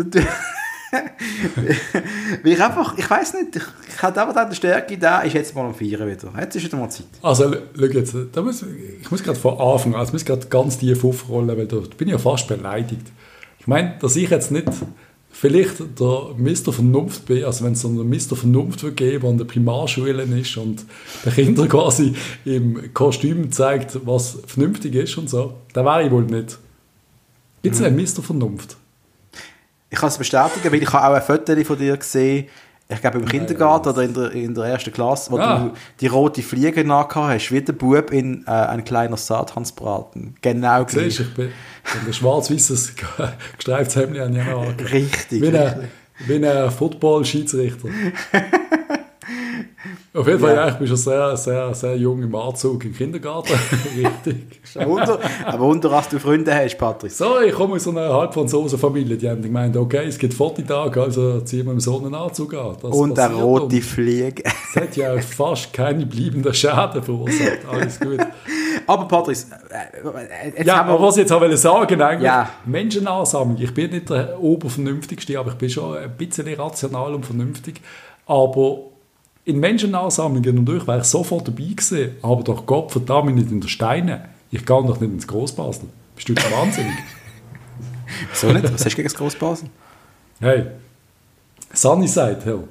[2.44, 5.56] Weil ich einfach, ich weiß nicht, ich, ich hatte einfach die Stärke, da ist jetzt
[5.56, 6.34] mal am Feiern wieder.
[6.40, 7.06] Jetzt ist wieder mal Zeit.
[7.22, 8.64] Also, schau jetzt, da muss,
[9.02, 12.08] ich muss gerade von Anfang an, also muss gerade ganz tief aufrollen, weil da bin
[12.08, 13.08] ich ja fast beleidigt.
[13.60, 14.68] Ich meine, dass ich jetzt nicht
[15.32, 16.74] vielleicht der Mr.
[16.74, 18.36] Vernunft bin, also wenn es so einen Mr.
[18.36, 20.86] Vernunft wird geben, der an der Primarschule ist und
[21.26, 22.14] der Kinder quasi
[22.44, 26.60] im Kostüm zeigt, was vernünftig ist und so, da wäre ich wohl nicht.
[27.64, 27.88] Gibt es mhm.
[27.88, 28.22] einen Mr.
[28.22, 28.78] Vernunft?
[29.92, 32.48] Ich kann es bestätigen, weil ich habe auch ein Foto von dir gesehen,
[32.88, 35.60] ich glaube im Kindergarten oder in der, in der ersten Klasse, wo ah.
[35.60, 40.36] du die rote Fliege nachgehabt hast, wie der Bub in äh, ein kleiner Satansbraten.
[40.42, 41.18] Genau gleich.
[41.18, 41.52] Siehst, ich bin,
[41.94, 42.96] bin ein schwarz-weißes
[43.58, 44.36] gestreiftes Hemd an
[44.92, 45.42] Richtig.
[45.42, 45.90] Wie ein,
[46.26, 47.90] wie ein Football-Schiedsrichter.
[50.14, 53.54] Auf jeden Fall, ja, ich bin schon sehr, sehr, sehr jung im Anzug im Kindergarten.
[53.98, 54.62] Richtig.
[54.76, 57.12] ein Wunder, ein Wunder, dass du Freunde hast, Patrick.
[57.12, 59.18] So, ich komme aus einer Halbfranzosen-Familie.
[59.18, 62.78] Die haben gemeint, okay, es gibt Fortitage, also ziehen wir im Sonnenanzug an.
[62.82, 64.44] Das und eine rote und Fliege.
[64.44, 67.60] Es hat ja fast keine bleibenden Schäden verursacht.
[67.72, 68.20] Alles gut.
[68.86, 69.38] Aber Patrick,
[69.70, 72.50] äh, ja, aber was ich jetzt auch sagen eigentlich, ja.
[72.66, 73.58] Menschenansammlung.
[73.60, 77.82] Ich bin nicht der Obervernünftigste, aber ich bin schon ein bisschen rational und vernünftig.
[78.28, 78.91] Aber
[79.52, 83.62] in Menschenansammlungen und ich wäre ich sofort dabei gewesen, aber doch Gott verdammt nicht in
[83.62, 84.30] der Steine.
[84.50, 85.88] Ich gehe doch nicht ins Großbasel.
[86.16, 86.94] Bist du wahnsinnig?
[88.32, 88.64] Wieso nicht?
[88.66, 89.70] Was hast du gegen das Großbasel?
[90.40, 90.66] Hey,
[91.74, 92.64] Sunny Side Hill.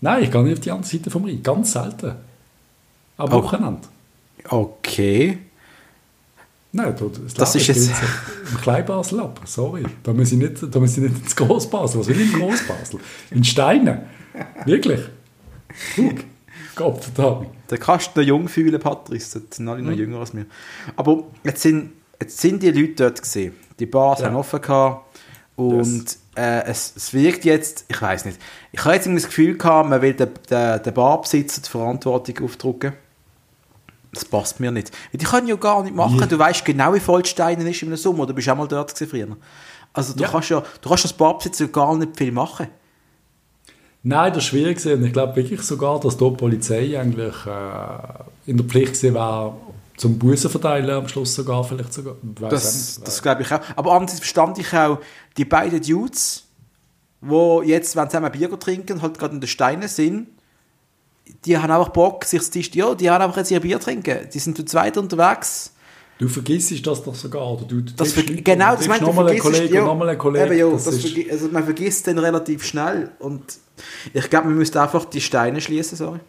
[0.00, 1.42] Nein, ich gehe nicht auf die andere Seite vom Rhein.
[1.42, 2.12] Ganz selten.
[3.16, 3.32] Am oh.
[3.32, 3.88] Wochenende.
[4.48, 5.38] Okay.
[6.72, 7.90] Nein, das, das ist jetzt...
[8.50, 9.84] Im Kleinbasel ab, sorry.
[10.02, 12.00] Da muss ich nicht, da muss ich nicht ins Großbasel.
[12.00, 13.00] Was will ich in Großbasel?
[13.30, 14.06] In Steine.
[14.64, 15.00] Wirklich.
[16.74, 17.48] Gott verdammt.
[17.68, 19.40] Da kannst du noch jung fühlen, Patrice.
[19.40, 19.98] Das sind alle noch mhm.
[19.98, 20.46] jünger als mir.
[20.96, 23.54] Aber jetzt sind, jetzt sind die Leute dort gesehen.
[23.78, 24.26] Die Bars ja.
[24.26, 25.06] haben offen gehabt.
[25.56, 26.18] Und yes.
[26.34, 28.38] äh, es, es wirkt jetzt, ich weiß nicht,
[28.72, 32.94] ich habe jetzt das Gefühl gehabt, man will den, den, den Barbesitzer die Verantwortung aufdrücken.
[34.12, 34.90] Das passt mir nicht.
[35.12, 36.20] Die können ja gar nicht machen.
[36.20, 36.26] Ja.
[36.26, 38.26] Du weißt genau, wie voll Steinen ist im Sommer.
[38.26, 39.36] Du bist auch mal dort früher.
[39.94, 40.28] Also du ja.
[40.28, 42.68] kannst ja, du kannst als Barbesitzer gar nicht viel machen.
[44.04, 48.66] Nein, das ist schwierig ich glaube wirklich sogar, dass die Polizei eigentlich äh, in der
[48.66, 49.54] Pflicht wäre,
[49.96, 52.16] zum Bußen verteilen am Schluss sogar, vielleicht sogar.
[52.40, 53.60] Das, das glaube ich auch.
[53.76, 54.98] Aber andererseits verstand ich auch,
[55.36, 56.44] die beiden Dudes,
[57.20, 60.28] die jetzt, wenn sie zusammen Bier trinken, halt gerade in den Steinen sind,
[61.44, 64.28] die haben einfach Bock, sich zu Tisch, ja, die haben einfach jetzt ihr Bier trinken.
[64.32, 65.71] Die sind zu zweit unterwegs.
[66.22, 67.54] Du vergisst das doch sogar.
[67.54, 70.56] Oder du das genau, das meint du nochmal einen Kollegen, ja, nochmal einen Kollegen.
[70.56, 73.42] ja, das das also man vergisst den relativ schnell und
[74.14, 76.20] ich glaube, man müsste einfach die Steine schließen, sorry.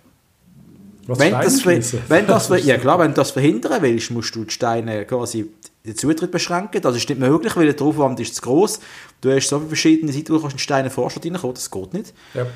[1.06, 1.64] Was wenn das,
[2.10, 5.52] wenn das, ja klar, wenn du das verhindern willst, musst du die Steine quasi
[5.86, 6.82] den Zutritt beschränken.
[6.82, 8.80] Das ist nicht möglich, weil der Aufwand ist zu groß.
[9.22, 12.16] Du hast so viele verschiedene Seiten, du kannst in Steine Vorstadt reinkommen, das geht nicht.
[12.34, 12.48] Ja.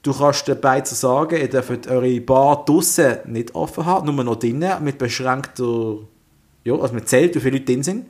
[0.00, 4.36] Du kannst den Beizer sagen, ihr dürft eure Bar draussen nicht offen haben, nur noch
[4.36, 5.98] drinnen, mit beschränkter,
[6.64, 8.06] ja, also mit Zelt, wie viele Leute drin sind.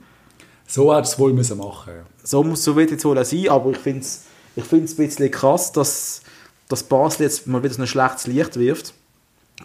[0.67, 2.03] So hätte es wohl müssen machen ja.
[2.23, 4.23] So, muss, so wird es wohl sein, aber ich finde es
[4.55, 6.21] ich ein bisschen krass, dass,
[6.67, 8.93] dass Basel jetzt mal wieder so ein schlechtes Licht wirft.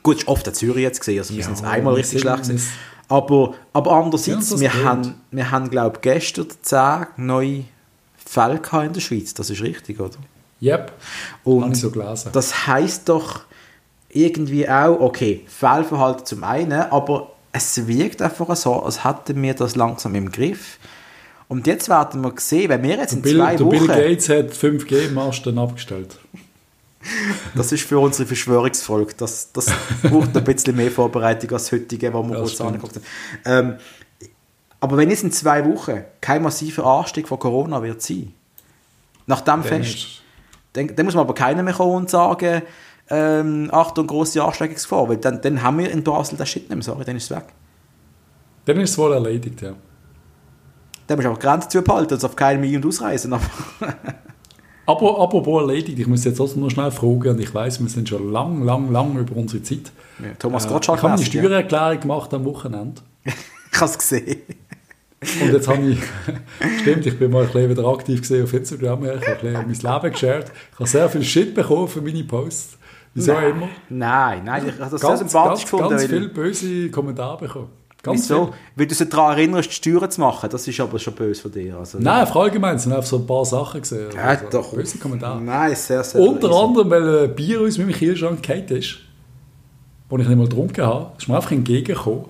[0.03, 2.39] Gut, ist oft in Zürich jetzt gesehen, also wir ja, sind es einmal richtig schlecht
[2.39, 2.63] gesehen.
[3.09, 7.65] Aber, aber andererseits, ja, wir, haben, wir haben, glaube ich, gestern zehn neue
[8.17, 9.33] Fälle in der Schweiz.
[9.35, 10.17] Das ist richtig, oder?
[10.61, 10.93] Yep,
[11.45, 12.31] und so gelesen.
[12.33, 13.41] Das heisst doch
[14.09, 19.77] irgendwie auch, okay, Fehlverhalten zum einen, aber es wirkt einfach so, als hätten wir das
[19.77, 20.79] langsam im Griff.
[21.49, 23.71] Und jetzt werden wir sehen, wenn wir jetzt in Bill, zwei Wochen...
[23.71, 26.19] Bill Gates hat 5G-Masten abgestellt.
[27.55, 29.15] Das ist für unsere Verschwörungsfolge.
[29.17, 29.67] Das, das
[30.03, 33.05] braucht ein bisschen mehr Vorbereitung als heutige, wo wir ja, kurz angeguckt haben.
[33.45, 33.79] Ähm,
[34.81, 38.35] aber wenn es in zwei Wochen kein massiver Anstieg von Corona wird sein,
[39.27, 40.23] nach dem Fest,
[40.73, 42.63] dann, dann, muss man aber keiner mehr kommen und sagen,
[43.09, 46.83] ähm, Achtung, grosse Ansteckungsgefahr, weil dann, dann haben wir in Basel das Shit nicht mehr,
[46.83, 47.45] sorry, dann ist es weg.
[48.65, 49.75] Dann ist es wohl erledigt, ja.
[51.07, 53.33] Dann musst du aber Grenzen zubehalten, also auf keinen Ein- und Ausreisen.
[53.33, 53.43] Aber
[55.21, 58.33] apropos erledigt, ich muss jetzt trotzdem noch schnell fragen, und ich weiß, wir sind schon
[58.33, 59.93] lang, lang, lang über unsere Zeit.
[60.19, 60.99] Ja, Thomas äh, Gottschalk.
[60.99, 63.03] Ich habe eine Steuererklärung gemacht am Wochenende.
[63.25, 64.41] ich habe es gesehen.
[65.41, 65.99] Und jetzt habe ich,
[66.81, 69.87] stimmt, ich bin mal ein bisschen wieder aktiv gesehen auf Instagram, ich habe ein bisschen
[69.87, 70.53] mein Leben geshared.
[70.73, 72.76] Ich habe sehr viel Shit bekommen für meine Posts.
[73.17, 73.69] Wieso nein, immer?
[73.89, 75.89] Nein, nein, ich habe das ganz, sehr sympathisch ganz, gefunden.
[75.89, 77.69] ganz viele böse Kommentare bekommen.
[78.03, 78.45] Ganz Wieso?
[78.45, 78.55] Viel.
[78.77, 80.51] Weil du sie daran erinnerst, die Steuern zu machen.
[80.51, 81.79] Das ist aber schon böse von dir.
[81.79, 82.37] Also, Nein, ja.
[82.37, 84.11] allgemein sind einfach so ein paar Sachen gesehen.
[84.15, 84.75] Ja, also, doch.
[84.75, 85.41] Böse Kommentare.
[85.41, 86.63] Nein, sehr, sehr Unter riesig.
[86.63, 88.99] anderem, weil ein Bier aus meinem Kühlschrank gefallen ist,
[90.11, 92.27] wo ich nicht mal getrunken habe, ist mir einfach entgegengekommen.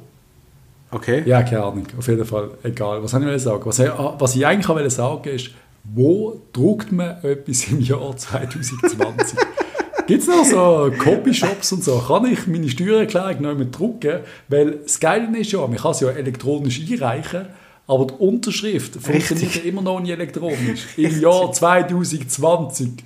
[0.92, 1.24] Okay.
[1.26, 1.86] Ja, keine Ahnung.
[1.98, 3.02] Auf jeden Fall, egal.
[3.02, 3.62] Was ich sagen?
[3.66, 5.50] Was, was ich eigentlich sagen wollte, ist,
[5.82, 9.36] wo druckt man etwas im Jahr 2020?
[10.06, 11.98] Gibt es noch so Copyshops und so?
[11.98, 14.20] Kann ich meine Steuererklärung noch einmal drucken?
[14.48, 17.46] Weil das Geile ist ja, man kann es ja elektronisch einreichen,
[17.88, 20.86] aber die Unterschrift funktioniert ja immer noch nicht elektronisch.
[20.96, 23.04] Im Jahr 2020.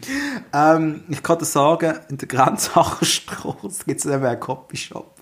[0.53, 5.17] Ähm, ich kann dir sagen, in der Grenzacherstraße gibt es nicht mehr einen Copyshop.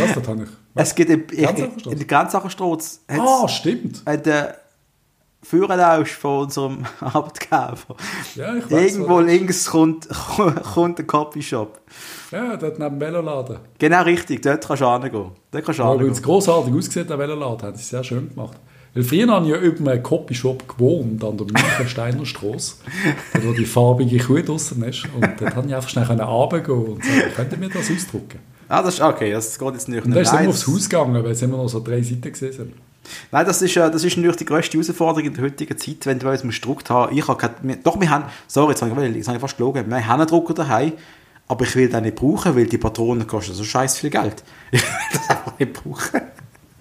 [0.00, 0.48] Was, das habe ich.
[0.74, 1.56] Es gibt in, in,
[1.90, 3.00] in der Grenzacherstraße...
[3.08, 4.02] Ah, stimmt.
[4.06, 4.52] Äh,
[5.42, 7.76] Führerlausch von unserem Arbeitgeber.
[8.36, 10.08] Ja, ich weiß, Irgendwo links kommt,
[10.74, 11.80] kommt ein Copyshop.
[12.30, 13.56] Ja, dort neben dem Veloladen.
[13.78, 15.32] Genau richtig, dort kannst du hingehen.
[15.50, 16.12] Dort kannst du Aber hingehen.
[16.12, 18.56] es grossartig ausgesehen, der Veloladen, haben sie sehr schön gemacht.
[18.94, 22.74] Weil früher habe ich ja über einen Copyshop gewohnt, an der Münchensteiner Straße,
[23.42, 25.06] wo die farbige Kuh draussen ist.
[25.14, 28.38] Und dort konnte ich einfach schnell runtergehen und sagen, könnt ihr mir das ausdrucken?
[28.68, 30.04] Ah, das ist okay, das geht jetzt nicht.
[30.04, 32.30] Und dann ist es immer aufs Haus gegangen, weil es immer noch so drei Seiten
[32.32, 32.72] gesehen sind.
[33.30, 36.28] Nein, das ist, das ist natürlich die grösste Herausforderung in der heutigen Zeit, wenn du
[36.28, 39.88] etwas gedruckt haben Ich habe kein, Doch, wir haben, sorry, jetzt habe ich fast gelogen,
[39.88, 40.92] wir haben einen Drucker daheim,
[41.48, 44.42] aber ich will den nicht brauchen, weil die Patronen kosten so scheiß viel Geld.
[44.70, 46.20] Ich will das einfach nicht brauchen.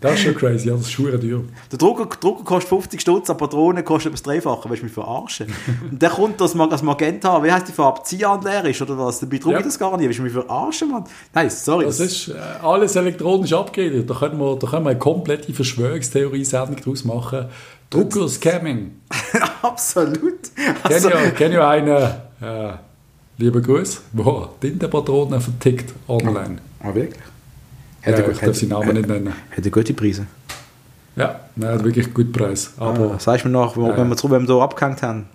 [0.02, 1.42] Das ist schon crazy, ja, das ist schwer teuer.
[1.72, 5.48] Der Drucker, Drucker kostet 50 Stutz, aber Patronen kostet das Dreifache, willst du mich verarschen?
[5.92, 9.20] Und dann kommt das, das Magenta, wie heißt die Farbe, Cyan leer ist oder was?
[9.20, 9.60] Dabei drucke Ja.
[9.60, 11.04] ich das gar nicht, willst du mich verarschen, Mann?
[11.34, 11.86] Nein, sorry.
[11.86, 12.34] Das ist äh,
[12.64, 14.10] alles elektronisch abgeredet.
[14.10, 17.46] Da können wir, da können wir eine komplette Verschwörungstheorie-Sendung daraus machen.
[17.92, 18.92] Drucker-Scamming.
[19.62, 20.40] Absolut.
[20.84, 21.90] Also, ja, kenn ja einen,
[22.42, 22.74] äh,
[23.38, 26.58] lieben Gruß, der Tintenpatronen vertickt online.
[26.80, 27.20] ah, wirklich?
[28.06, 29.34] Ja, Hat er ich gut- darf seinen Namen nicht nennen.
[29.56, 30.26] Er gute Preise?
[31.16, 32.72] Ja, nein, hat wirklich einen guten Preis.
[32.78, 33.98] Aber Ah, sagst du mir nach, wo, Ja.
[33.98, 35.26] wenn wir, wenn wir da abgehängt haben?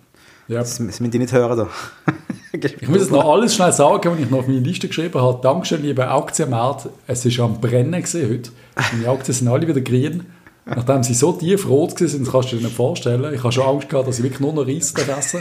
[0.48, 0.60] ja.
[0.60, 1.68] Das, das müssen die nicht hören da.
[2.52, 5.38] ich muss jetzt noch alles schnell sagen, was ich noch auf meine Liste geschrieben habe.
[5.42, 6.88] Dankeschön, liebe Aktienmarkt.
[7.06, 8.50] Es war am Brennen gewesen heute.
[8.96, 10.24] Meine Aktien sind alle wieder grün.
[10.64, 13.32] Nachdem sie so tief rot waren, das kannst du dir nicht vorstellen.
[13.34, 15.40] Ich habe schon Angst gehabt, dass ich wirklich nur noch Reis essen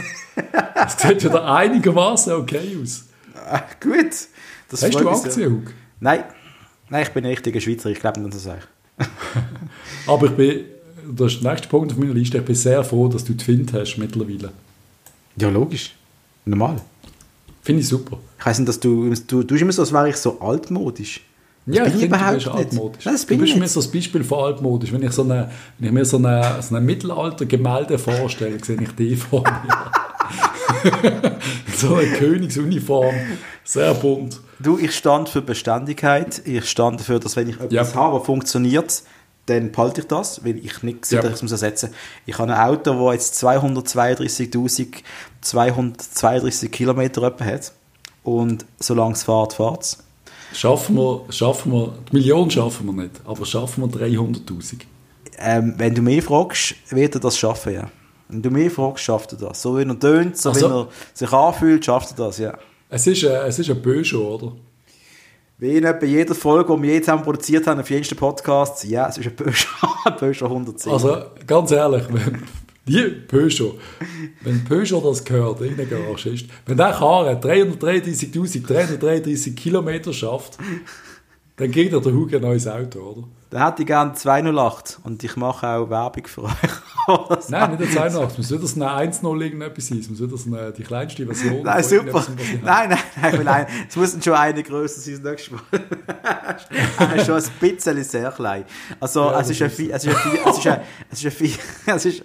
[0.74, 3.06] Es sieht wieder einigermaßen okay aus.
[3.50, 4.12] Ah, gut.
[4.70, 5.08] Das Hast du.
[5.08, 5.72] Aktien, Hug?
[5.98, 6.24] Nein.
[6.88, 8.62] Nein, ich bin ein richtiger Schweizer, ich glaube nicht, dass das sage.
[10.06, 10.60] Aber ich bin,
[11.12, 13.44] das ist der nächste Punkt auf meiner Liste, ich bin sehr froh, dass du die
[13.44, 14.52] Find hast mittlerweile.
[15.36, 15.94] Ja, logisch.
[16.44, 16.76] Normal.
[17.62, 18.18] Finde ich super.
[18.38, 21.20] Ich weiss nicht, dass du, du, du immer so, als wäre ich so altmodisch.
[21.66, 22.54] Das Ja, bin ich ich finde, du bist nicht.
[22.54, 23.04] altmodisch.
[23.04, 24.92] Nein, das du bin bist ich mir so das Beispiel von altmodisch.
[24.92, 28.92] Wenn ich, so eine, wenn ich mir so ein so eine Mittelalter-Gemälde vorstelle, sehe ich
[28.92, 29.90] die vor mir.
[31.76, 33.14] so eine Königsuniform,
[33.66, 34.40] sehr bunt.
[34.58, 36.40] Du, ich stand für Beständigkeit.
[36.46, 37.94] Ich stand dafür, dass wenn ich etwas Ja.
[37.94, 39.02] habe, was funktioniert,
[39.46, 41.22] dann behalte ich das, weil ich nicht sehe, Ja.
[41.22, 41.90] dass ich es muss ersetzen
[42.24, 43.44] Ich habe ein Auto, das jetzt
[45.42, 47.72] 232.232 Kilometer hat.
[48.22, 49.98] Und solange es fährt, fährt es.
[50.52, 54.80] Schaffen wir, schaffen wir, die Million schaffen wir nicht, aber schaffen wir 300'000.
[55.38, 57.90] Ähm, wenn du mich fragst, wird er das schaffen, ja.
[58.28, 59.60] Wenn du mich fragst, schafft er das.
[59.62, 62.54] So wie er tönt, so Ach wie er sich anfühlt, schafft er das, ja.
[62.88, 64.52] Es ist, es ist ein Peugeot, oder?
[65.58, 69.08] Wie in etwa jeder Folge, die wir jetzt haben produziert haben, auf jensten Podcasts, ja,
[69.08, 69.54] es ist ein Peugeot,
[70.04, 70.92] ein Peugeot 110.
[70.92, 72.42] Also, ganz ehrlich, wenn
[72.86, 73.78] die Peugeot,
[74.42, 80.58] wenn Peugeot das gehört, irgendein Garagist, wenn der Karre 333.333 Kilometer schafft,
[81.56, 83.22] dann kriegt er der Hug ein neues Auto, oder?
[83.48, 86.52] Dann hätte ich gerne 208 und ich mache auch Werbung für euch.
[87.48, 90.36] Nein, nicht der 82, es muss wieder so eine 1.0 irgendetwas sein, es muss wieder
[90.36, 92.26] so eine, die kleinste Version Nein, von super.
[92.64, 95.62] Nein, nein, nein, ich will ein, es muss schon eine grösser sein, das nächste Mal.
[96.98, 98.64] Er ist schon ein bisschen sehr klein.
[98.98, 100.20] Also, Ja, es, das ist ein, ist es ist ein,
[100.50, 102.22] es ist ein, es ist ein, Vi- es ist,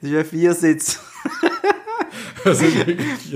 [0.00, 1.00] es ist ein Viersitz.
[2.44, 2.76] Das ist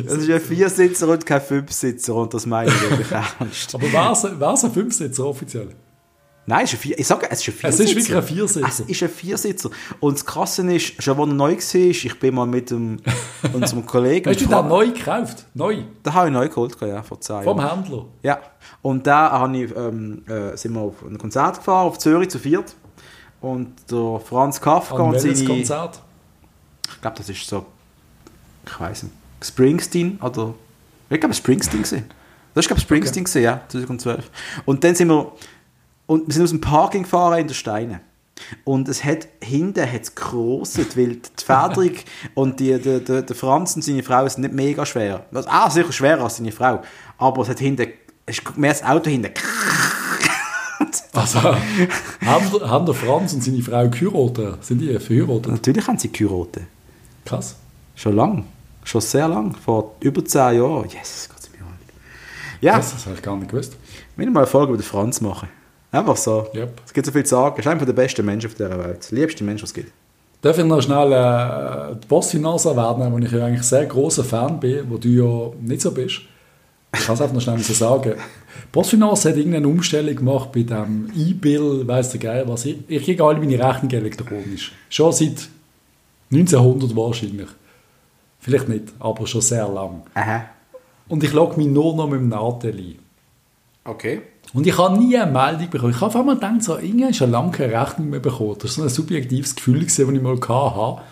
[0.06, 3.74] Es ein Viersitzer und kein Fünfsitzer und das meine ich wirklich ernst.
[3.74, 5.74] Aber es wäre es ein Fünfsitzer offiziell?
[6.44, 7.84] Nein, es ist ein Vier, ich sage, es ist ein Es Viersitzer.
[7.84, 8.68] ist wirklich ein Viersitzer.
[8.68, 9.70] Es ist ein Viersitzer.
[10.00, 12.98] Und das Krasse ist, schon als er neu war, ich bin mal mit dem,
[13.52, 14.28] unserem Kollegen...
[14.28, 15.46] Hast du den neu gekauft?
[15.54, 15.84] Neu?
[16.04, 17.84] Den habe ich neu geholt, ja, vor zwei Vom Jahren.
[17.84, 18.06] Händler?
[18.24, 18.40] Ja,
[18.82, 22.40] und da habe ich, ähm, äh, sind wir auf ein Konzert gefahren, auf Zürich zu
[22.40, 22.74] viert.
[23.40, 25.44] Und der Franz Kafka An und seine...
[25.44, 26.00] Konzert?
[26.88, 27.64] Ich glaube, das ist so...
[28.66, 29.14] Ich weiß nicht.
[29.42, 30.54] Springsteen oder...
[31.08, 32.04] Ich glaube, Springsteen gewesen.
[32.54, 34.28] Das ist, glaube Springsteen gewesen, ja, 2012.
[34.64, 35.30] Und dann sind wir...
[36.12, 38.00] Und wir sind aus dem Parking gefahren in der Steine.
[38.64, 41.92] Und es hat hinten hat's gerostet, weil die Federung
[42.34, 45.24] und die, der, der, der Franz und seine Frau sind nicht mega schwer.
[45.32, 46.82] Also, ah, sicher schwerer als seine Frau.
[47.18, 47.86] Aber es hat hinten,
[48.26, 49.30] es ist mehr das Auto hinten.
[51.14, 54.64] Also, haben, der- haben der Franz und seine Frau geheiratet?
[54.64, 55.48] Sind die verheiratet?
[55.52, 56.62] Natürlich haben sie geheiratet.
[57.24, 57.56] Krass.
[57.94, 58.44] Schon lang.
[58.84, 59.54] Schon sehr lang.
[59.62, 60.88] Vor über zehn Jahren.
[60.88, 62.62] Yes, Gott sei alt.
[62.62, 63.74] Ja, Das, das habe ich gar nicht gewusst.
[64.16, 65.48] wir müssen mal eine Folge über den Franz machen.
[65.92, 66.48] Einfach so.
[66.54, 66.80] Yep.
[66.86, 67.54] Es gibt so viel zu sagen.
[67.56, 69.10] Er ist einer der besten Menschen auf dieser Welt.
[69.10, 69.92] Der liebste Mensch, was es gibt.
[70.40, 74.58] Darf ich noch schnell äh, die Postfinance erwähnen, wo ich ja eigentlich sehr großer Fan
[74.58, 76.22] bin, wo du ja nicht so bist.
[76.94, 78.14] Ich kann es einfach noch schnell so sagen.
[78.72, 82.64] Postfinance hat irgendeine Umstellung gemacht bei dem E-Bill, weiss der Geil was.
[82.64, 84.72] Ich, ich kriege alle meine Rechnungen elektronisch.
[84.88, 85.48] Schon seit
[86.32, 87.48] 1900 wahrscheinlich.
[88.40, 90.02] Vielleicht nicht, aber schon sehr lang.
[90.14, 90.46] Aha.
[91.08, 92.98] Und ich logge mich nur noch mit dem Nadel ein.
[93.84, 94.22] Okay.
[94.54, 95.92] Und ich habe nie eine Meldung bekommen.
[95.92, 98.56] Ich habe auf einmal gedacht, so, irgendwie schon lange keine Rechnung mehr bekommen.
[98.60, 101.02] Das war so ein subjektives Gefühl, das ich mal hatte.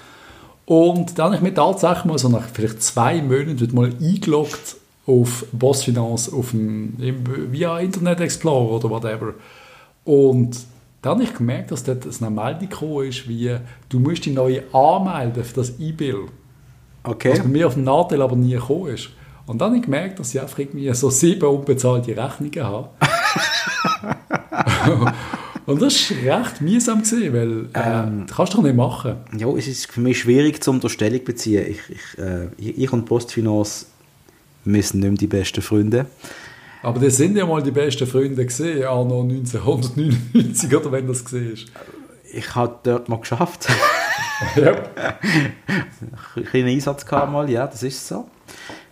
[0.66, 4.76] Und dann habe ich mir tatsächlich mal so nach vielleicht zwei Monaten mal eingeloggt
[5.06, 6.94] auf Bossfinance auf dem,
[7.50, 9.34] via Internet Explorer oder whatever.
[10.04, 10.60] Und
[11.02, 13.56] dann habe ich gemerkt, dass dort eine Meldung gekommen ist, wie
[13.88, 16.26] du musst dich neu anmelden für das E-Bill.
[17.02, 17.32] Okay.
[17.32, 19.10] Was bei mir auf dem Nadel aber nie gekommen ist.
[19.50, 22.88] Und dann habe ich gemerkt, dass ich einfach irgendwie so sieben unbezahlte Rechnungen habe.
[25.66, 28.26] Und das war recht mühsam, gewesen, weil äh, Ähm.
[28.28, 29.16] das kannst du doch nicht machen.
[29.36, 31.66] Ja, es ist für mich schwierig, zum Stellung zu beziehen.
[31.68, 33.86] Ich, ich, äh, ich und Postfinance
[34.64, 36.06] sind nicht mehr die besten Freunde.
[36.84, 41.54] Aber das sind ja mal die besten Freunde gesehen, anno 1999 oder wenn das gesehen
[41.54, 41.66] ist.
[42.32, 43.66] Ich habe dort mal geschafft.
[44.54, 44.74] ja.
[46.36, 48.28] Ein kleinen Einsatz gehabt mal, ja, das ist so.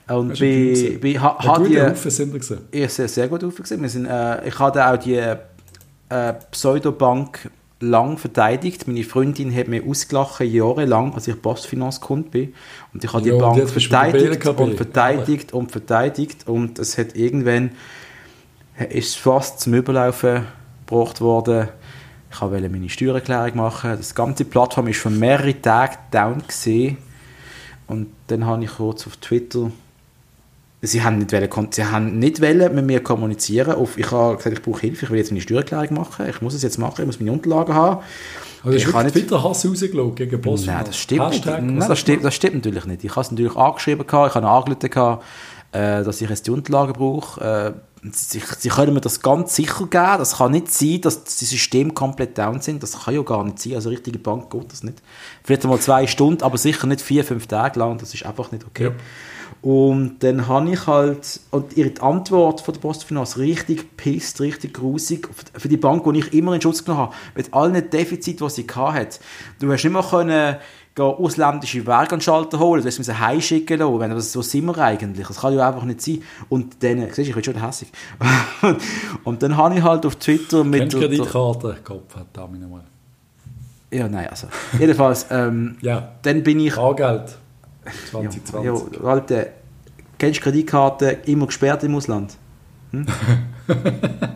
[0.09, 2.61] Und Hast du bei, ha, die, sind wir gesehen.
[2.71, 3.83] ich sehr, sehr gut aufgesehen.
[3.83, 8.89] Wir sind, äh, ich hatte auch die äh, Pseudobank lang verteidigt.
[8.89, 12.55] Meine Freundin hat mir ausgelachen, jahrelang, als ich Postfinanzkunde bin.
[12.95, 16.49] Und ich habe die und Bank bei verteidigt und verteidigt und verteidigt.
[16.49, 17.73] Und es hat irgendwann
[18.89, 20.47] ist fast zum Überlaufen
[20.87, 21.69] gebracht worden.
[22.31, 23.91] Ich wollte meine Steuererklärung machen.
[23.97, 26.99] Das ganze Plattform ist für mehrere Tage down gesehen.
[27.87, 29.71] Und dann habe ich kurz auf Twitter
[30.81, 33.75] Sie haben nicht, wollen, sie haben nicht wollen mit mir kommunizieren.
[33.75, 36.27] Auf, ich habe gesagt, ich brauche Hilfe, ich will jetzt meine Steuererklärung machen.
[36.29, 38.03] Ich muss es jetzt machen, ich muss meine Unterlagen haben.
[38.63, 40.67] Also ich wirklich nicht, Twitter-Hass rausgeschaut gegen Postfinanz?
[40.67, 41.47] nein, das stimmt nicht.
[41.47, 43.05] Hashtag, Nein, das, stimmt, das stimmt natürlich nicht.
[43.05, 45.21] Ich habe es natürlich angeschrieben, gehabt, ich habe angerufen,
[45.73, 47.41] äh, dass ich jetzt die Unterlagen brauche.
[47.41, 47.73] Äh,
[48.13, 50.19] sie, sie können mir das ganz sicher geben.
[50.19, 52.83] Das kann nicht sein, dass die Systeme komplett down sind.
[52.83, 53.75] Das kann ja gar nicht sein.
[53.75, 55.03] Also richtige Bank geht das nicht.
[55.45, 57.99] Vielleicht einmal zwei Stunden, aber sicher nicht vier, fünf Tage lang.
[57.99, 58.85] Das ist einfach nicht okay.
[58.85, 58.93] Ja.
[59.61, 65.29] Und dann habe ich halt, und ihre Antwort von der Postfinanz richtig pisst, richtig grusig,
[65.55, 68.67] für die Bank, die ich immer in Schutz genommen habe, mit allen Defiziten, die sie
[68.73, 69.19] hatte.
[69.59, 70.57] Du hast nicht mehr können,
[70.97, 75.27] ausländische Werkanstalter holen, du hast sie heimschicken lassen, wenn das so sind wir eigentlich.
[75.27, 76.23] Das kann ja einfach nicht sein.
[76.49, 77.89] Und dann, siehst du, ich bin schon hässig.
[79.25, 80.81] und dann habe ich halt auf Twitter mit...
[80.81, 81.77] Kennst du Kreditkarte?
[81.85, 82.85] Kopf hat da mal.
[83.91, 84.49] Ja, nein, also,
[84.79, 86.75] jedenfalls, ähm, Ja, dann bin ich...
[86.75, 87.39] Bargeld.
[88.13, 89.01] Ja, 2020.
[89.01, 89.47] ja, Alter,
[90.19, 92.37] kennst du Kreditkarte immer gesperrt im Ausland?
[92.93, 93.07] Hm?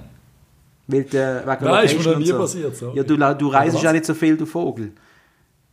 [0.88, 2.38] Weil der, wegen Nein, ist mir noch nie so.
[2.38, 2.76] passiert.
[2.76, 2.96] sorry.
[2.96, 4.92] Ja, du, du reist ja nicht so viel, du Vogel.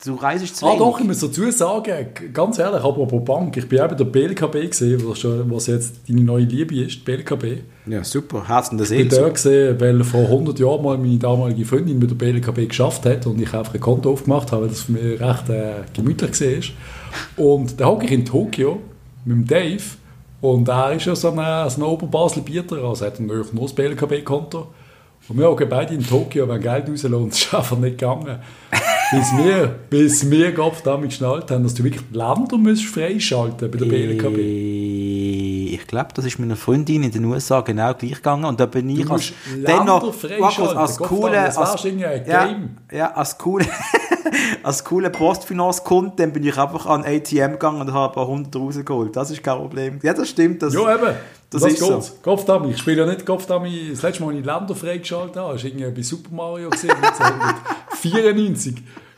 [0.06, 0.80] Du reist zu Ah wenig.
[0.80, 5.02] doch, ich muss dazu sagen, ganz ehrlich, apropos Bank, ich bin eben der BLKB gesehen,
[5.06, 7.64] was, was jetzt deine neue Liebe ist, die BLKB.
[7.86, 8.48] Ja, super.
[8.48, 12.00] Herz in der Ich bin da gesehen, weil vor 100 Jahren mal meine damalige Freundin
[12.00, 14.94] mit der BLKB geschafft hat und ich einfach ein Konto aufgemacht habe, weil das für
[14.94, 16.74] mich recht äh, gemütlich war.
[17.36, 18.80] Und da hocke ich in Tokio
[19.26, 19.84] mit dem Dave
[20.42, 23.74] und er ist ja so ein, so ein Oberbasel Bieter, also hat natürlich nur das
[23.74, 24.68] BLKB-Konto.
[25.28, 28.40] Und wir hocken beide in Tokio, wenn Geld es ist einfach nicht gegangen.
[29.12, 33.78] bis wir, bis wir Gott damit geschnallt haben, dass du wirklich Länder musst freischalten bei
[33.78, 34.38] der BLKB.
[35.74, 38.46] Ich glaube, das ist meiner Freundin in den USA genau gleich gegangen.
[38.46, 40.78] Und da bin ich als, Länder freischalten.
[40.78, 42.78] als coole, als, ein ja, Game.
[42.92, 43.66] ja, als coole,
[44.64, 48.56] als coole Postfinanzkunde, dann bin ich einfach an ATM gegangen und habe ein paar hundert
[48.56, 49.16] rausgeholt.
[49.16, 50.00] Das ist kein Problem.
[50.02, 50.62] Ja, das stimmt.
[50.62, 51.16] Das, Ja, eben.
[51.52, 51.96] Das Das, ist so.
[51.96, 52.14] geht's.
[52.22, 52.72] Kopfdummy.
[52.72, 53.90] Ich spiele ja nicht Kopfdummy.
[53.92, 58.76] Das letzte Mal, als ich Länder freigeschaltet habe, war irgendwie bei Super Mario gesehen, 1994.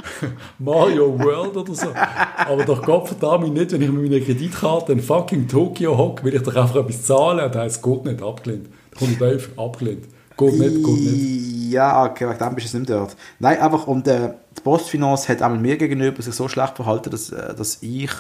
[0.60, 1.88] Mario World oder so.
[1.94, 6.44] Aber doch Kopfdummy nicht, wenn ich mit meiner Kreditkarte in fucking Tokio hocke, will ich
[6.44, 8.68] doch einfach etwas zahlen und heißt, geht nicht, abgelehnt.
[8.91, 10.06] Da kommt Dave, abgelehnt.
[10.38, 11.72] Geht nicht, geht nicht.
[11.72, 13.15] Ja, okay, wegen dem bist du nicht mehr dort.
[13.40, 17.30] Nein, einfach, und äh, die Postfinanz hat einmal mir gegenüber sich so schlecht verhalten, dass,
[17.32, 18.11] äh, dass ich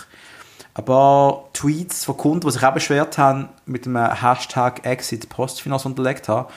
[0.73, 5.85] ein paar Tweets von Kunden, die sich auch beschwert haben, mit dem Hashtag Exit Postfinanz
[5.85, 6.49] unterlegt habe.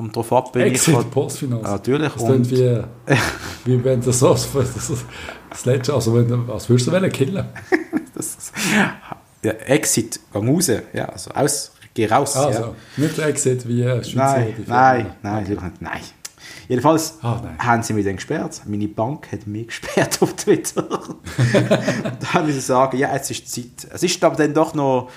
[0.00, 1.10] Und darauf bin Exit ich...
[1.10, 1.62] Postfinanz.
[1.62, 2.12] Natürlich.
[2.12, 2.82] Das Und, wie,
[3.66, 5.04] wie wenn das so, das,
[5.50, 7.44] das letzte, also wenn, was würdest du wollen, killen?
[8.14, 8.52] das,
[9.42, 10.70] ja, Exit, geh raus.
[10.94, 12.34] Ja, also aus, geh raus.
[12.34, 12.74] Also, ja.
[12.96, 15.82] nicht Exit wie äh, Schweizer Nein, nein, nein, nicht.
[15.82, 16.00] Nein.
[16.68, 17.58] Jedenfalls nein.
[17.58, 18.62] haben sie mich dann gesperrt.
[18.64, 20.88] Meine Bank hat mich gesperrt auf Twitter.
[22.20, 23.92] da haben sie sagen, ja, jetzt ist Zeit.
[23.92, 25.10] Es ist aber dann doch noch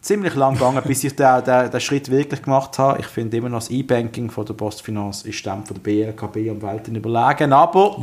[0.00, 3.00] ziemlich lang gegangen, bis ich den, den, den Schritt wirklich gemacht habe.
[3.00, 6.62] Ich finde immer noch das E-Banking von der Postfinance ist dem von der BLKB am
[6.62, 8.02] Welten überlegen, aber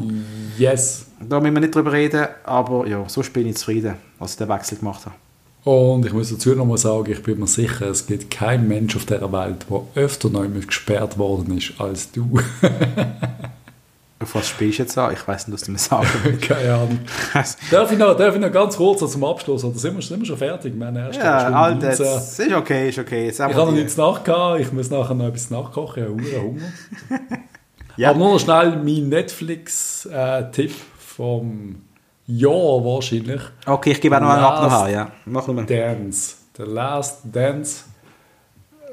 [0.58, 1.08] yes.
[1.28, 4.50] da müssen wir nicht drüber reden, aber ja, so bin ich zufrieden, als ich den
[4.50, 5.16] Wechsel gemacht habe.
[5.64, 9.06] Und ich muss dazu nochmal sagen, ich bin mir sicher, es gibt keinen Mensch auf
[9.06, 12.40] dieser Welt, der öfter neu gesperrt worden ist als du.
[14.20, 15.14] Auf was spielst du jetzt an?
[15.14, 16.42] Ich weiß nicht, was du mir sagen willst.
[16.42, 17.00] Keine Ahnung.
[17.72, 20.26] darf, ich noch, darf ich noch ganz kurz zum Abschluss, oder sind wir, sind wir
[20.26, 20.76] schon fertig?
[20.76, 22.00] Meine erste ja, halt jetzt.
[22.00, 23.30] Ist okay, ist okay.
[23.30, 26.62] Ich habe noch nichts nachgehabt, ich muss nachher noch etwas nachkochen, ich habe Hunger.
[27.98, 28.10] ja.
[28.10, 31.84] Aber nur noch schnell mein Netflix-Tipp vom
[32.26, 33.42] Jahr wahrscheinlich.
[33.68, 35.12] Okay, ich gebe auch noch einen ab ja.
[35.26, 35.64] Mach mal.
[35.64, 36.36] Dance.
[36.58, 37.84] The Last Dance.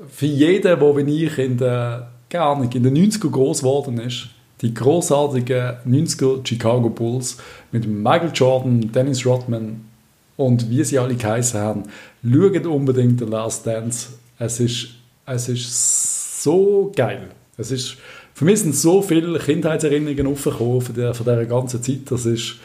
[0.07, 4.29] Für jeden, der wie ich in der, gar nicht, in den 90er groß geworden ist,
[4.61, 7.39] die großartigen 90er Chicago Bulls
[7.73, 9.85] mit Michael Jordan, Dennis Rodman
[10.37, 11.85] und wie sie alle geheißen haben.
[12.23, 14.09] Schaut unbedingt The Last Dance.
[14.39, 14.89] Es ist,
[15.27, 17.29] es ist so geil.
[17.57, 17.97] Es ist,
[18.35, 22.11] für mich sind so viele Kindheitserinnerungen aufgekommen von, der, von dieser ganzen Zeit.
[22.11, 22.57] Das ist,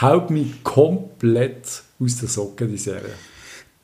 [0.00, 3.14] haut mich komplett aus der Socke, die Serie.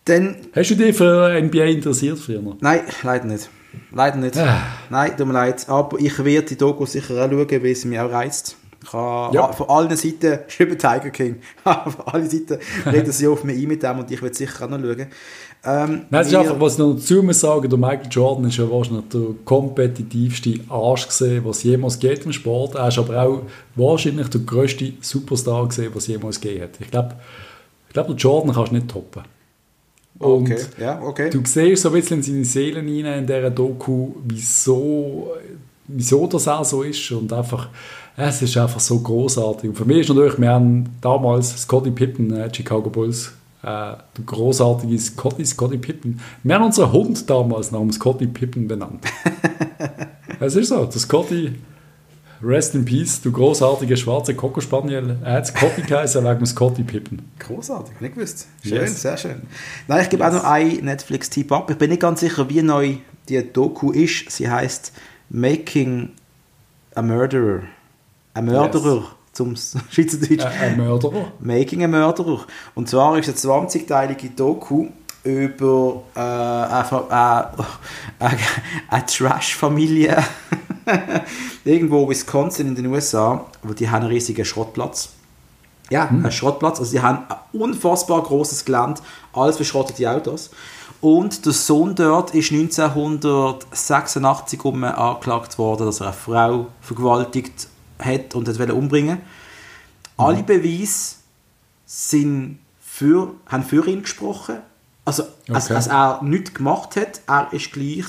[0.07, 2.43] Dann, Hast du dich für NBA interessiert früher?
[2.61, 3.49] Nein, leider nicht.
[3.93, 4.37] Leider nicht.
[4.37, 4.63] Ah.
[4.91, 5.69] Nein, tut mir leid.
[5.69, 8.57] Aber ich werde die Doku sicher auch schauen, weil sie mich auch reizt.
[8.83, 9.53] Ich habe ja.
[9.53, 13.83] von allen Seiten, über Tiger King, von allen Seiten reden sie auf mich ein mit
[13.83, 15.07] dem und ich werde sicher auch noch schauen.
[15.67, 18.59] Ähm, Nein, es ist einfach, was ich noch dazu muss sagen, der Michael Jordan ist
[18.59, 22.75] ja wahrscheinlich der kompetitivste Arsch gesehen, was jemals geht im Sport.
[22.75, 23.43] Er ist aber auch
[23.75, 26.81] wahrscheinlich der größte Superstar gesehen, was jemals gegeben hat.
[26.81, 27.17] Ich glaube,
[27.89, 29.23] ich glaub, der Jordan kannst du nicht toppen.
[30.19, 30.59] Und okay.
[30.81, 31.31] Ja, okay.
[31.31, 35.33] du siehst so ein bisschen in seine Seele hinein in dieser Doku, wieso,
[35.89, 37.69] wieso das auch so ist und einfach,
[38.17, 39.71] es ist einfach so großartig.
[39.71, 43.33] Und für mich ist natürlich, wir haben damals Scotty Pippen, äh, Chicago Bulls,
[43.63, 46.21] äh, der großartige Scotty, Scotty Pippen.
[46.45, 49.05] Wir haben unseren Hund damals nach dem Scotty Pippen benannt.
[50.41, 51.55] es ist so, der Scotty
[52.45, 55.17] Rest in Peace, du großartige schwarze Coco Spaniel.
[55.25, 57.31] Er hat Scotty geheißen wegen Scotty Pippen.
[57.39, 58.49] Großartig, nicht gewusst.
[58.63, 59.03] Schön, yes.
[59.03, 59.43] sehr schön.
[59.89, 60.33] Nein, ich gebe yes.
[60.33, 61.71] auch noch einen Netflix-Tipp ab.
[61.71, 62.97] Ich bin nicht ganz sicher, wie neu
[63.29, 64.31] die Doku ist.
[64.31, 64.93] Sie heißt
[65.31, 66.11] Making
[66.95, 67.63] a Murderer.
[68.35, 68.97] Ein Mörderer.
[68.97, 69.05] Yes.
[69.33, 70.45] Zum Schweizerdeutsch.
[70.45, 71.33] Ein Mörderer.
[71.41, 72.47] Making a Murderer.
[72.75, 74.89] Und zwar ist es eine 20-teilige Doku
[75.25, 77.11] über äh, eine,
[78.19, 78.39] eine,
[78.89, 80.23] eine Trash-Familie
[81.65, 85.11] irgendwo Wisconsin in den USA, wo die haben einen riesigen Schrottplatz.
[85.91, 86.21] Ja, hm.
[86.21, 86.79] einen Schrottplatz.
[86.79, 89.01] Also die haben ein unfassbar großes Gelände,
[89.33, 90.51] alles verschrottete Autos.
[91.01, 97.69] Und der Sohn dort ist 1986 um angeklagt worden, dass er eine Frau vergewaltigt
[97.99, 99.19] hat und hat umbringen.
[99.19, 99.23] Mhm.
[100.17, 101.17] Alle Beweise
[101.85, 104.59] sind für, haben für ihn gesprochen.
[105.05, 105.53] Also, okay.
[105.53, 108.07] als, als er nichts gemacht hat, er ist gleich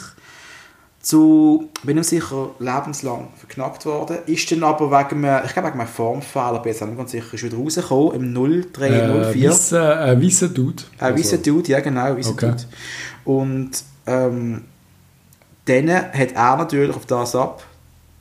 [1.05, 4.17] zu, bin ich sicher, lebenslang verknackt worden.
[4.25, 7.33] Ist dann aber wegen einem, ich glaube wegen einem Formfehler, bin jetzt nicht ganz sicher,
[7.33, 9.79] ist wieder rausgekommen, im 0304.
[9.79, 10.83] Äh, ein weißer Dude.
[10.97, 11.19] Ein also.
[11.19, 12.51] weißer Dude, ja genau, weißer okay.
[12.51, 12.63] Dude.
[13.23, 13.71] Und
[14.07, 14.65] ähm,
[15.65, 17.63] dann hat er natürlich auf das ab,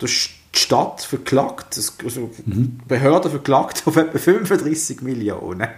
[0.00, 2.80] die Stadt verklagt, also mhm.
[2.86, 5.68] Behörden verklagt auf etwa 35 Millionen.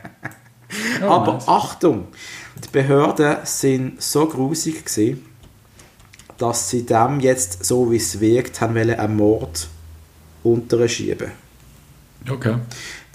[1.02, 1.48] Oh, aber nice.
[1.48, 2.08] Achtung,
[2.64, 5.24] die Behörden sind so grusig gesehen,
[6.38, 9.68] dass sie dem jetzt, so wie es wirkt, haben wollen, einen Mord
[10.42, 11.32] unterschieben.
[12.28, 12.56] Okay.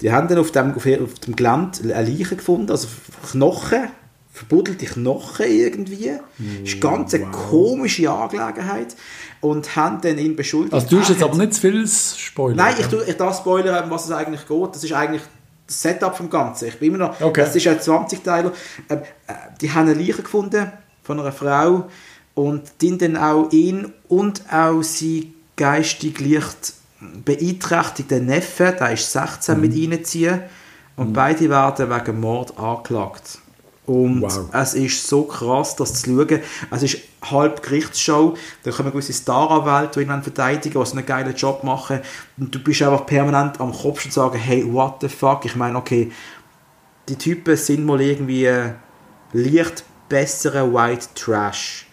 [0.00, 2.88] Die haben dann auf dem, auf dem Gelände eine Leiche gefunden, also
[3.30, 3.88] Knochen,
[4.32, 6.12] verbuddelte Knochen irgendwie.
[6.38, 7.30] Das ist eine ganz wow.
[7.30, 8.96] komische Angelegenheit.
[9.40, 10.72] Und haben dann ihn beschuldigt.
[10.72, 12.56] Also du hast jetzt aber nicht zu viel Spoiler.
[12.56, 14.68] Nein, ich, tue, ich darf spoilern, was es eigentlich geht.
[14.74, 15.22] Das ist eigentlich
[15.66, 16.68] das Setup vom Ganzen.
[16.68, 17.42] Ich bin immer noch, okay.
[17.42, 18.52] das ist ein 20-Teiler.
[18.88, 20.70] Ähm, äh, die haben eine Leiche gefunden
[21.02, 21.88] von einer Frau,
[22.34, 26.74] und den dann auch ihn und auch sie geistig leicht
[27.24, 29.60] beeinträchtigten Neffe, der ist 16, mhm.
[29.60, 30.40] mit reinziehen
[30.96, 31.12] und mhm.
[31.12, 33.38] beide werden wegen Mord angeklagt.
[33.92, 34.48] Und wow.
[34.54, 36.40] es ist so krass, das zu schauen.
[36.70, 36.98] Es ist
[37.30, 38.34] halb Gerichtsshow.
[38.62, 42.00] Da kommen gewisse Staranwälte, die ihn verteidigen, die einen geilen Job machen.
[42.38, 45.44] Und du bist einfach permanent am Kopf und sagen, hey, what the fuck?
[45.44, 46.10] Ich meine, okay,
[47.06, 48.48] die Typen sind mal irgendwie
[49.34, 51.86] leicht bessere White Trash.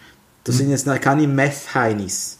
[0.44, 2.38] Das sind jetzt keine Meth-Heinis.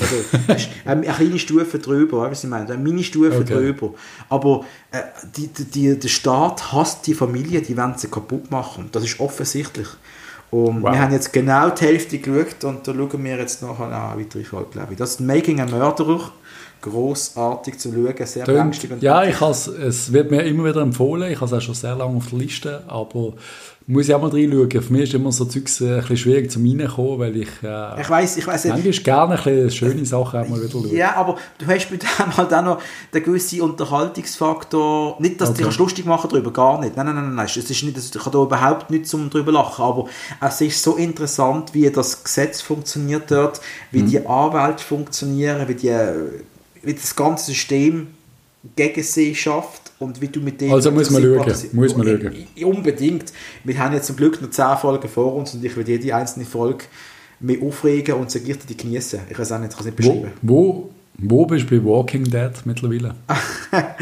[0.00, 3.54] Also, eine kleine Stufe drüber, was ich meine, eine Mini-Stufe okay.
[3.54, 3.94] drüber.
[4.28, 4.98] Aber äh,
[5.36, 8.88] die, die, der Staat hasst die Familie, die wollen sie kaputt machen.
[8.92, 9.88] Das ist offensichtlich.
[10.50, 10.92] Und wow.
[10.92, 14.42] wir haben jetzt genau die Hälfte geschaut und da schauen wir jetzt noch eine weitere
[14.42, 14.98] Folge, glaube ich.
[14.98, 16.32] Das ist Making a Murderer.
[16.82, 19.02] Großartig zu schauen, sehr Tönt- beängstigend.
[19.02, 21.30] Ja, ich has, es wird mir immer wieder empfohlen.
[21.30, 23.34] Ich habe es auch schon sehr lange auf der Liste, aber
[23.86, 24.70] muss ich auch mal reinschauen.
[24.82, 28.00] Für mich ist immer so Zeugs äh, ein bisschen schwierig zum Reinkommen, weil ich, äh,
[28.00, 30.94] Ich weiß, ich weiß manchmal gerne ein bisschen schöne Sachen auch mal wieder schaue.
[30.94, 32.78] Ja, aber du hast bei dem halt auch noch
[33.12, 35.16] den gewissen Unterhaltungsfaktor.
[35.20, 35.70] Nicht, dass du Okay.
[35.70, 36.96] dich lustig machen darüber, gar nicht.
[36.96, 37.46] Nein, nein, nein, nein.
[37.46, 39.82] Es ist nicht, ich habe da überhaupt nichts zum drüber lachen.
[39.84, 40.06] Aber
[40.40, 43.96] es ist so interessant, wie das Gesetz funktioniert dort, Mhm.
[43.96, 45.96] wie die Anwälte funktionieren, wie, die,
[46.82, 48.08] wie das ganze System
[48.76, 52.46] gegen sie schafft und wie du mit dem Also muss man schauen, muss man schauen.
[52.56, 53.32] I- Unbedingt.
[53.64, 56.44] Wir haben jetzt zum Glück noch 10 Folgen vor uns und ich will jede einzelne
[56.44, 56.84] Folge
[57.40, 59.20] mich aufregen und sie gleichzeitig genießen.
[59.30, 60.32] Ich weiß auch nicht, ich kann es nicht Wo, beschreiben.
[60.42, 63.14] wo, wo bist du bei Walking Dead mittlerweile?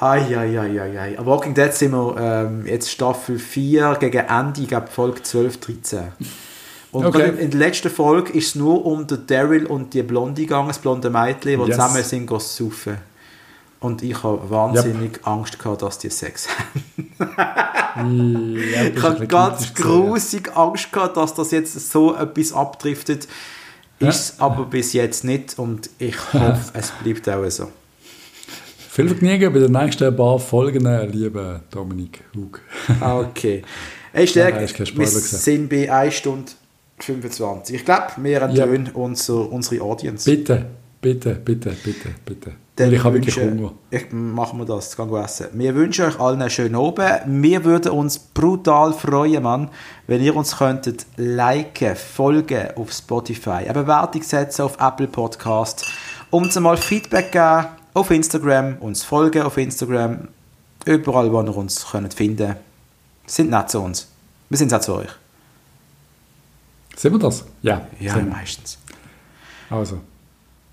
[0.00, 1.16] Eieieiei.
[1.24, 5.98] Walking Dead sind wir ähm, jetzt Staffel 4 gegen Ende, ich glaube Folge 12, 13.
[6.90, 7.32] Und Okay.
[7.38, 10.78] in der letzten Folge ist es nur um den Daryl und die Blondie gegangen, das
[10.78, 11.76] blonde Mädchen, die Yes.
[11.76, 12.96] zusammen sind saufen.
[13.80, 17.04] Und ich habe wahnsinnig Angst gehabt, dass die Sex haben.
[18.72, 23.28] Ja, Ich habe ganz grusig Angst gehabt, dass das jetzt so etwas abdriftet.
[24.00, 24.08] Ja.
[24.08, 27.68] Ist es aber bis jetzt nicht und ich hoffe, es bleibt auch so.
[28.90, 32.60] Viel Vergnügen bei den nächsten paar Folgen, lieber Dominik Hug.
[33.00, 33.62] Okay.
[34.10, 36.50] Hey, Stärk, kein wir sind bei 1 Stunde
[37.02, 37.76] 25.
[37.76, 38.46] Ich glaube, wir Ja.
[38.46, 40.30] entlöhnen unser, unsere Audience.
[40.30, 40.66] Bitte,
[41.00, 42.52] bitte, bitte, bitte, bitte.
[42.76, 43.72] Dann Weil ich habe wirklich Hunger.
[43.90, 45.46] Ich, machen wir das, gehen wir essen.
[45.52, 47.20] Wir wünschen euch allen einen schönen Abend.
[47.26, 49.70] Wir würden uns brutal freuen, Mann,
[50.06, 55.86] wenn ihr uns könntet liken, folgen auf Spotify, eine Bewertung setzen auf Apple Podcast,
[56.30, 60.28] uns einmal Feedback geben auf Instagram, uns folgen auf Instagram,
[60.84, 62.54] überall, wo ihr uns könnt finden
[63.26, 64.06] Sind nett zu uns.
[64.48, 65.08] Wir sind auch zu euch.
[66.98, 67.44] Sehen wir das?
[67.62, 68.78] Ja, Ja, meistens.
[69.70, 70.00] Also,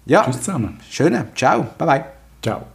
[0.05, 0.79] Ja, tschüss zusammen.
[0.89, 1.27] schöne.
[1.35, 1.67] Ciao.
[1.77, 2.05] Bye bye.
[2.41, 2.65] Ciao.